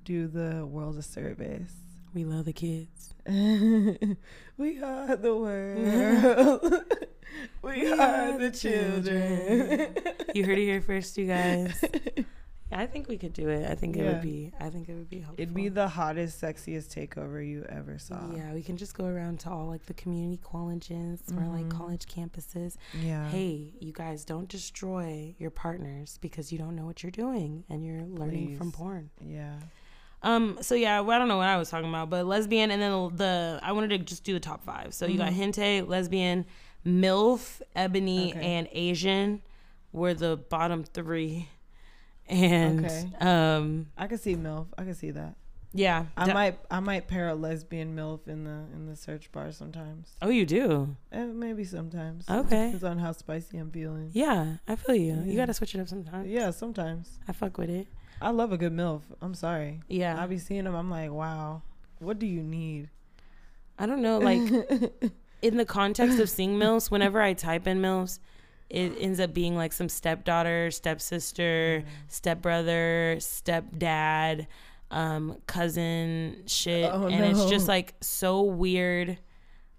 do 0.05 0.27
the 0.27 0.65
world 0.65 0.97
a 0.97 1.01
service. 1.01 1.73
we 2.13 2.25
love 2.25 2.45
the 2.45 2.53
kids. 2.53 3.13
we 4.57 4.81
are 4.81 5.15
the 5.15 5.35
world. 5.35 6.83
we, 7.61 7.91
are, 7.91 8.37
the 8.39 8.49
children. 8.51 9.95
You 10.33 10.45
heard 10.45 10.57
it 10.57 10.63
here 10.65 10.81
first, 10.81 11.17
you 11.17 11.27
guys. 11.27 11.83
I 12.71 12.85
think 12.85 13.07
we 13.07 13.17
could 13.17 13.33
do 13.33 13.49
it. 13.49 13.69
I 13.69 13.73
think 13.75 13.97
it 13.97 14.03
Yeah. 14.03 14.11
would 14.13 14.21
be. 14.21 14.51
I 14.59 14.69
think 14.69 14.87
it 14.89 14.93
would 14.93 15.09
be 15.09 15.19
helpful. 15.21 15.41
It'd 15.41 15.55
be 15.55 15.69
the 15.69 15.87
hottest, 15.87 16.39
sexiest 16.41 16.93
takeover 16.93 17.45
you 17.45 17.65
ever 17.67 17.97
saw. 17.97 18.31
Yeah, 18.35 18.53
we 18.53 18.61
can 18.61 18.77
just 18.77 18.93
go 18.95 19.05
around 19.05 19.39
to 19.41 19.49
all 19.49 19.65
like 19.67 19.85
the 19.87 19.93
community 19.95 20.37
colleges 20.43 21.21
or 21.35 21.45
like 21.47 21.65
Mhm. 21.65 21.71
college 21.71 22.05
campuses. 22.05 22.75
Yeah. 23.01 23.27
Hey, 23.29 23.73
you 23.79 23.91
guys 23.91 24.23
don't 24.23 24.47
destroy 24.47 25.35
your 25.39 25.49
partners 25.49 26.19
because 26.21 26.51
you 26.51 26.57
don't 26.59 26.75
know 26.75 26.85
what 26.85 27.01
you're 27.01 27.11
doing 27.11 27.63
and 27.69 27.83
you're 27.83 28.03
learning 28.05 28.55
from 28.55 28.71
Please. 28.71 28.77
porn. 28.77 29.09
Yeah. 29.25 29.55
Um. 30.21 30.57
So 30.61 30.75
yeah, 30.75 30.99
well, 30.99 31.15
I 31.15 31.19
don't 31.19 31.27
know 31.29 31.37
what 31.37 31.47
I 31.47 31.57
was 31.57 31.69
talking 31.69 31.89
about, 31.89 32.09
but 32.09 32.25
lesbian, 32.25 32.71
and 32.71 32.81
then 32.81 33.15
the, 33.15 33.59
I 33.63 33.71
wanted 33.71 33.89
to 33.91 33.97
just 33.99 34.23
do 34.25 34.33
the 34.33 34.39
top 34.39 34.63
five. 34.63 34.93
So 34.93 35.05
you 35.07 35.17
got 35.17 35.31
Mhm. 35.31 35.53
hentai, 35.53 35.87
lesbian, 35.87 36.45
milf, 36.85 37.61
ebony, 37.75 38.31
Okay. 38.33 38.41
and 38.41 38.67
Asian 38.71 39.41
were 39.91 40.13
the 40.13 40.37
bottom 40.49 40.83
three, 40.83 41.47
and 42.29 42.85
Okay. 42.85 43.05
um, 43.21 43.87
I 43.97 44.07
can 44.07 44.17
see 44.17 44.35
MILF. 44.35 44.67
I 44.77 44.83
can 44.83 44.93
see 44.95 45.11
that. 45.11 45.35
yeah. 45.73 46.05
I 46.17 46.31
might 46.33 46.59
I 46.71 46.79
might 46.79 47.07
pair 47.07 47.29
a 47.29 47.35
lesbian 47.35 47.95
MILF 47.95 48.27
in 48.27 48.43
the 48.43 48.63
in 48.73 48.85
the 48.87 48.95
search 48.95 49.31
bar 49.31 49.51
sometimes. 49.51 50.15
Oh, 50.21 50.29
you 50.29 50.45
do? 50.45 50.95
Eh, 51.11 51.25
maybe 51.25 51.63
sometimes. 51.63 52.29
Okay. 52.29 52.65
Depends 52.67 52.83
on 52.83 52.99
how 52.99 53.11
spicy 53.11 53.57
I'm 53.57 53.71
feeling. 53.71 54.09
Yeah, 54.13 54.57
I 54.67 54.75
feel 54.75 54.95
you. 54.95 55.21
You 55.25 55.35
gotta 55.35 55.53
switch 55.53 55.75
it 55.75 55.81
up 55.81 55.87
sometimes. 55.87 56.27
Yeah, 56.27 56.51
sometimes. 56.51 57.19
I 57.27 57.33
fuck 57.33 57.57
with 57.57 57.69
it. 57.69 57.87
I 58.21 58.31
love 58.31 58.51
a 58.51 58.57
good 58.57 58.73
MILF. 58.73 59.01
I'm 59.21 59.33
sorry. 59.33 59.81
Yeah. 59.87 60.21
I 60.21 60.25
be 60.27 60.37
seeing 60.37 60.65
them. 60.65 60.75
I'm 60.75 60.89
like, 60.89 61.11
wow. 61.11 61.61
What 61.99 62.19
do 62.19 62.25
you 62.25 62.43
need? 62.43 62.89
I 63.77 63.85
don't 63.85 64.01
know, 64.01 64.17
like 64.19 64.41
in 65.41 65.55
the 65.57 65.65
context 65.65 66.19
of 66.19 66.29
seeing 66.29 66.57
MILFs, 66.59 66.91
whenever 66.91 67.21
I 67.21 67.31
type 67.33 67.65
in 67.67 67.79
MILFs, 67.81 68.19
it 68.69 68.93
ends 68.99 69.19
up 69.19 69.33
being 69.33 69.55
like 69.55 69.73
some 69.73 69.89
stepdaughter, 69.89 70.69
stepsister, 70.71 71.83
stepbrother, 72.07 73.15
stepdad, 73.19 74.47
um, 74.91 75.37
cousin 75.47 76.43
shit. 76.45 76.89
Oh, 76.91 77.07
and 77.07 77.25
it's 77.25 77.45
just 77.45 77.67
like 77.67 77.95
so 78.01 78.41
weird. 78.41 79.17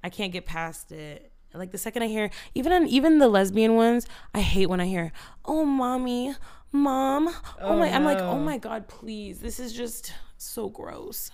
I 0.03 0.09
can't 0.09 0.33
get 0.33 0.47
past 0.47 0.93
it. 0.93 1.31
Like 1.53 1.73
the 1.73 1.79
second 1.79 2.03
I 2.05 2.07
hear 2.07 2.31
even 2.55 2.73
on 2.73 2.87
even 2.87 3.19
the 3.19 3.29
lesbian 3.29 3.75
ones, 3.75 4.07
I 4.35 4.41
hate 4.41 4.67
when 4.67 4.81
I 4.81 4.87
hear, 4.87 5.13
Oh 5.45 5.65
mommy, 5.65 6.35
mom. 6.73 7.29
Oh, 7.29 7.35
Oh, 7.61 7.77
my 7.79 7.89
I'm 7.89 8.05
like, 8.05 8.19
oh 8.21 8.39
my 8.39 8.59
god, 8.59 8.89
please. 8.89 9.41
This 9.41 9.59
is 9.59 9.73
just 9.73 10.13
so 10.37 10.69
gross. 10.69 11.31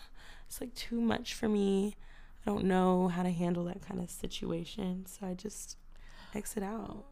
It's 0.47 0.61
like 0.61 0.75
too 0.75 1.01
much 1.01 1.35
for 1.35 1.49
me. 1.49 1.97
I 2.47 2.51
don't 2.51 2.65
know 2.65 3.09
how 3.09 3.23
to 3.25 3.31
handle 3.31 3.65
that 3.65 3.87
kind 3.87 4.01
of 4.01 4.09
situation. 4.11 5.05
So 5.07 5.27
I 5.27 5.35
just 5.35 5.77
exit 6.35 6.63
out. 6.63 7.05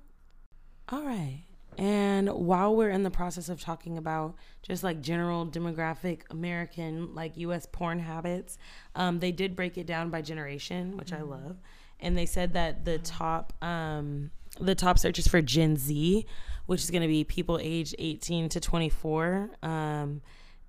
All 0.88 1.02
right. 1.02 1.44
And 1.76 2.28
while 2.30 2.74
we're 2.76 2.90
in 2.90 3.02
the 3.02 3.10
process 3.10 3.48
of 3.48 3.60
talking 3.60 3.98
about 3.98 4.36
just 4.62 4.84
like 4.84 5.00
general 5.00 5.46
demographic 5.46 6.20
American, 6.30 7.14
like 7.14 7.36
US 7.36 7.66
porn 7.70 7.98
habits, 7.98 8.58
um, 8.94 9.18
they 9.18 9.32
did 9.32 9.56
break 9.56 9.76
it 9.76 9.86
down 9.86 10.10
by 10.10 10.22
generation, 10.22 10.96
which 10.96 11.12
I 11.12 11.22
love. 11.22 11.56
And 12.00 12.16
they 12.16 12.26
said 12.26 12.52
that 12.52 12.84
the 12.84 12.98
top 12.98 13.52
um, 13.62 14.30
the 14.60 14.74
top 14.74 14.98
searches 14.98 15.26
for 15.26 15.42
Gen 15.42 15.76
Z, 15.76 16.26
which 16.66 16.82
is 16.82 16.90
going 16.90 17.02
to 17.02 17.08
be 17.08 17.24
people 17.24 17.58
aged 17.60 17.96
18 17.98 18.48
to 18.50 18.60
24. 18.60 19.50
Um, 19.62 20.20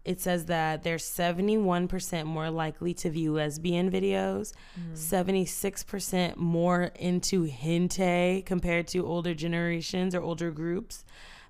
it 0.05 0.21
says 0.21 0.45
that 0.45 0.83
they're 0.83 0.97
71% 0.97 2.25
more 2.25 2.51
likely 2.51 2.93
to 2.93 3.09
view 3.09 3.33
lesbian 3.33 3.89
videos, 3.91 4.53
mm-hmm. 4.79 4.93
76% 4.93 6.37
more 6.37 6.91
into 6.99 7.47
hentai 7.47 8.45
compared 8.45 8.87
to 8.89 9.05
older 9.05 9.33
generations 9.33 10.13
or 10.13 10.21
older 10.21 10.51
groups. 10.51 11.03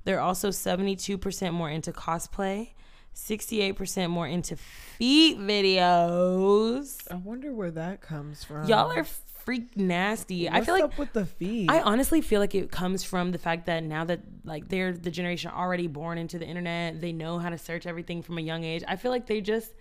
They're 0.05 0.21
also 0.21 0.49
72% 0.49 1.53
more 1.53 1.69
into 1.69 1.91
cosplay, 1.91 2.69
68% 3.13 4.09
more 4.09 4.27
into 4.27 4.55
feet 4.55 5.37
videos. 5.37 7.01
I 7.11 7.15
wonder 7.15 7.53
where 7.53 7.71
that 7.71 7.99
comes 8.01 8.43
from. 8.43 8.67
Y'all 8.69 8.91
are 8.91 9.05
freak 9.45 9.77
nasty. 9.77 10.49
I 10.49 10.55
What's 10.55 10.65
feel 10.65 10.75
like 10.79 10.97
with 10.97 11.13
the 11.13 11.25
feet. 11.25 11.69
I 11.69 11.81
honestly 11.81 12.21
feel 12.21 12.39
like 12.41 12.55
it 12.55 12.71
comes 12.71 13.03
from 13.03 13.31
the 13.31 13.37
fact 13.37 13.67
that 13.67 13.83
now 13.83 14.03
that 14.05 14.21
like 14.43 14.67
they're 14.69 14.91
the 14.91 15.11
generation 15.11 15.51
already 15.51 15.87
born 15.87 16.17
into 16.17 16.37
the 16.39 16.45
internet, 16.45 16.99
they 16.99 17.13
know 17.13 17.37
how 17.39 17.49
to 17.49 17.57
search 17.57 17.85
everything 17.85 18.21
from 18.23 18.37
a 18.37 18.41
young 18.41 18.63
age. 18.63 18.83
I 18.87 18.95
feel 18.95 19.11
like 19.11 19.27
they 19.27 19.41
just 19.41 19.71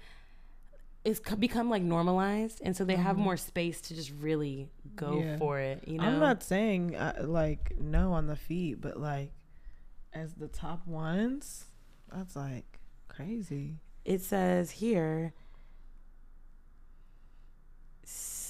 it's 1.04 1.20
become 1.20 1.68
like 1.68 1.82
normalized, 1.82 2.60
and 2.64 2.74
so 2.76 2.84
they 2.84 2.96
have 2.96 3.18
more 3.18 3.36
space 3.36 3.80
to 3.82 3.94
just 3.94 4.10
really 4.20 4.70
go 4.96 5.06
Mm-hmm. 5.12 5.28
Yeah. 5.28 5.36
for 5.38 5.58
it. 5.58 5.86
You 5.86 5.98
know, 5.98 6.04
I'm 6.04 6.18
not 6.20 6.42
saying 6.42 6.96
uh, 6.96 7.24
like 7.26 7.74
no 7.78 8.12
on 8.12 8.26
the 8.26 8.36
feet, 8.36 8.80
but 8.80 8.98
like 8.98 9.32
as 10.14 10.32
the 10.34 10.48
top 10.48 10.86
ones, 10.86 11.64
that's 12.12 12.36
like 12.36 12.78
crazy. 13.08 13.76
it 14.04 14.20
says 14.22 14.70
here 14.70 15.32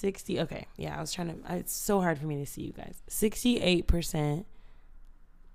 60 0.05 0.41
okay 0.41 0.67
yeah 0.77 0.97
i 0.97 1.01
was 1.01 1.13
trying 1.13 1.29
to 1.29 1.51
I, 1.51 1.57
it's 1.57 1.73
so 1.73 2.01
hard 2.01 2.19
for 2.19 2.27
me 2.27 2.37
to 2.37 2.47
see 2.47 2.63
you 2.63 2.73
guys 2.73 3.03
68% 3.09 4.45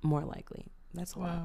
more 0.01 0.21
likely 0.23 0.65
that's 0.93 1.13
a 1.13 1.19
lot 1.19 1.39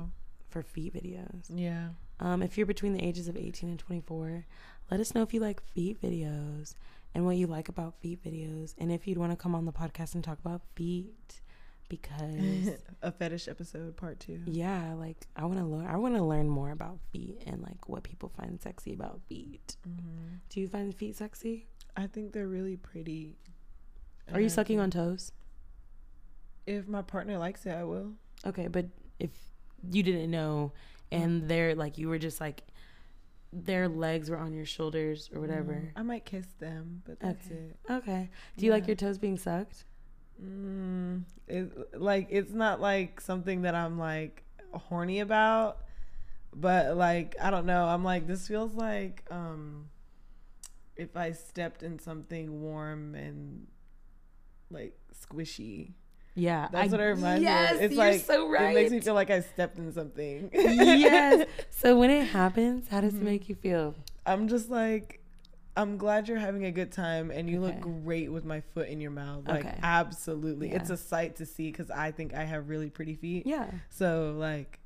for 0.50 0.62
feet 0.62 0.94
videos 0.94 1.44
Yeah. 1.48 1.88
Um, 2.20 2.42
if 2.42 2.56
you're 2.56 2.66
between 2.66 2.92
the 2.92 3.04
ages 3.04 3.26
of 3.26 3.36
18 3.36 3.68
and 3.70 3.78
24, 3.78 4.46
let 4.90 5.00
us 5.00 5.14
know 5.16 5.22
if 5.22 5.34
you 5.34 5.40
like 5.40 5.60
feet 5.74 6.00
videos 6.00 6.76
and 7.12 7.26
what 7.26 7.36
you 7.36 7.48
like 7.48 7.68
about 7.68 7.94
feet 8.00 8.22
videos, 8.24 8.72
and 8.78 8.92
if 8.92 9.08
you'd 9.08 9.18
want 9.18 9.32
to 9.32 9.36
come 9.36 9.52
on 9.54 9.64
the 9.66 9.72
podcast 9.72 10.14
and 10.14 10.22
talk 10.22 10.38
about 10.38 10.62
feet, 10.76 11.40
because 11.88 12.70
a 13.02 13.10
fetish 13.10 13.48
episode 13.48 13.96
part 13.96 14.20
two. 14.20 14.40
yeah, 14.46 14.94
like 14.94 15.26
I 15.36 15.44
want 15.44 15.58
to 15.58 15.64
learn. 15.64 15.86
I 15.86 15.96
want 15.96 16.14
to 16.14 16.22
learn 16.22 16.48
more 16.48 16.70
about 16.70 16.98
feet 17.12 17.42
and 17.46 17.60
like 17.62 17.88
what 17.88 18.04
people 18.04 18.28
find 18.28 18.60
sexy 18.62 18.92
about 18.94 19.20
feet. 19.28 19.76
Mhm. 19.88 20.38
Do 20.50 20.60
you 20.60 20.68
find 20.68 20.94
feet 20.94 21.16
sexy? 21.16 21.66
I 21.96 22.07
think 22.07 22.33
they're 22.33 22.48
really 22.48 22.76
pretty. 22.76 23.37
Are 24.33 24.40
you 24.40 24.46
I 24.46 24.50
sucking 24.50 24.80
on 24.80 24.90
toes? 24.90 25.33
If 26.66 26.88
my 26.88 27.02
partner 27.02 27.38
likes 27.38 27.66
it, 27.66 27.70
I 27.72 27.85
will. 27.85 28.12
Okay, 28.46 28.68
but 28.68 28.87
if 29.18 29.30
you 29.90 30.02
didn't 30.02 30.30
know 30.30 30.72
and 31.12 31.46
they're 31.48 31.74
like 31.74 31.98
you 31.98 32.09
were 32.09 32.18
just 32.18 32.40
like 32.40 32.62
their 33.52 33.87
legs 33.87 34.30
were 34.30 34.38
on 34.38 34.52
your 34.52 34.64
shoulders 34.64 35.30
or 35.33 35.40
whatever. 35.40 35.74
Mm, 35.74 35.90
I 35.94 36.02
might 36.02 36.24
kiss 36.24 36.46
them, 36.59 37.02
but 37.07 37.20
that's 37.20 37.46
Okay. 37.46 37.54
it. 37.54 37.76
Okay. 37.92 38.30
Do 38.57 38.66
you 38.66 38.72
like 38.72 38.87
your 38.88 38.96
toes 38.96 39.18
being 39.18 39.37
sucked? 39.37 39.85
Mm, 40.42 41.22
it, 41.46 42.00
like 42.00 42.26
it's 42.30 42.52
not 42.52 42.80
like 42.80 43.20
something 43.20 43.62
that 43.62 43.74
I'm 43.76 43.98
like 43.98 44.42
horny 44.72 45.20
about, 45.20 45.78
but 46.52 46.96
like 46.96 47.37
I 47.40 47.50
don't 47.50 47.66
know. 47.66 47.87
I'm 47.87 48.02
like 48.02 48.26
this 48.26 48.48
feels 48.48 48.74
like 48.74 49.22
um 49.30 49.88
if 50.96 51.16
I 51.16 51.33
stepped 51.33 51.83
in 51.83 51.98
something 51.98 52.61
warm 52.61 53.14
and 53.14 53.66
like 54.70 54.98
squishy. 55.14 55.92
Yeah, 56.37 56.68
That's 56.72 56.90
what 56.90 57.00
it 57.00 57.04
reminds 57.04 57.44
yes, 57.44 57.70
me 57.70 57.76
of. 57.76 57.83
It's 57.85 57.94
you're 57.94 58.04
like 58.04 58.20
so 58.22 58.48
right. 58.48 58.70
it 58.70 58.74
makes 58.74 58.90
me 58.90 59.00
feel 59.00 59.14
like 59.14 59.30
I 59.30 59.40
stepped 59.40 59.78
in 59.78 59.92
something. 59.92 60.50
yes. 60.52 61.46
So 61.70 61.96
when 61.98 62.11
it 62.11 62.26
happens, 62.26 62.88
how 62.88 63.00
does 63.02 63.14
it 63.14 63.18
mm-hmm. 63.18 63.26
make 63.26 63.48
you 63.48 63.54
feel? 63.54 63.94
I'm 64.26 64.48
just 64.48 64.70
like 64.70 65.20
I'm 65.76 65.96
glad 65.96 66.28
you're 66.28 66.38
having 66.38 66.64
a 66.64 66.70
good 66.70 66.92
time 66.92 67.30
and 67.30 67.48
you 67.48 67.62
Okay. 67.62 67.74
look 67.74 67.80
great 68.04 68.33
with 68.33 68.44
my 68.44 68.61
foot 68.61 68.88
in 68.88 69.00
your 69.00 69.11
mouth. 69.11 69.46
Like 69.46 69.64
Okay. 69.64 69.78
absolutely. 69.83 70.72
It's 70.72 70.90
a 70.90 70.96
sight 70.96 71.37
to 71.37 71.46
see 71.46 71.70
cuz 71.70 71.90
I 71.90 72.11
think 72.11 72.35
I 72.35 72.44
have 72.44 72.68
really 72.68 72.90
pretty 72.90 73.14
feet. 73.14 73.46
Yeah. 73.46 73.70
So 73.90 74.35
like 74.37 74.80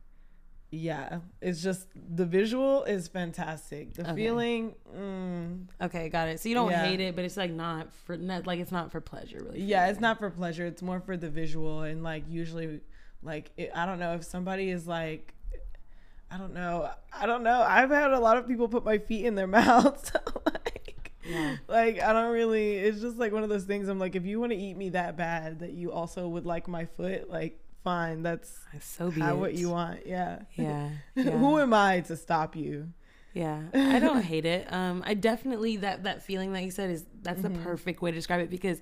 yeah, 0.70 1.20
it's 1.40 1.62
just 1.62 1.86
the 1.94 2.26
visual 2.26 2.84
is 2.84 3.08
fantastic. 3.08 3.94
The 3.94 4.02
Okay. 4.02 4.14
feeling 4.14 4.74
mm, 4.94 5.66
Okay, 5.80 6.08
got 6.10 6.28
it. 6.28 6.40
So 6.40 6.48
you 6.48 6.54
don't 6.54 6.70
Yeah. 6.70 6.84
hate 6.84 7.00
it, 7.00 7.16
but 7.16 7.24
it's 7.24 7.36
like 7.36 7.50
not 7.52 7.92
for 8.04 8.16
like 8.16 8.58
it's 8.60 8.72
not 8.72 8.90
for 8.92 9.00
pleasure, 9.00 9.38
really. 9.42 9.60
yeah, 9.62 9.86
it's 9.88 10.00
not 10.00 10.18
for 10.18 10.28
pleasure. 10.30 10.66
It's 10.66 10.82
more 10.82 11.00
for 11.00 11.16
the 11.16 11.30
visual 11.30 11.82
and 11.82 12.02
like 12.02 12.24
usually 12.28 12.80
like 13.22 13.50
it, 13.56 13.70
I 13.74 13.86
don't 13.86 13.98
know 13.98 14.14
if 14.14 14.24
somebody 14.24 14.68
is 14.70 14.86
like 14.86 15.34
I 16.30 16.36
don't 16.36 16.52
know. 16.52 16.90
I 17.12 17.24
don't 17.24 17.42
know. 17.42 17.62
I've 17.62 17.88
had 17.88 18.10
a 18.12 18.20
lot 18.20 18.36
of 18.36 18.46
people 18.46 18.68
put 18.68 18.84
my 18.84 18.98
feet 18.98 19.24
in 19.24 19.34
their 19.34 19.46
mouths. 19.58 20.12
like 20.46 21.12
Yeah. 21.24 21.56
like 21.66 22.00
I 22.02 22.12
don't 22.12 22.32
really 22.32 22.76
it's 22.76 23.00
just 23.00 23.16
like 23.16 23.32
one 23.32 23.42
of 23.42 23.48
those 23.48 23.64
things 23.64 23.88
I'm 23.88 23.98
like 23.98 24.14
if 24.16 24.26
you 24.26 24.38
want 24.38 24.52
to 24.52 24.58
eat 24.58 24.76
me 24.76 24.90
that 24.90 25.16
bad 25.16 25.60
that 25.60 25.72
you 25.72 25.92
also 25.92 26.28
would 26.28 26.44
like 26.44 26.68
my 26.68 26.84
foot, 26.84 27.30
like 27.30 27.58
fine, 27.88 28.22
that's 28.22 28.52
So 28.80 29.10
be 29.10 29.20
what 29.20 29.54
you 29.54 29.70
want. 29.70 30.06
Yeah. 30.06 30.40
Yeah. 30.56 30.88
Who 31.14 31.58
am 31.58 31.72
I 31.72 32.00
to 32.02 32.16
stop 32.16 32.54
you? 32.56 32.88
Yeah, 33.34 33.62
I 33.74 33.98
don't 33.98 34.22
hate 34.22 34.46
it. 34.46 34.62
Um, 34.72 35.02
I 35.06 35.14
definitely 35.14 35.76
that 35.78 36.04
that 36.04 36.22
feeling 36.22 36.52
that 36.54 36.62
you 36.64 36.70
said 36.70 36.90
is 36.90 37.04
that's 37.22 37.42
Mm-hmm. 37.42 37.54
the 37.54 37.60
perfect 37.60 38.02
way 38.02 38.10
to 38.10 38.14
describe 38.14 38.40
it 38.40 38.50
because 38.50 38.80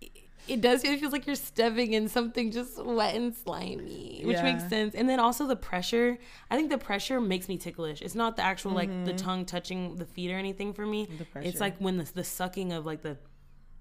it, 0.00 0.10
it 0.46 0.60
does. 0.60 0.84
It 0.84 1.00
feels 1.00 1.12
like 1.12 1.26
you're 1.26 1.34
stepping 1.52 1.92
in 1.92 2.08
something 2.08 2.50
just 2.52 2.72
wet 2.84 3.14
and 3.14 3.34
slimy, 3.34 4.22
which 4.24 4.42
makes 4.42 4.64
sense. 4.68 4.94
And 4.94 5.08
then 5.08 5.18
also 5.18 5.46
the 5.46 5.56
pressure. 5.56 6.18
I 6.50 6.56
think 6.56 6.70
the 6.70 6.78
pressure 6.78 7.20
makes 7.20 7.48
me 7.48 7.56
ticklish. 7.58 8.00
It's 8.02 8.14
not 8.14 8.36
the 8.36 8.42
actual 8.42 8.72
like 8.72 8.90
the 9.04 9.12
Mhm. 9.12 9.16
tongue 9.26 9.44
touching 9.44 9.96
the 9.96 10.06
feet 10.06 10.30
or 10.30 10.38
anything 10.38 10.72
for 10.72 10.86
me. 10.86 11.08
It's 11.40 11.60
like 11.60 11.76
when 11.78 11.96
the 11.98 12.04
the 12.20 12.24
sucking 12.24 12.72
of 12.72 12.86
like 12.86 13.02
the 13.02 13.16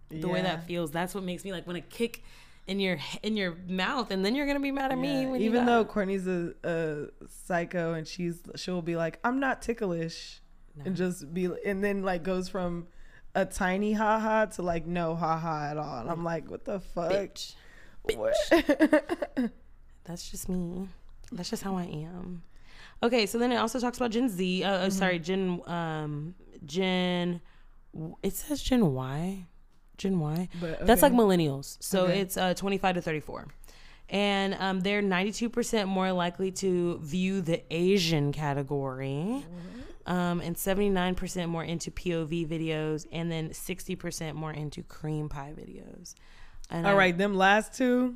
the 0.09 0.29
way 0.29 0.41
that 0.41 0.65
feels. 0.65 0.91
That's 0.91 1.13
what 1.15 1.23
makes 1.23 1.43
me 1.43 1.51
like 1.51 1.67
want 1.67 1.77
to 1.77 1.97
kick 1.97 2.23
in 2.67 2.79
your 2.79 2.97
in 3.23 3.37
your 3.37 3.55
mouth, 3.67 4.11
and 4.11 4.25
then 4.25 4.33
you're 4.35 4.47
gonna 4.47 4.59
be 4.59 4.71
mad 4.71 4.91
at 4.91 4.97
me. 4.97 5.21
Yeah, 5.23 5.29
When 5.29 5.41
even 5.41 5.65
though 5.65 5.85
Courtney's 5.85 6.27
a, 6.27 6.53
a 6.63 7.05
psycho 7.29 7.93
and 7.93 8.07
she's 8.07 8.41
she'll 8.55 8.81
be 8.81 8.95
like, 8.95 9.19
I'm 9.23 9.39
not 9.39 9.61
ticklish, 9.61 10.41
No. 10.75 10.83
and 10.85 10.95
just 10.95 11.33
be 11.33 11.49
and 11.65 11.83
then 11.83 12.01
like 12.03 12.23
goes 12.23 12.49
from 12.49 12.87
a 13.35 13.45
tiny 13.45 13.93
haha 13.93 14.45
to 14.45 14.61
like 14.61 14.85
no 14.87 15.15
haha 15.15 15.65
at 15.71 15.77
all, 15.77 15.99
and 15.99 16.09
I'm 16.09 16.23
like, 16.23 16.49
what 16.49 16.65
the 16.65 16.79
fuck? 16.79 17.11
bitch. 17.11 17.55
What? 18.15 18.35
That's 20.05 20.29
just 20.29 20.47
me. 20.49 20.87
That's 21.31 21.49
just 21.49 21.63
how 21.63 21.75
I 21.75 21.83
am. 21.85 22.43
Okay, 23.03 23.25
so 23.25 23.37
then 23.39 23.51
it 23.51 23.55
also 23.57 23.79
talks 23.79 23.97
about 23.97 24.11
Gen 24.11 24.29
Z. 24.29 24.63
Uh, 24.63 24.69
uh, 24.71 24.89
sorry, 24.89 25.19
Gen 25.19 25.61
um 25.67 26.35
Gen. 26.65 27.41
It 28.23 28.33
says 28.33 28.61
Gen 28.61 28.93
Y, 28.93 29.45
Gen 29.97 30.19
Y. 30.19 30.49
but 30.59 30.85
That's 30.85 31.01
like 31.01 31.13
millennials. 31.13 31.77
So 31.81 32.03
Okay. 32.05 32.19
it's 32.21 32.37
uh 32.37 32.53
25 32.53 32.95
to 32.95 33.01
34. 33.01 33.47
And 34.07 34.53
um, 34.59 34.81
they're 34.81 35.01
92% 35.01 35.87
more 35.87 36.11
likely 36.11 36.51
to 36.51 36.99
view 36.99 37.41
the 37.41 37.63
Asian 37.73 38.31
category, 38.31 39.43
um, 40.05 40.41
and 40.41 40.55
79% 40.55 41.49
more 41.49 41.63
into 41.63 41.89
POV 41.89 42.47
videos, 42.47 43.07
and 43.11 43.31
then 43.31 43.49
60% 43.49 44.35
more 44.35 44.51
into 44.53 44.83
cream 44.83 45.27
pie 45.27 45.53
videos. 45.57 46.13
And 46.69 46.85
All 46.85 46.93
I- 46.93 46.97
right, 46.97 47.17
them 47.17 47.33
last 47.35 47.73
two. 47.73 48.15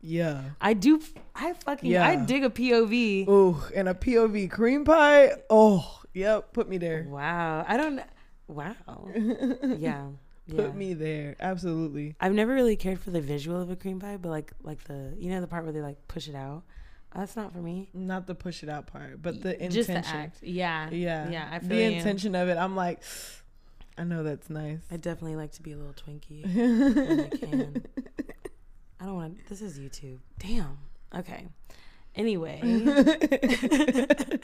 Yeah. 0.00 0.42
I 0.62 0.72
do. 0.72 0.98
I 1.34 1.52
fucking. 1.52 1.90
Yeah. 1.90 2.06
I 2.08 2.16
dig 2.16 2.44
a 2.44 2.50
POV. 2.50 3.28
Ooh, 3.28 3.60
and 3.74 3.86
a 3.88 3.94
POV 3.94 4.48
cream 4.50 4.84
pie. 4.84 5.32
Oh, 5.50 6.00
yep. 6.14 6.54
Put 6.54 6.68
me 6.70 6.78
there. 6.78 7.04
Wow. 7.06 7.66
I 7.68 7.76
don't. 7.76 8.00
Wow. 8.46 9.08
yeah. 9.76 10.06
Put 10.48 10.66
yeah. 10.66 10.72
me 10.72 10.94
there. 10.94 11.36
Absolutely. 11.40 12.16
I've 12.20 12.32
never 12.32 12.54
really 12.54 12.76
cared 12.76 13.00
for 13.00 13.10
the 13.10 13.20
visual 13.20 13.60
of 13.60 13.70
a 13.70 13.76
cream 13.76 14.00
pie, 14.00 14.16
but 14.16 14.30
like 14.30 14.52
like 14.62 14.84
the 14.84 15.14
you 15.18 15.30
know 15.30 15.40
the 15.40 15.46
part 15.46 15.64
where 15.64 15.72
they 15.72 15.80
like 15.80 16.08
push 16.08 16.28
it 16.28 16.34
out. 16.34 16.62
That's 17.14 17.36
not 17.36 17.52
for 17.52 17.58
me. 17.58 17.88
Not 17.94 18.26
the 18.26 18.34
push 18.34 18.62
it 18.62 18.68
out 18.68 18.86
part, 18.86 19.22
but 19.22 19.42
the 19.42 19.54
intention. 19.54 19.70
Just 19.72 19.88
the 19.88 20.16
act. 20.16 20.42
Yeah. 20.42 20.90
Yeah. 20.90 21.28
Yeah. 21.30 21.48
I 21.50 21.58
feel 21.58 21.68
the 21.68 21.76
you. 21.76 21.90
intention 21.90 22.34
of 22.34 22.48
it. 22.48 22.58
I'm 22.58 22.76
like, 22.76 23.00
I 23.96 24.04
know 24.04 24.22
that's 24.22 24.50
nice. 24.50 24.80
I 24.90 24.96
definitely 24.96 25.36
like 25.36 25.52
to 25.52 25.62
be 25.62 25.72
a 25.72 25.76
little 25.76 25.94
Twinkie 25.94 26.44
when 26.54 27.20
I 27.20 27.28
can. 27.28 27.84
I 29.00 29.04
don't 29.06 29.14
want 29.14 29.38
to. 29.38 29.48
This 29.48 29.62
is 29.62 29.78
YouTube. 29.78 30.18
Damn. 30.38 30.78
Okay. 31.14 31.46
Anyway, 32.18 32.60
I 32.62 34.38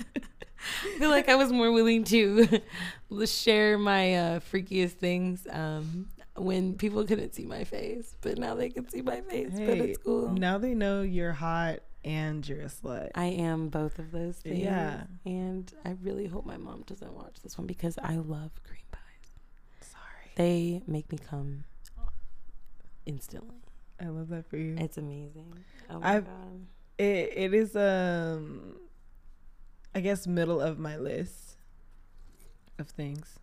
feel 0.99 1.11
like 1.11 1.29
I 1.29 1.35
was 1.35 1.53
more 1.53 1.73
willing 1.73 2.05
to 2.05 2.61
share 3.27 3.79
my 3.79 4.15
uh, 4.15 4.41
freakiest 4.41 4.93
things 4.93 5.47
um, 5.51 6.07
when 6.37 6.75
people 6.75 7.05
couldn't 7.05 7.35
see 7.35 7.45
my 7.45 7.65
face, 7.65 8.15
but 8.21 8.39
now 8.39 8.55
they 8.55 8.69
can 8.71 8.89
see 8.89 9.03
my 9.03 9.21
face. 9.23 9.51
but 9.51 9.59
Hey, 9.59 9.81
it's 9.81 9.99
cool. 9.99 10.31
now 10.31 10.59
they 10.59 10.75
know 10.75 11.03
you're 11.03 11.33
hot 11.33 11.81
and 12.05 12.47
you're 12.49 12.61
a 12.63 12.67
slut. 12.67 13.11
I 13.15 13.27
am 13.27 13.69
both 13.69 13.99
of 13.99 14.13
those 14.13 14.37
things. 14.37 14.59
Yeah. 14.61 15.03
And 15.27 15.71
I 15.85 15.97
really 16.03 16.27
hope 16.27 16.47
my 16.47 16.57
mom 16.57 16.83
doesn't 16.87 17.13
watch 17.13 17.41
this 17.43 17.59
one 17.59 17.67
because 17.67 17.99
I 18.03 18.17
love 18.17 18.53
cream 18.63 18.83
pies. 18.93 19.01
Sorry. 19.81 20.31
They 20.37 20.83
make 20.87 21.11
me 21.11 21.19
come 21.19 21.65
instantly. 23.07 23.57
I 24.01 24.07
love 24.09 24.29
that 24.29 24.47
for 24.49 24.57
you. 24.57 24.77
It's 24.79 24.99
amazing. 24.99 25.55
Oh 25.91 25.99
my 26.01 26.17
I've- 26.17 26.27
god. 26.27 26.67
It 26.99 27.33
it 27.37 27.55
is 27.55 27.75
um 27.77 28.77
I 29.95 30.01
guess 30.01 30.27
middle 30.27 30.61
of 30.61 30.79
my 30.79 30.97
list 30.97 31.57
of 32.79 32.89
things. 32.89 33.39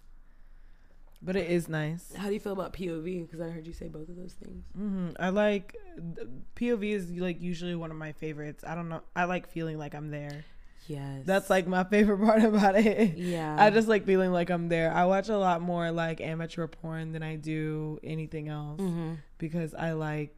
But 1.23 1.35
it 1.35 1.51
is 1.51 1.69
nice. 1.69 2.13
How 2.15 2.27
do 2.29 2.33
you 2.33 2.39
feel 2.39 2.51
about 2.53 2.73
POV? 2.73 3.27
Because 3.27 3.41
I 3.41 3.49
heard 3.49 3.67
you 3.67 3.73
say 3.73 3.87
both 3.87 4.09
of 4.09 4.15
those 4.15 4.33
things. 4.33 4.63
hmm 4.75 5.09
I 5.19 5.29
like 5.29 5.75
POV 6.55 6.83
is 6.93 7.11
like 7.11 7.39
usually 7.41 7.75
one 7.75 7.91
of 7.91 7.97
my 7.97 8.11
favorites. 8.13 8.63
I 8.67 8.73
don't 8.73 8.89
know. 8.89 9.01
I 9.15 9.25
like 9.25 9.47
feeling 9.47 9.77
like 9.77 9.93
I'm 9.93 10.09
there. 10.09 10.43
Yes. 10.87 11.21
That's 11.25 11.47
like 11.49 11.67
my 11.67 11.83
favorite 11.83 12.17
part 12.25 12.43
about 12.43 12.75
it. 12.75 13.15
yeah. 13.17 13.55
I 13.59 13.69
just 13.69 13.87
like 13.87 14.03
feeling 14.05 14.31
like 14.31 14.49
I'm 14.49 14.67
there. 14.67 14.91
I 14.91 15.05
watch 15.05 15.29
a 15.29 15.37
lot 15.37 15.61
more 15.61 15.91
like 15.91 16.21
amateur 16.21 16.65
porn 16.65 17.11
than 17.11 17.21
I 17.21 17.35
do 17.35 17.99
anything 18.03 18.49
else 18.49 18.79
hmm 18.81 19.13
because 19.37 19.73
I 19.75 19.93
like 19.93 20.35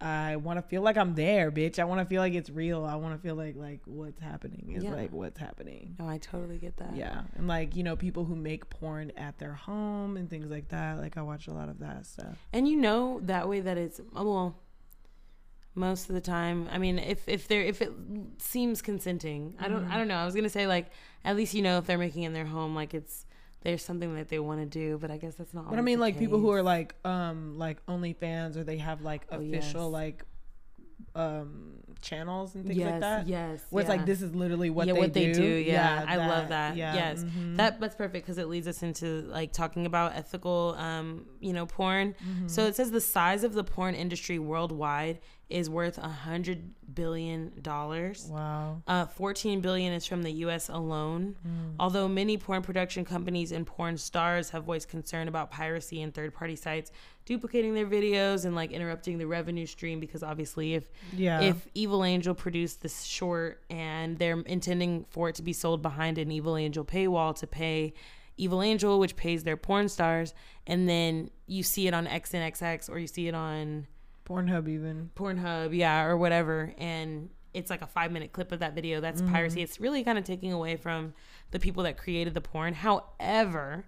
I 0.00 0.36
want 0.36 0.58
to 0.58 0.62
feel 0.62 0.80
like 0.80 0.96
I'm 0.96 1.14
there, 1.14 1.52
bitch. 1.52 1.78
I 1.78 1.84
want 1.84 2.00
to 2.00 2.06
feel 2.06 2.22
like 2.22 2.32
it's 2.32 2.48
real. 2.48 2.84
I 2.84 2.94
want 2.94 3.14
to 3.14 3.20
feel 3.20 3.34
like 3.34 3.56
like 3.56 3.80
what's 3.84 4.20
happening 4.20 4.72
is 4.74 4.84
Yeah. 4.84 4.94
like 4.94 5.12
what's 5.12 5.38
happening. 5.38 5.96
No, 5.98 6.08
I 6.08 6.18
totally 6.18 6.58
get 6.58 6.78
that. 6.78 6.96
Yeah, 6.96 7.22
and 7.36 7.46
like 7.46 7.76
you 7.76 7.82
know 7.82 7.96
people 7.96 8.24
who 8.24 8.34
make 8.34 8.70
porn 8.70 9.12
at 9.16 9.38
their 9.38 9.52
home 9.52 10.16
and 10.16 10.30
things 10.30 10.50
like 10.50 10.68
that. 10.68 10.98
Like 10.98 11.18
I 11.18 11.22
watch 11.22 11.48
a 11.48 11.52
lot 11.52 11.68
of 11.68 11.80
that 11.80 12.06
stuff. 12.06 12.38
And 12.52 12.66
you 12.66 12.76
know 12.76 13.20
that 13.24 13.48
way 13.48 13.60
that 13.60 13.76
it's 13.76 14.00
oh, 14.16 14.24
well 14.24 14.56
most 15.74 16.08
of 16.08 16.14
the 16.14 16.20
time. 16.20 16.68
I 16.72 16.78
mean, 16.78 16.98
if 16.98 17.28
if 17.28 17.46
they're 17.46 17.62
if 17.62 17.82
it 17.82 17.92
seems 18.38 18.80
consenting. 18.82 19.54
I 19.58 19.68
don't 19.68 19.78
I 19.78 19.80
mm-hmm. 19.80 19.98
don't 19.98 20.08
know. 20.08 20.16
I 20.16 20.24
was 20.24 20.34
going 20.34 20.44
to 20.44 20.50
say 20.50 20.66
like 20.66 20.86
at 21.24 21.36
least 21.36 21.54
you 21.54 21.62
know 21.62 21.78
if 21.78 21.86
they're 21.86 21.98
making 21.98 22.22
it 22.22 22.28
in 22.28 22.32
their 22.32 22.46
home 22.46 22.74
like 22.74 22.94
it's 22.94 23.26
there's 23.62 23.84
something 23.84 24.14
that 24.16 24.28
they 24.28 24.38
want 24.38 24.60
to 24.60 24.66
do, 24.66 24.98
but 24.98 25.10
I 25.10 25.16
guess 25.18 25.34
that's 25.34 25.52
not 25.52 25.68
But 25.68 25.78
I 25.78 25.82
mean, 25.82 26.00
like 26.00 26.18
people 26.18 26.38
who 26.38 26.50
are 26.50 26.62
like 26.62 26.94
um 27.04 27.58
like 27.58 27.84
OnlyFans 27.86 28.56
or 28.56 28.64
they 28.64 28.78
have 28.78 29.02
like 29.02 29.26
Oh, 29.30 29.36
official 29.40 29.84
yes. 29.84 29.92
like 29.92 30.24
um 31.14 31.74
channels 32.00 32.54
and 32.54 32.64
things 32.66 32.78
yes, 32.78 32.90
like 32.90 33.00
that. 33.00 33.26
Yes. 33.26 33.60
Where 33.70 33.82
it's 33.82 33.88
like 33.88 34.06
this 34.06 34.22
is 34.22 34.34
literally 34.34 34.70
what 34.70 34.86
yeah, 34.86 34.94
they 34.94 34.98
what 34.98 35.12
do. 35.12 35.20
they 35.20 35.32
do. 35.32 35.42
Yeah, 35.42 36.04
I 36.06 36.16
love 36.16 36.48
that. 36.48 36.76
yeah, 36.76 36.94
Yes, 36.94 37.24
mhm. 37.24 37.56
that 37.56 37.80
that's 37.80 37.94
perfect 37.94 38.26
because 38.26 38.38
it 38.38 38.48
leads 38.48 38.66
us 38.66 38.82
into 38.82 39.22
like 39.22 39.52
talking 39.52 39.86
about 39.86 40.14
ethical, 40.14 40.74
um, 40.78 41.26
you 41.40 41.52
know, 41.52 41.66
porn. 41.66 42.14
Mm-hmm. 42.14 42.48
So 42.48 42.66
it 42.66 42.74
says 42.76 42.90
the 42.90 43.00
size 43.00 43.44
of 43.44 43.52
the 43.54 43.64
porn 43.64 43.94
industry 43.94 44.38
worldwide 44.38 45.20
is 45.50 45.68
worth 45.68 45.98
a 45.98 46.08
hundred 46.08 46.70
billion 46.94 47.52
dollars. 47.60 48.28
Wow. 48.30 48.82
Uh, 48.86 49.06
14 49.06 49.60
billion 49.60 49.92
is 49.92 50.06
from 50.06 50.22
the 50.22 50.30
U.S. 50.44 50.68
alone. 50.68 51.34
Mm. 51.46 51.74
Although 51.80 52.06
many 52.08 52.36
porn 52.38 52.62
production 52.62 53.04
companies 53.04 53.50
and 53.50 53.66
porn 53.66 53.98
stars 53.98 54.50
have 54.50 54.64
voiced 54.64 54.88
concern 54.88 55.26
about 55.26 55.50
piracy 55.50 56.02
and 56.02 56.14
third-party 56.14 56.54
sites 56.56 56.92
duplicating 57.26 57.74
their 57.74 57.86
videos 57.86 58.44
and 58.44 58.54
like 58.54 58.70
interrupting 58.70 59.18
the 59.18 59.26
revenue 59.26 59.66
stream, 59.66 59.98
because 60.00 60.22
obviously, 60.22 60.74
if 60.74 60.88
Yeah. 61.12 61.40
if 61.40 61.66
Evil 61.90 62.04
Angel 62.04 62.36
produced 62.36 62.82
this 62.82 63.02
short 63.02 63.64
and 63.68 64.16
they're 64.16 64.38
intending 64.42 65.06
for 65.10 65.28
it 65.28 65.34
to 65.34 65.42
be 65.42 65.52
sold 65.52 65.82
behind 65.82 66.18
an 66.18 66.30
Evil 66.30 66.56
Angel 66.56 66.84
paywall 66.84 67.34
to 67.34 67.48
pay 67.48 67.94
Evil 68.36 68.62
Angel, 68.62 69.00
which 69.00 69.16
pays 69.16 69.42
their 69.42 69.56
porn 69.56 69.88
stars, 69.88 70.32
and 70.68 70.88
then 70.88 71.30
you 71.48 71.64
see 71.64 71.88
it 71.88 71.94
on 71.94 72.06
XNXX 72.06 72.88
or 72.88 73.00
you 73.00 73.08
see 73.08 73.26
it 73.26 73.34
on 73.34 73.88
Pornhub 74.24 74.68
even. 74.68 75.10
Pornhub, 75.16 75.76
yeah, 75.76 76.04
or 76.04 76.16
whatever, 76.16 76.72
and 76.78 77.28
it's 77.54 77.70
like 77.70 77.82
a 77.82 77.88
five 77.88 78.12
minute 78.12 78.30
clip 78.30 78.52
of 78.52 78.60
that 78.60 78.76
video. 78.76 79.00
That's 79.00 79.20
mm-hmm. 79.20 79.32
piracy. 79.32 79.60
It's 79.60 79.80
really 79.80 80.04
kind 80.04 80.16
of 80.16 80.22
taking 80.22 80.52
away 80.52 80.76
from 80.76 81.12
the 81.50 81.58
people 81.58 81.82
that 81.82 81.96
created 81.96 82.34
the 82.34 82.40
porn. 82.40 82.72
However, 82.72 83.84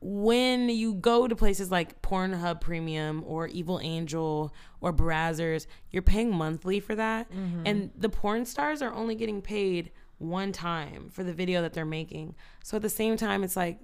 when 0.00 0.68
you 0.68 0.94
go 0.94 1.26
to 1.26 1.34
places 1.34 1.70
like 1.70 2.00
Pornhub 2.02 2.60
Premium 2.60 3.24
or 3.26 3.48
Evil 3.48 3.80
Angel 3.82 4.54
or 4.80 4.92
Brazzers, 4.92 5.66
you're 5.90 6.02
paying 6.02 6.32
monthly 6.32 6.78
for 6.80 6.94
that, 6.94 7.30
mm-hmm. 7.32 7.62
and 7.66 7.90
the 7.96 8.08
porn 8.08 8.44
stars 8.44 8.80
are 8.80 8.92
only 8.92 9.14
getting 9.14 9.42
paid 9.42 9.90
one 10.18 10.52
time 10.52 11.08
for 11.10 11.24
the 11.24 11.32
video 11.32 11.62
that 11.62 11.72
they're 11.72 11.84
making. 11.84 12.34
So 12.62 12.76
at 12.76 12.82
the 12.82 12.88
same 12.90 13.16
time, 13.16 13.42
it's 13.42 13.56
like 13.56 13.78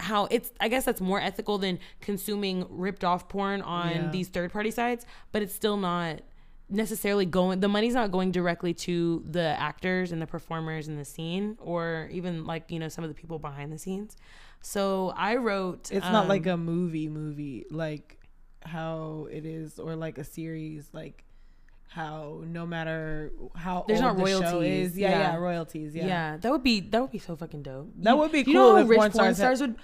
how 0.00 0.26
it's 0.32 0.50
I 0.58 0.66
guess 0.66 0.84
that's 0.84 1.00
more 1.00 1.20
ethical 1.20 1.58
than 1.58 1.78
consuming 2.00 2.66
ripped 2.68 3.04
off 3.04 3.28
porn 3.28 3.62
on 3.62 3.90
Yeah. 3.90 4.10
these 4.10 4.28
third 4.28 4.52
party 4.52 4.72
sites, 4.72 5.06
but 5.30 5.42
it's 5.42 5.54
still 5.54 5.76
not 5.76 6.22
necessarily 6.68 7.26
going 7.26 7.60
the 7.60 7.68
money's 7.68 7.92
not 7.94 8.10
going 8.10 8.32
directly 8.32 8.72
to 8.72 9.22
the 9.26 9.54
actors 9.60 10.10
and 10.10 10.22
the 10.22 10.26
performers 10.26 10.88
in 10.88 10.96
the 10.96 11.04
scene 11.04 11.56
or 11.60 12.08
even 12.10 12.46
like 12.46 12.70
you 12.70 12.78
know 12.78 12.88
some 12.88 13.04
of 13.04 13.10
the 13.10 13.14
people 13.14 13.38
behind 13.38 13.70
the 13.70 13.76
scenes 13.78 14.16
so 14.62 15.12
i 15.16 15.36
wrote 15.36 15.90
It's 15.92 16.06
not 16.06 16.28
like 16.28 16.46
um, 16.46 16.52
a 16.52 16.56
movie 16.72 17.08
movie 17.08 17.64
like 17.70 18.18
how 18.64 19.26
it 19.30 19.44
is 19.44 19.78
or 19.78 19.96
like 19.96 20.18
a 20.18 20.24
series 20.24 20.88
like 20.92 21.24
how 21.88 22.42
no 22.46 22.64
matter 22.64 23.32
how 23.54 23.84
There's 23.86 24.00
not 24.00 24.16
the 24.16 24.24
show 24.26 24.40
royalties. 24.40 24.92
is 24.92 24.98
yeah, 24.98 25.10
yeah 25.10 25.18
Yeah. 25.32 25.36
royalties 25.36 25.94
yeah, 25.94 26.06
yeah. 26.06 26.36
that 26.38 26.50
would 26.50 26.62
be 26.62 26.80
that 26.80 27.00
would 27.02 27.10
be 27.10 27.18
so 27.18 27.36
fucking 27.36 27.62
dope 27.62 27.90
That 27.98 28.12
You- 28.12 28.16
would 28.16 28.32
be 28.32 28.38
you 28.38 28.44
cool 28.44 28.54
know 28.54 28.76
if 28.78 28.88
rich 28.88 28.98
porn 28.98 29.12
stars 29.12 29.36
stars, 29.36 29.60
had- 29.60 29.70
would 29.70 29.78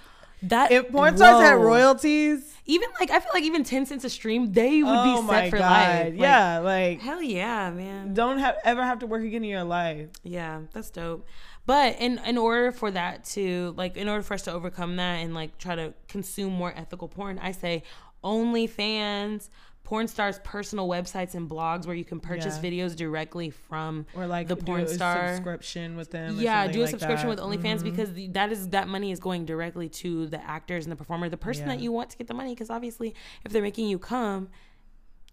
that 0.45 0.71
if 0.71 0.89
porn 0.91 1.17
stars 1.17 1.43
had 1.43 1.57
whoa. 1.57 1.65
royalties 1.65 2.55
even 2.65 2.89
like 3.01 3.11
i 3.11 3.19
feel 3.19 3.31
like 3.35 3.43
even 3.43 3.65
10 3.65 3.87
cents 3.87 4.05
a 4.05 4.09
stream 4.09 4.53
they 4.53 4.83
would 4.85 4.97
oh 4.97 5.23
be 5.23 5.29
set 5.29 5.51
for 5.51 5.59
god 5.59 5.71
life 5.71 6.05
Like, 6.13 6.21
yeah 6.21 6.59
like 6.61 7.01
hell 7.01 7.21
yeah 7.21 7.71
man 7.71 8.15
don't 8.15 8.39
have 8.39 8.57
ever 8.65 8.83
have 8.85 9.01
to 9.01 9.07
work 9.09 9.25
again 9.25 9.43
in 9.43 9.51
your 9.51 9.65
life 9.65 10.09
Yeah, 10.23 10.61
that's 10.73 10.91
dope. 10.91 11.27
But 11.69 12.01
in 12.01 12.17
in 12.27 12.39
order 12.39 12.73
for 12.73 12.91
that 12.93 13.25
to 13.37 13.75
like 13.77 13.99
in 13.99 14.09
order 14.09 14.23
for 14.23 14.33
us 14.33 14.43
to 14.45 14.53
overcome 14.53 14.97
that 14.97 15.17
and 15.17 15.35
like 15.35 15.59
try 15.59 15.75
to 15.77 15.93
consume 16.09 16.51
more 16.55 16.73
ethical 16.75 17.09
porn, 17.09 17.39
I 17.39 17.53
say 17.53 17.83
OnlyFans, 18.25 19.51
porn 19.85 20.09
stars' 20.09 20.41
personal 20.45 20.89
websites 20.89 21.35
and 21.35 21.49
blogs 21.49 21.87
where 21.87 21.95
you 21.95 22.07
can 22.07 22.21
purchase 22.21 22.57
Yeah. 22.63 22.71
videos 22.71 22.97
directly 22.97 23.51
from 23.51 24.07
or 24.15 24.27
like 24.27 24.49
the 24.49 24.57
do 24.57 24.63
porn 24.65 24.81
a 24.81 24.89
star. 24.89 25.35
subscription 25.35 25.95
with 25.97 26.11
them 26.11 26.37
yeah, 26.41 26.67
do 26.69 26.81
a 26.81 26.83
like 26.83 26.91
subscription 26.91 27.29
that. 27.29 27.43
with 27.43 27.61
OnlyFans 27.63 27.81
Mhm. 27.81 27.85
because 27.85 28.15
the, 28.15 28.29
that 28.29 28.51
is 28.51 28.71
that 28.71 28.89
money 28.89 29.11
is 29.13 29.21
going 29.21 29.45
directly 29.45 29.91
to 29.91 30.27
the 30.27 30.43
actors 30.43 30.87
and 30.87 30.93
the 30.93 30.97
performer, 30.97 31.29
the 31.29 31.37
person 31.37 31.69
that 31.69 31.81
you 31.81 31.93
want 31.93 32.09
to 32.11 32.17
get 32.17 32.29
the 32.29 32.35
money. 32.35 32.53
Because 32.55 32.71
obviously, 32.71 33.15
if 33.45 33.53
they're 33.53 33.63
making 33.63 33.89
you 33.89 33.99
come, 33.99 34.49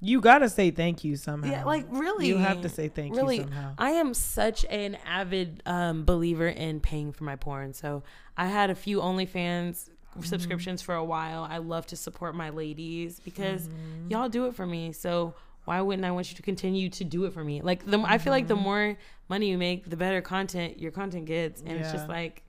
you 0.07 0.21
gotta 0.21 0.49
say 0.49 0.71
thank 0.71 1.03
you 1.03 1.15
somehow 1.15 1.49
yeah, 1.51 1.63
like 1.63 1.85
really, 1.89 2.27
you 2.27 2.37
have 2.37 2.61
to 2.61 2.69
say 2.69 2.87
thank 2.89 3.15
really, 3.15 3.37
you 3.37 3.43
somehow 3.43 3.73
I 3.77 3.91
am 3.91 4.13
such 4.13 4.65
an 4.69 4.97
avid 5.05 5.63
um, 5.65 6.05
believer 6.05 6.47
in 6.47 6.79
paying 6.79 7.11
for 7.11 7.23
my 7.23 7.35
porn. 7.35 7.73
So 7.73 8.03
I 8.37 8.45
had 8.47 8.69
a 8.69 8.75
few 8.75 8.99
OnlyFans 8.99 9.89
Mm-hmm. 10.15 10.23
subscriptions 10.23 10.81
for 10.81 10.95
a 10.95 11.03
while. 11.03 11.43
I 11.43 11.57
love 11.57 11.87
to 11.87 11.97
support 11.97 12.35
my 12.35 12.49
ladies 12.49 13.19
because 13.19 13.67
Mm-hmm. 13.67 14.11
y'all 14.11 14.29
do 14.29 14.45
it 14.45 14.55
for 14.55 14.65
me. 14.65 14.93
So 14.93 15.33
why 15.65 15.81
wouldn't 15.81 16.05
I 16.05 16.11
want 16.11 16.29
you 16.31 16.37
to 16.37 16.41
continue 16.41 16.89
to 16.91 17.03
do 17.03 17.25
it 17.25 17.33
for 17.33 17.43
me? 17.43 17.61
Like 17.61 17.85
the 17.85 17.99
I 17.99 18.17
feel 18.17 18.31
like 18.31 18.47
the 18.47 18.53
Mm-hmm. 18.53 18.63
more 18.63 18.97
money 19.27 19.49
you 19.49 19.57
make, 19.57 19.89
the 19.89 19.97
better 19.97 20.21
content 20.21 20.79
your 20.79 20.91
content 20.91 21.25
gets, 21.25 21.59
and 21.61 21.77
it's 21.77 21.91
just 21.91 22.07
like 22.07 22.43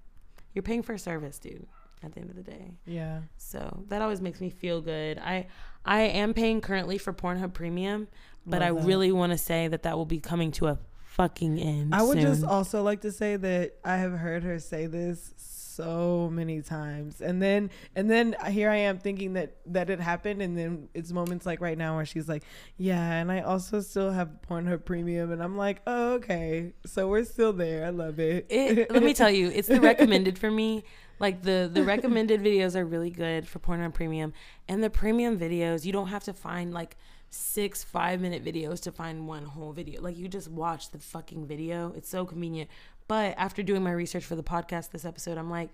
you're 0.55 0.63
paying 0.63 0.83
for 0.85 0.93
a 0.93 0.99
service, 0.99 1.41
dude. 1.41 1.67
at 2.05 2.13
the 2.13 2.21
end 2.21 2.31
of 2.31 2.37
the 2.37 2.43
day. 2.57 2.71
Yeah. 2.87 3.23
So 3.37 3.83
that 3.89 4.01
always 4.01 4.21
makes 4.21 4.41
me 4.41 4.49
feel 4.51 4.81
good. 4.81 5.19
I 5.19 5.47
I 5.87 6.03
am 6.03 6.35
paying 6.35 6.61
currently 6.61 6.99
for 6.99 7.13
Pornhub 7.13 7.53
Premium, 7.55 8.09
but 8.45 8.61
Love 8.61 8.77
I 8.77 8.81
that. 8.81 8.87
really 8.87 9.13
want 9.13 9.33
to 9.33 9.39
say 9.39 9.69
that 9.69 9.85
that 9.85 9.97
will 9.97 10.07
be 10.07 10.21
coming 10.21 10.51
to 10.53 10.67
a 10.67 10.79
fucking 11.05 11.59
end. 11.59 11.95
I 11.95 12.03
would 12.03 12.19
just 12.19 12.45
also 12.45 12.83
like 12.83 13.01
to 13.03 13.13
say 13.13 13.37
that 13.37 13.77
I 13.85 13.97
have 13.97 14.13
heard 14.13 14.43
her 14.43 14.59
say 14.59 14.87
this 14.87 15.33
so 15.39 16.31
many 16.33 16.63
times 16.63 17.21
and 17.21 17.43
then 17.43 17.69
and 17.95 18.11
then 18.11 18.35
here 18.49 18.71
i 18.71 18.77
am 18.77 18.97
thinking 18.97 19.35
that 19.35 19.59
that 19.67 19.91
it 19.91 20.01
happened 20.01 20.41
and 20.41 20.57
then 20.57 20.89
it's 20.95 21.13
moments 21.13 21.45
like 21.45 21.61
right 21.61 21.77
now 21.77 21.97
where 21.97 22.07
she's 22.07 22.27
like 22.31 22.43
yeah 22.79 23.13
and 23.13 23.31
i 23.31 23.41
also 23.41 23.83
still 23.83 24.11
have 24.11 24.31
pornhub 24.49 24.87
premium 24.87 25.31
and 25.31 25.43
i'm 25.43 25.55
like 25.55 25.83
oh 25.87 26.15
okay 26.15 26.73
so 26.87 27.07
we're 27.09 27.25
still 27.25 27.53
there 27.53 27.85
i 27.85 27.91
love 27.91 28.19
it, 28.19 28.47
it, 28.49 28.91
let 28.91 29.03
me 29.03 29.13
tell 29.13 29.31
you, 29.31 29.49
it's 29.49 29.69
the 29.69 29.81
recommended 29.93 30.39
for 30.39 30.51
me. 30.51 30.85
Like 31.19 31.43
the 31.43 31.71
the 31.73 31.83
recommended 31.83 32.43
videos 32.45 32.77
are 32.77 32.85
really 32.85 33.11
good 33.11 33.49
for 33.49 33.59
Pornhub 33.59 33.95
Premium, 33.95 34.33
and 34.69 34.83
the 34.83 34.91
premium 34.91 35.39
videos 35.39 35.85
you 35.85 35.93
don't 35.93 36.09
have 36.09 36.25
to 36.25 36.33
find 36.33 36.75
like 36.75 36.97
six 37.31 37.83
five 37.83 38.21
minute 38.21 38.45
videos 38.45 38.81
to 38.83 38.93
find 38.93 39.27
one 39.27 39.45
whole 39.45 39.73
video. 39.73 40.01
Like 40.03 40.17
you 40.17 40.29
just 40.29 40.49
watch 40.49 40.91
the 40.91 40.99
fucking 40.99 41.47
video. 41.47 41.93
It's 41.97 42.09
so 42.09 42.25
convenient. 42.25 42.71
But 43.09 43.35
after 43.39 43.63
doing 43.63 43.83
my 43.83 43.93
research 43.93 44.25
for 44.25 44.37
the 44.37 44.43
podcast 44.43 44.91
this 44.91 45.05
episode, 45.05 45.39
I'm 45.39 45.51
like, 45.51 45.71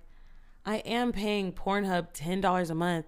I 0.67 0.77
am 0.79 1.13
paying 1.13 1.53
Pornhub 1.53 2.09
ten 2.13 2.41
dollars 2.41 2.71
a 2.71 2.75
month, 2.75 3.07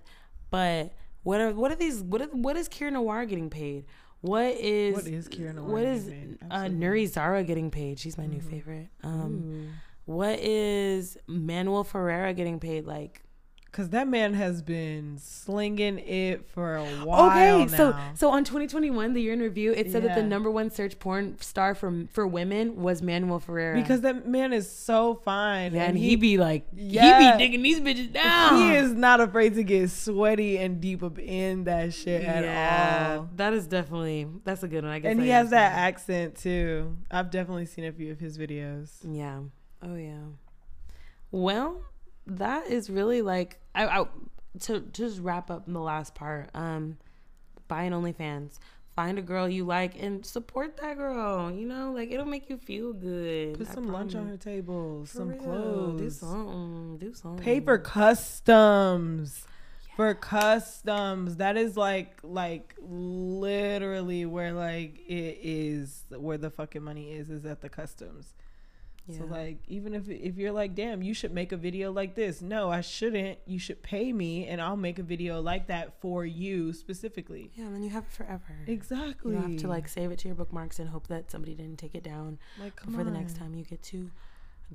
but 0.50 0.92
what 1.22 1.40
are 1.40 1.52
what 1.52 1.70
are 1.70 1.76
these 1.76 2.02
what 2.02 2.22
are, 2.22 2.26
what 2.26 2.56
is 2.56 2.68
Kira 2.68 2.92
Noir 2.92 3.24
getting 3.26 3.50
paid? 3.50 3.84
What 4.20 4.54
is 4.54 4.94
What 4.94 5.06
is 5.06 5.28
Kira 5.28 5.54
Noir 5.54 5.66
What 5.68 5.84
paid? 5.84 6.38
uh, 6.50 6.64
Nuri 6.64 7.06
Zara 7.06 7.44
getting 7.44 7.70
paid? 7.70 7.98
She's 7.98 8.16
my 8.16 8.24
new 8.26 8.40
favorite. 8.40 8.88
Um, 9.02 9.42
Ooh. 9.44 9.68
What 10.06 10.38
is 10.40 11.16
Manuel 11.26 11.84
Ferrara 11.84 12.34
getting 12.34 12.60
paid? 12.60 12.86
Like, 12.86 13.20
Cause 13.72 13.88
that 13.88 14.06
man 14.06 14.34
has 14.34 14.62
been 14.62 15.18
slinging 15.18 15.98
it 15.98 16.46
for 16.50 16.76
a 16.76 16.84
while 16.84 17.28
okay, 17.28 17.66
so 17.66 17.90
now. 17.90 18.12
so 18.14 18.30
on 18.30 18.44
2021, 18.44 19.14
the 19.14 19.20
year 19.20 19.32
in 19.32 19.40
review, 19.40 19.72
it 19.72 19.90
said 19.90 20.04
that 20.04 20.14
the 20.14 20.22
number 20.22 20.48
one 20.48 20.70
search 20.70 20.96
porn 21.00 21.36
star 21.40 21.74
for 21.74 22.04
for 22.12 22.24
women 22.24 22.76
was 22.76 23.02
Manuel 23.02 23.40
Ferrara. 23.40 23.74
because 23.74 24.02
that 24.02 24.28
man 24.28 24.52
is 24.52 24.70
so 24.70 25.16
fine, 25.24 25.74
yeah, 25.74 25.86
and 25.86 25.98
he, 25.98 26.14
be 26.14 26.38
like, 26.38 26.68
Yeah. 26.72 27.18
he 27.18 27.32
be 27.32 27.38
digging 27.38 27.62
these 27.62 27.80
bitches 27.80 28.12
down. 28.12 28.58
he 28.62 28.74
is 28.76 28.92
not 28.92 29.20
afraid 29.20 29.54
to 29.54 29.64
get 29.64 29.90
sweaty 29.90 30.56
and 30.56 30.80
deep 30.80 31.02
up 31.02 31.18
in 31.18 31.64
that 31.64 31.92
shit 31.94 32.22
at 32.22 32.44
all. 33.16 33.28
that 33.34 33.54
is 33.54 33.66
definitely 33.66 34.28
that's 34.44 34.62
a 34.62 34.68
good 34.68 34.84
one. 34.84 34.92
I 34.92 35.00
guess, 35.00 35.10
And 35.10 35.20
I 35.20 35.24
he 35.24 35.30
has 35.30 35.50
that 35.50 35.72
accent 35.72 36.36
too. 36.36 36.96
I've 37.10 37.32
definitely 37.32 37.66
seen 37.66 37.86
a 37.86 37.92
few 37.92 38.12
of 38.12 38.20
his 38.20 38.38
videos. 38.38 38.90
Yeah. 39.02 39.40
Oh 39.84 39.96
yeah. 39.96 40.22
Well, 41.30 41.82
that 42.26 42.68
is 42.68 42.88
really 42.88 43.22
like 43.22 43.58
I, 43.74 43.86
I 44.00 44.06
to 44.60 44.80
just 44.80 45.20
wrap 45.20 45.50
up 45.50 45.66
the 45.66 45.80
last 45.80 46.14
part. 46.14 46.50
Um, 46.54 46.98
buying 47.68 47.92
OnlyFans. 47.92 48.58
Find 48.96 49.18
a 49.18 49.22
girl 49.22 49.48
you 49.48 49.64
like 49.64 50.00
and 50.00 50.24
support 50.24 50.76
that 50.76 50.96
girl. 50.96 51.50
You 51.50 51.66
know, 51.66 51.90
like 51.92 52.12
it'll 52.12 52.26
make 52.26 52.48
you 52.48 52.56
feel 52.58 52.92
good. 52.92 53.58
Put 53.58 53.68
I 53.68 53.74
some 53.74 53.88
lunch 53.88 54.14
on 54.14 54.22
promise. 54.26 54.44
her 54.44 54.50
table, 54.52 55.04
For 55.04 55.16
some 55.16 55.28
real. 55.30 55.38
Do 55.40 55.44
clothes. 55.46 56.18
something. 56.20 56.98
Do 56.98 57.12
something. 57.14 57.44
Pay 57.44 57.58
for 57.60 57.76
customs. 57.78 59.44
For 59.96 60.14
customs. 60.14 61.36
That 61.36 61.56
is 61.56 61.76
like 61.76 62.20
like 62.22 62.76
literally 62.80 64.26
where 64.26 64.52
like 64.52 65.00
it 65.08 65.38
is 65.42 66.04
where 66.10 66.38
the 66.38 66.50
fucking 66.50 66.82
money 66.82 67.10
is 67.12 67.30
is 67.30 67.44
at 67.44 67.60
the 67.62 67.68
customs. 67.68 68.32
Yeah. 69.06 69.18
So 69.18 69.24
like 69.26 69.58
even 69.68 69.94
if 69.94 70.08
if 70.08 70.36
you're 70.36 70.52
like, 70.52 70.74
damn, 70.74 71.02
you 71.02 71.12
should 71.12 71.32
make 71.32 71.52
a 71.52 71.56
video 71.58 71.92
like 71.92 72.14
this. 72.14 72.40
No, 72.40 72.70
I 72.70 72.80
shouldn't. 72.80 73.38
You 73.46 73.58
should 73.58 73.82
pay 73.82 74.12
me 74.12 74.46
and 74.46 74.62
I'll 74.62 74.76
make 74.78 74.98
a 74.98 75.02
video 75.02 75.40
like 75.42 75.66
that 75.66 76.00
for 76.00 76.24
you 76.24 76.72
specifically. 76.72 77.50
yeah, 77.54 77.66
and 77.66 77.74
then 77.74 77.82
you 77.82 77.90
have 77.90 78.04
it 78.04 78.12
forever. 78.12 78.56
Exactly. 78.66 79.34
You 79.34 79.40
have 79.42 79.56
to 79.58 79.68
like 79.68 79.88
save 79.88 80.10
it 80.10 80.18
to 80.20 80.28
your 80.28 80.34
bookmarks 80.34 80.78
and 80.78 80.88
hope 80.88 81.08
that 81.08 81.30
somebody 81.30 81.54
didn't 81.54 81.78
take 81.78 81.94
it 81.94 82.02
down 82.02 82.38
like 82.58 82.76
come 82.76 82.94
for 82.94 83.04
the 83.04 83.10
next 83.10 83.36
time 83.36 83.54
you 83.54 83.64
get 83.64 83.82
to 83.84 84.10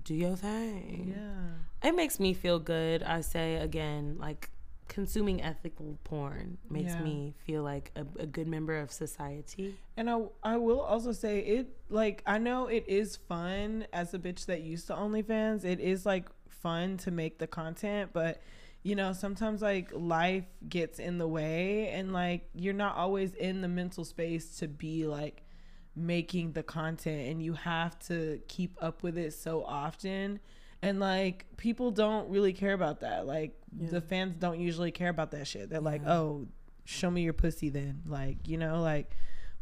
do 0.04 0.14
your 0.14 0.36
thing. 0.36 1.16
Yeah. 1.16 1.90
it 1.90 1.96
makes 1.96 2.20
me 2.20 2.34
feel 2.34 2.60
good. 2.60 3.02
I 3.04 3.22
say 3.22 3.56
again, 3.56 4.18
like 4.20 4.52
consuming 4.90 5.42
ethical 5.42 5.98
porn 6.04 6.58
makes 6.70 6.94
Yeah. 6.94 7.04
me 7.04 7.34
feel 7.46 7.64
like 7.64 7.92
a, 7.96 8.06
a 8.22 8.26
good 8.26 8.48
member 8.48 8.78
of 8.78 8.92
society. 8.92 9.76
And 9.96 10.10
I 10.10 10.18
I 10.44 10.58
will 10.58 10.82
also 10.82 11.14
say 11.14 11.40
it 11.40 11.68
like 11.90 12.22
I 12.26 12.38
know 12.40 12.68
it 12.68 12.84
is 12.88 13.16
fun 13.16 13.88
as 13.94 14.14
a 14.14 14.20
bitch 14.20 14.46
that 14.48 14.62
used 14.62 14.88
to 14.88 14.94
OnlyFans. 14.94 15.64
It 15.64 15.80
is 15.80 16.06
like 16.06 16.28
fun 16.50 16.98
to 16.98 17.12
make 17.12 17.38
the 17.40 17.48
content, 17.48 18.12
but 18.12 18.42
you 18.84 18.96
know, 18.96 19.14
sometimes 19.14 19.62
like 19.62 19.90
life 19.94 20.46
gets 20.68 21.00
in 21.00 21.18
the 21.18 21.28
way 21.28 21.90
and 21.90 22.12
like 22.14 22.50
you're 22.54 22.74
not 22.74 22.96
always 22.96 23.34
in 23.36 23.62
the 23.62 23.68
mental 23.68 24.04
space 24.06 24.58
to 24.58 24.68
be 24.68 25.06
like 25.06 25.44
making 25.96 26.54
the 26.54 26.64
content 26.64 27.28
and 27.30 27.44
you 27.44 27.54
have 27.54 27.98
to 28.00 28.40
keep 28.48 28.78
up 28.82 29.04
with 29.04 29.18
it 29.18 29.34
so 29.34 29.64
often. 29.66 30.40
And 30.82 31.00
like 31.00 31.46
people 31.58 31.92
don't 31.92 32.30
really 32.30 32.54
care 32.54 32.74
about 32.74 33.02
that. 33.02 33.28
Like 33.28 33.54
Yeah. 33.78 33.90
the 33.90 34.02
fans 34.02 34.36
don't 34.40 34.60
usually 34.60 34.92
care 34.92 35.10
about 35.10 35.32
that 35.32 35.46
shit. 35.48 35.70
They're 35.70 35.82
like, 35.82 36.06
"Oh, 36.08 36.48
show 36.86 37.12
me 37.12 37.22
your 37.24 37.34
pussy 37.34 37.70
then." 37.70 38.02
Like, 38.06 38.48
you 38.48 38.58
know, 38.58 38.82
like 38.82 39.12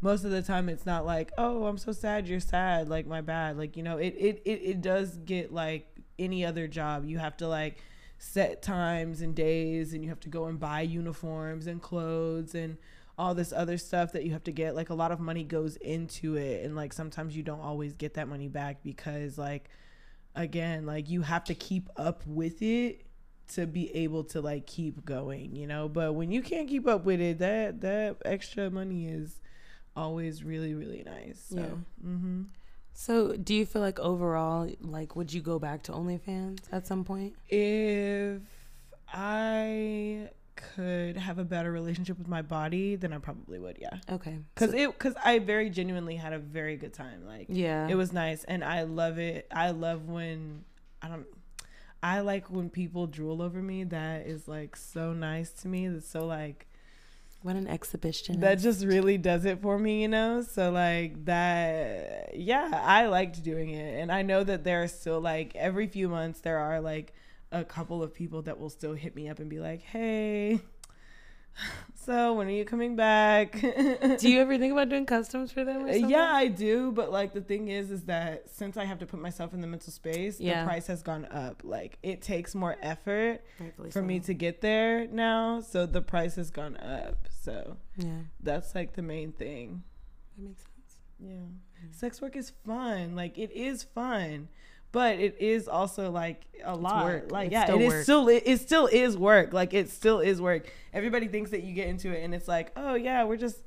most 0.00 0.24
of 0.24 0.30
the 0.30 0.42
time 0.42 0.68
it's 0.68 0.86
not 0.86 1.04
like 1.04 1.32
oh 1.38 1.66
i'm 1.66 1.76
so 1.76 1.90
sad 1.90 2.28
you're 2.28 2.38
sad 2.38 2.88
like 2.88 3.04
my 3.04 3.20
bad 3.20 3.58
like 3.58 3.76
you 3.76 3.82
know 3.82 3.96
it 3.96 4.14
it 4.16 4.40
it, 4.44 4.60
it 4.62 4.80
does 4.80 5.16
get 5.24 5.52
like 5.52 5.88
any 6.20 6.44
other 6.46 6.68
job 6.68 7.04
you 7.04 7.18
have 7.18 7.36
to 7.36 7.48
like 7.48 7.78
set 8.16 8.62
times 8.62 9.22
and 9.22 9.34
days 9.34 9.92
and 9.92 10.04
you 10.04 10.08
have 10.08 10.20
to 10.20 10.28
go 10.28 10.44
and 10.46 10.60
buy 10.60 10.82
uniforms 10.82 11.66
and 11.66 11.82
clothes 11.82 12.54
and 12.54 12.76
all 13.18 13.34
this 13.34 13.52
other 13.52 13.76
stuff 13.76 14.12
that 14.12 14.22
you 14.24 14.30
have 14.30 14.44
to 14.44 14.52
get 14.52 14.76
like 14.76 14.90
a 14.90 14.94
lot 14.94 15.10
of 15.10 15.18
money 15.18 15.42
goes 15.42 15.74
into 15.78 16.36
it 16.36 16.64
and 16.64 16.76
like 16.76 16.92
sometimes 16.92 17.36
you 17.36 17.42
don't 17.42 17.60
always 17.60 17.92
get 17.94 18.14
that 18.14 18.28
money 18.28 18.46
back 18.46 18.80
because 18.84 19.36
like 19.36 19.68
again 20.38 20.86
like 20.86 21.10
you 21.10 21.20
have 21.22 21.44
to 21.44 21.54
keep 21.54 21.88
up 21.96 22.22
with 22.26 22.62
it 22.62 23.04
to 23.48 23.66
be 23.66 23.94
able 23.96 24.22
to 24.22 24.40
like 24.40 24.66
keep 24.66 25.04
going 25.04 25.54
you 25.56 25.66
know 25.66 25.88
but 25.88 26.14
when 26.14 26.30
you 26.30 26.40
can't 26.42 26.68
keep 26.68 26.86
up 26.86 27.04
with 27.04 27.20
it 27.20 27.38
that 27.38 27.80
that 27.80 28.16
extra 28.24 28.70
money 28.70 29.08
is 29.08 29.40
always 29.96 30.44
really 30.44 30.74
really 30.74 31.02
nice 31.04 31.44
so 31.50 31.56
Yeah. 31.56 32.08
mm-hmm. 32.10 32.42
So, 32.94 33.36
do 33.36 33.54
you 33.54 33.64
feel 33.64 33.80
like 33.80 34.00
overall, 34.00 34.68
like, 34.80 35.14
would 35.14 35.32
you 35.32 35.40
go 35.40 35.60
back 35.60 35.84
to 35.84 35.92
OnlyFans 35.92 36.58
at 36.72 36.84
some 36.84 37.04
point? 37.04 37.34
if 37.48 38.40
i 39.12 40.28
could 40.74 41.16
have 41.16 41.38
a 41.38 41.44
better 41.44 41.70
relationship 41.72 42.18
with 42.18 42.28
my 42.28 42.42
body 42.42 42.96
then 42.96 43.12
i 43.12 43.18
probably 43.18 43.58
would 43.58 43.78
yeah. 43.80 43.98
Okay. 44.10 44.38
because 44.54 44.70
So- 44.72 44.76
it 44.76 44.92
because 44.92 45.14
i 45.24 45.38
very 45.38 45.70
genuinely 45.70 46.16
had 46.16 46.32
a 46.32 46.38
very 46.38 46.76
good 46.76 46.92
time 46.92 47.26
like 47.26 47.46
yeah, 47.48 47.88
it 47.88 47.94
was 47.94 48.12
nice 48.12 48.44
and 48.44 48.64
i 48.64 48.82
love 48.82 49.18
it. 49.18 49.46
I 49.50 49.70
love 49.70 50.08
when 50.08 50.64
i 51.02 51.08
don't 51.08 51.26
i 52.02 52.20
like 52.20 52.50
when 52.50 52.70
people 52.70 53.06
drool 53.06 53.42
over 53.42 53.60
me. 53.60 53.84
That 53.84 54.26
is 54.26 54.46
like 54.46 54.76
so 54.76 55.12
nice 55.12 55.50
to 55.62 55.68
me. 55.68 55.88
That's 55.88 56.08
so 56.08 56.26
like 56.26 56.66
what 57.42 57.54
an 57.56 57.68
exhibition. 57.68 58.40
that 58.40 58.56
just 58.58 58.84
really 58.84 59.16
does 59.16 59.44
it 59.44 59.62
for 59.62 59.78
me 59.78 60.02
you 60.02 60.08
know? 60.08 60.42
So 60.42 60.70
like 60.70 61.24
that 61.26 62.32
yeah 62.34 62.82
i 62.84 63.06
liked 63.06 63.42
doing 63.42 63.70
it. 63.70 64.00
And 64.00 64.10
i 64.12 64.22
know 64.22 64.42
that 64.44 64.64
there 64.64 64.82
are 64.82 64.88
still 64.88 65.20
like 65.20 65.54
every 65.56 65.86
few 65.86 66.08
months 66.08 66.40
there 66.40 66.58
are 66.58 66.80
like 66.80 67.12
a 67.52 67.64
couple 67.64 68.02
of 68.02 68.12
people 68.14 68.42
that 68.42 68.58
will 68.58 68.70
still 68.70 68.92
hit 68.94 69.14
me 69.16 69.28
up 69.28 69.38
and 69.38 69.48
be 69.48 69.58
like 69.58 69.80
hey 69.82 70.60
so 71.94 72.34
when 72.34 72.46
are 72.46 72.50
you 72.52 72.64
coming 72.64 72.94
back 72.94 73.52
do 73.60 74.28
you 74.28 74.40
ever 74.40 74.56
think 74.58 74.72
about 74.72 74.88
doing 74.88 75.04
customs 75.04 75.50
for 75.50 75.64
them? 75.64 75.78
Or 75.84 75.92
something? 75.92 76.04
Uh, 76.04 76.08
yeah 76.08 76.30
i 76.32 76.46
do 76.46 76.92
but 76.92 77.10
like 77.10 77.32
the 77.34 77.40
thing 77.40 77.68
is 77.68 77.90
is 77.90 78.02
that 78.04 78.48
since 78.48 78.76
i 78.76 78.84
have 78.84 78.98
to 79.00 79.06
put 79.06 79.20
myself 79.20 79.52
in 79.54 79.60
the 79.60 79.66
mental 79.66 79.92
space 79.92 80.38
Yeah. 80.38 80.60
the 80.62 80.66
price 80.68 80.86
has 80.86 81.02
gone 81.02 81.24
up 81.26 81.62
like 81.64 81.98
it 82.02 82.22
takes 82.22 82.54
more 82.54 82.76
effort 82.80 83.40
Rightfully 83.58 83.90
for 83.90 84.02
me 84.02 84.20
to 84.20 84.34
get 84.34 84.60
there 84.60 85.06
now 85.08 85.60
so 85.60 85.84
the 85.86 86.02
price 86.02 86.36
has 86.36 86.50
gone 86.50 86.76
up 86.76 87.26
so 87.42 87.76
Yeah, 87.96 88.18
that's 88.40 88.74
like 88.74 88.94
the 88.94 89.02
main 89.02 89.32
thing 89.32 89.82
that 90.36 90.44
makes 90.44 90.62
sense. 90.62 91.00
yeah. 91.18 91.90
Sex 91.92 92.20
work 92.20 92.34
is 92.36 92.52
fun. 92.66 93.14
Like 93.16 93.38
it 93.38 93.52
is 93.52 93.84
fun. 93.84 94.48
But 94.98 95.20
it 95.20 95.36
is 95.38 95.68
also 95.68 96.10
like 96.10 96.44
a 96.64 96.74
lot. 96.74 97.30
Like 97.30 97.46
It's 97.46 97.52
yeah, 97.52 97.64
still 97.66 97.78
it 97.78 97.84
is 97.84 98.02
still 98.02 98.28
it, 98.28 98.42
it 98.46 98.60
still 98.60 98.86
is 98.88 99.16
work. 99.16 99.52
Like 99.52 99.72
it 99.72 99.90
still 99.90 100.18
is 100.18 100.42
work. 100.42 100.72
Everybody 100.92 101.28
thinks 101.28 101.52
that 101.52 101.62
you 101.62 101.72
get 101.72 101.86
into 101.86 102.10
it 102.10 102.24
and 102.24 102.34
it's 102.34 102.48
like, 102.48 102.72
"Oh 102.76 102.94
yeah, 102.94 103.22
we're 103.22 103.36
just 103.36 103.62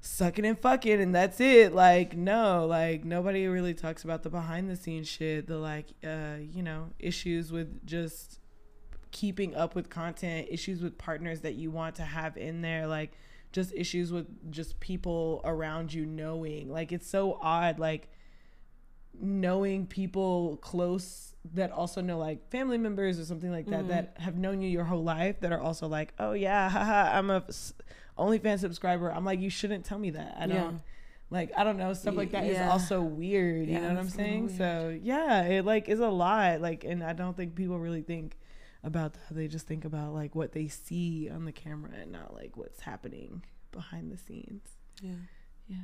sucking 0.00 0.44
and 0.44 0.58
fucking 0.58 1.00
and 1.00 1.14
that's 1.14 1.38
it." 1.38 1.72
Like 1.72 2.16
no, 2.16 2.66
like 2.66 3.04
nobody 3.04 3.46
really 3.46 3.74
talks 3.74 4.02
about 4.02 4.24
the 4.24 4.28
behind 4.28 4.68
the 4.68 4.74
scenes 4.74 5.06
shit, 5.06 5.46
the 5.46 5.56
like 5.56 5.86
uh, 6.02 6.38
you 6.40 6.64
know, 6.64 6.88
issues 6.98 7.52
with 7.52 7.86
just 7.86 8.40
keeping 9.12 9.54
up 9.54 9.76
with 9.76 9.88
content, 9.88 10.48
issues 10.50 10.82
with 10.82 10.98
partners 10.98 11.42
that 11.42 11.54
you 11.54 11.70
want 11.70 11.94
to 11.94 12.02
have 12.02 12.36
in 12.36 12.60
there, 12.60 12.88
like 12.88 13.12
just 13.52 13.72
issues 13.72 14.10
with 14.10 14.26
just 14.50 14.80
people 14.80 15.42
around 15.44 15.94
you 15.94 16.04
knowing. 16.04 16.72
Like 16.72 16.90
it's 16.90 17.08
so 17.08 17.38
odd, 17.40 17.78
like 17.78 18.08
knowing 19.20 19.86
people 19.86 20.56
close 20.58 21.34
that 21.54 21.70
also 21.70 22.00
know 22.00 22.18
like 22.18 22.48
family 22.50 22.78
members 22.78 23.18
or 23.18 23.24
something 23.24 23.50
like 23.50 23.66
that 23.66 23.84
Mhm. 23.84 23.88
that 23.88 24.16
have 24.18 24.36
known 24.36 24.60
you 24.62 24.68
your 24.68 24.84
whole 24.84 25.02
life 25.04 25.40
that 25.40 25.52
are 25.52 25.60
also 25.60 25.86
like, 25.88 26.14
oh 26.18 26.32
yeah, 26.32 26.68
haha, 26.70 27.16
I'm 27.18 27.30
a 27.30 27.42
OnlyFans 28.18 28.60
subscriber. 28.60 29.12
I'm 29.12 29.24
like, 29.24 29.40
you 29.40 29.50
shouldn't 29.50 29.84
tell 29.84 29.98
me 29.98 30.10
that. 30.10 30.36
I 30.38 30.46
don't 30.46 30.56
Yeah. 30.56 30.78
like 31.30 31.52
I 31.56 31.64
don't 31.64 31.76
know 31.76 31.92
stuff 31.92 32.14
like 32.16 32.30
that 32.32 32.44
is 32.44 32.54
Yeah. 32.56 32.70
also 32.70 33.02
weird. 33.02 33.66
You 33.68 33.74
Yeah, 33.74 33.80
know 33.80 33.88
what 33.88 33.98
I'm 33.98 34.08
saying? 34.08 34.48
So 34.50 34.98
yeah, 35.02 35.42
it 35.42 35.64
like 35.64 35.88
is 35.88 36.00
a 36.00 36.08
lot. 36.08 36.60
Like, 36.60 36.84
and 36.84 37.02
I 37.04 37.12
don't 37.12 37.36
think 37.36 37.54
people 37.54 37.78
really 37.78 38.02
think 38.02 38.38
about 38.82 39.14
that. 39.14 39.34
They 39.34 39.48
just 39.48 39.66
think 39.66 39.84
about 39.84 40.14
like 40.14 40.34
what 40.34 40.52
they 40.52 40.68
see 40.68 41.28
on 41.28 41.44
the 41.44 41.52
camera 41.52 41.90
and 42.00 42.12
not 42.12 42.32
like 42.34 42.56
what's 42.56 42.80
happening 42.80 43.42
behind 43.72 44.10
the 44.12 44.16
scenes. 44.16 44.68
Yeah. 45.02 45.12
Yeah. 45.66 45.76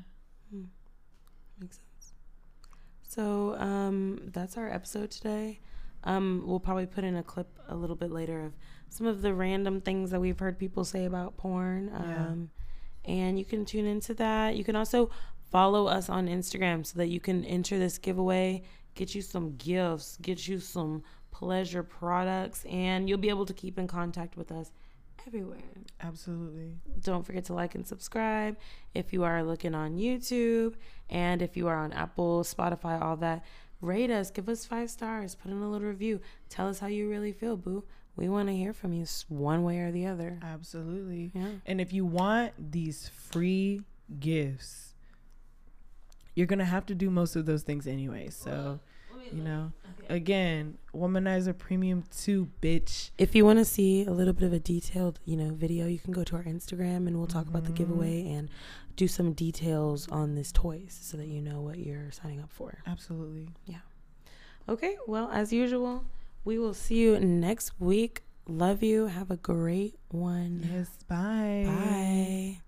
Makes 1.59 1.77
sense. 1.77 1.87
So 3.11 3.57
um, 3.59 4.21
that's 4.33 4.57
our 4.57 4.71
episode 4.71 5.11
today. 5.11 5.59
Um, 6.05 6.45
we'll 6.47 6.61
probably 6.61 6.87
put 6.87 7.03
in 7.03 7.17
a 7.17 7.25
clip 7.25 7.49
a 7.69 7.75
little 7.75 7.97
bit 7.97 8.13
later 8.13 8.41
of 8.41 8.53
some 8.89 9.09
of 9.09 9.21
the 9.21 9.35
random 9.35 9.81
things 9.81 10.13
that 10.13 10.21
we've 10.21 10.39
heard 10.39 10.61
people 10.61 10.85
say 10.85 11.07
about 11.07 11.37
porn. 11.37 11.91
Yeah. 11.93 11.99
Um, 11.99 12.51
and 13.05 13.37
you 13.37 13.45
can 13.45 13.65
tune 13.65 13.85
into 13.85 14.15
that. 14.15 14.55
You 14.55 14.63
can 14.63 14.77
also 14.77 15.11
follow 15.51 15.89
us 15.89 16.09
on 16.09 16.29
Instagram 16.29 16.87
so 16.87 16.99
that 16.99 17.09
you 17.09 17.19
can 17.19 17.45
enter 17.47 17.81
this 17.81 17.99
giveaway, 17.99 18.63
get 18.95 19.13
you 19.13 19.23
some 19.23 19.57
gifts, 19.57 20.17
get 20.23 20.47
you 20.47 20.61
some 20.61 21.03
pleasure 21.33 21.83
products, 21.83 22.65
and 22.67 23.09
you'll 23.09 23.19
be 23.19 23.29
able 23.29 23.47
to 23.47 23.55
keep 23.55 23.77
in 23.77 23.89
contact 23.89 24.37
with 24.37 24.53
us 24.53 24.71
everywhere 25.27 25.59
Absolutely. 26.03 26.77
don't 27.03 27.25
forget 27.25 27.45
to 27.47 27.55
like 27.55 27.75
and 27.75 27.87
subscribe 27.87 28.57
if 28.95 29.13
you 29.13 29.23
are 29.25 29.43
looking 29.43 29.75
on 29.75 29.97
YouTube 29.97 30.75
and 31.09 31.43
if 31.43 31.57
you 31.57 31.69
are 31.69 31.77
on 31.77 31.93
Apple, 31.93 32.43
Spotify, 32.43 33.01
all 33.01 33.17
that. 33.17 33.45
Rate 33.81 34.11
us, 34.11 34.31
give 34.31 34.49
us 34.49 34.67
five 34.67 34.91
stars, 34.91 35.35
put 35.35 35.51
in 35.51 35.59
a 35.59 35.71
little 35.71 35.89
review. 35.89 36.21
Tell 36.49 36.69
us 36.69 36.79
how 36.81 36.87
you 36.87 37.09
really 37.09 37.33
feel, 37.33 37.57
boo. 37.57 37.85
We 38.17 38.29
want 38.29 38.49
to 38.49 38.55
hear 38.55 38.73
from 38.73 38.93
you 38.93 39.07
one 39.29 39.63
way 39.63 39.79
or 39.79 39.91
the 39.91 40.07
other. 40.07 40.39
Absolutely. 40.43 41.31
Yeah. 41.35 41.49
And 41.65 41.81
if 41.81 41.93
you 41.93 42.05
want 42.05 42.53
these 42.73 43.09
free 43.09 43.83
gifts, 44.19 44.95
you're 46.35 46.47
gonna 46.47 46.65
have 46.65 46.87
to 46.87 46.95
do 46.95 47.11
most 47.11 47.37
of 47.37 47.47
those 47.47 47.63
things 47.63 47.87
anyway. 47.87 48.29
So, 48.31 48.81
you 49.33 49.43
know, 49.43 49.73
again, 50.09 50.79
Womanizer 50.95 51.57
Premium 51.57 52.05
Two, 52.17 52.49
bitch. 52.61 53.11
If 53.19 53.35
you 53.35 53.45
want 53.45 53.59
to 53.59 53.65
see 53.65 54.05
a 54.05 54.11
little 54.11 54.33
bit 54.33 54.45
of 54.45 54.53
a 54.53 54.59
detailed, 54.59 55.21
you 55.25 55.37
know, 55.37 55.55
video, 55.55 55.87
you 55.87 55.99
can 55.99 56.13
go 56.13 56.25
to 56.25 56.37
our 56.37 56.45
Instagram 56.45 57.07
and 57.07 57.17
we'll 57.17 57.27
talk 57.27 57.47
about 57.47 57.65
the 57.65 57.73
giveaway 57.73 58.25
mm. 58.25 58.39
and 58.39 58.51
do 58.97 59.09
some 59.09 59.33
details 59.33 60.09
on 60.11 60.35
this 60.35 60.53
toys 60.53 60.99
so 61.01 61.17
that 61.17 61.27
you 61.27 61.41
know 61.41 61.61
what 61.61 61.79
you're 61.79 62.11
signing 62.11 62.41
up 62.41 62.51
for. 62.51 62.83
Absolutely. 62.87 63.49
Yeah. 63.67 63.79
Okay, 64.69 64.97
well, 65.07 65.31
as 65.33 65.53
usual, 65.53 66.05
we 66.45 66.59
will 66.59 66.75
see 66.75 66.97
you 66.97 67.19
next 67.19 67.73
week. 67.81 68.23
Love 68.47 68.83
you. 68.83 69.07
Have 69.07 69.31
a 69.31 69.37
great 69.37 69.99
one. 70.11 70.69
Yes. 70.71 70.89
Bye. 71.09 71.65
Bye. 71.67 72.61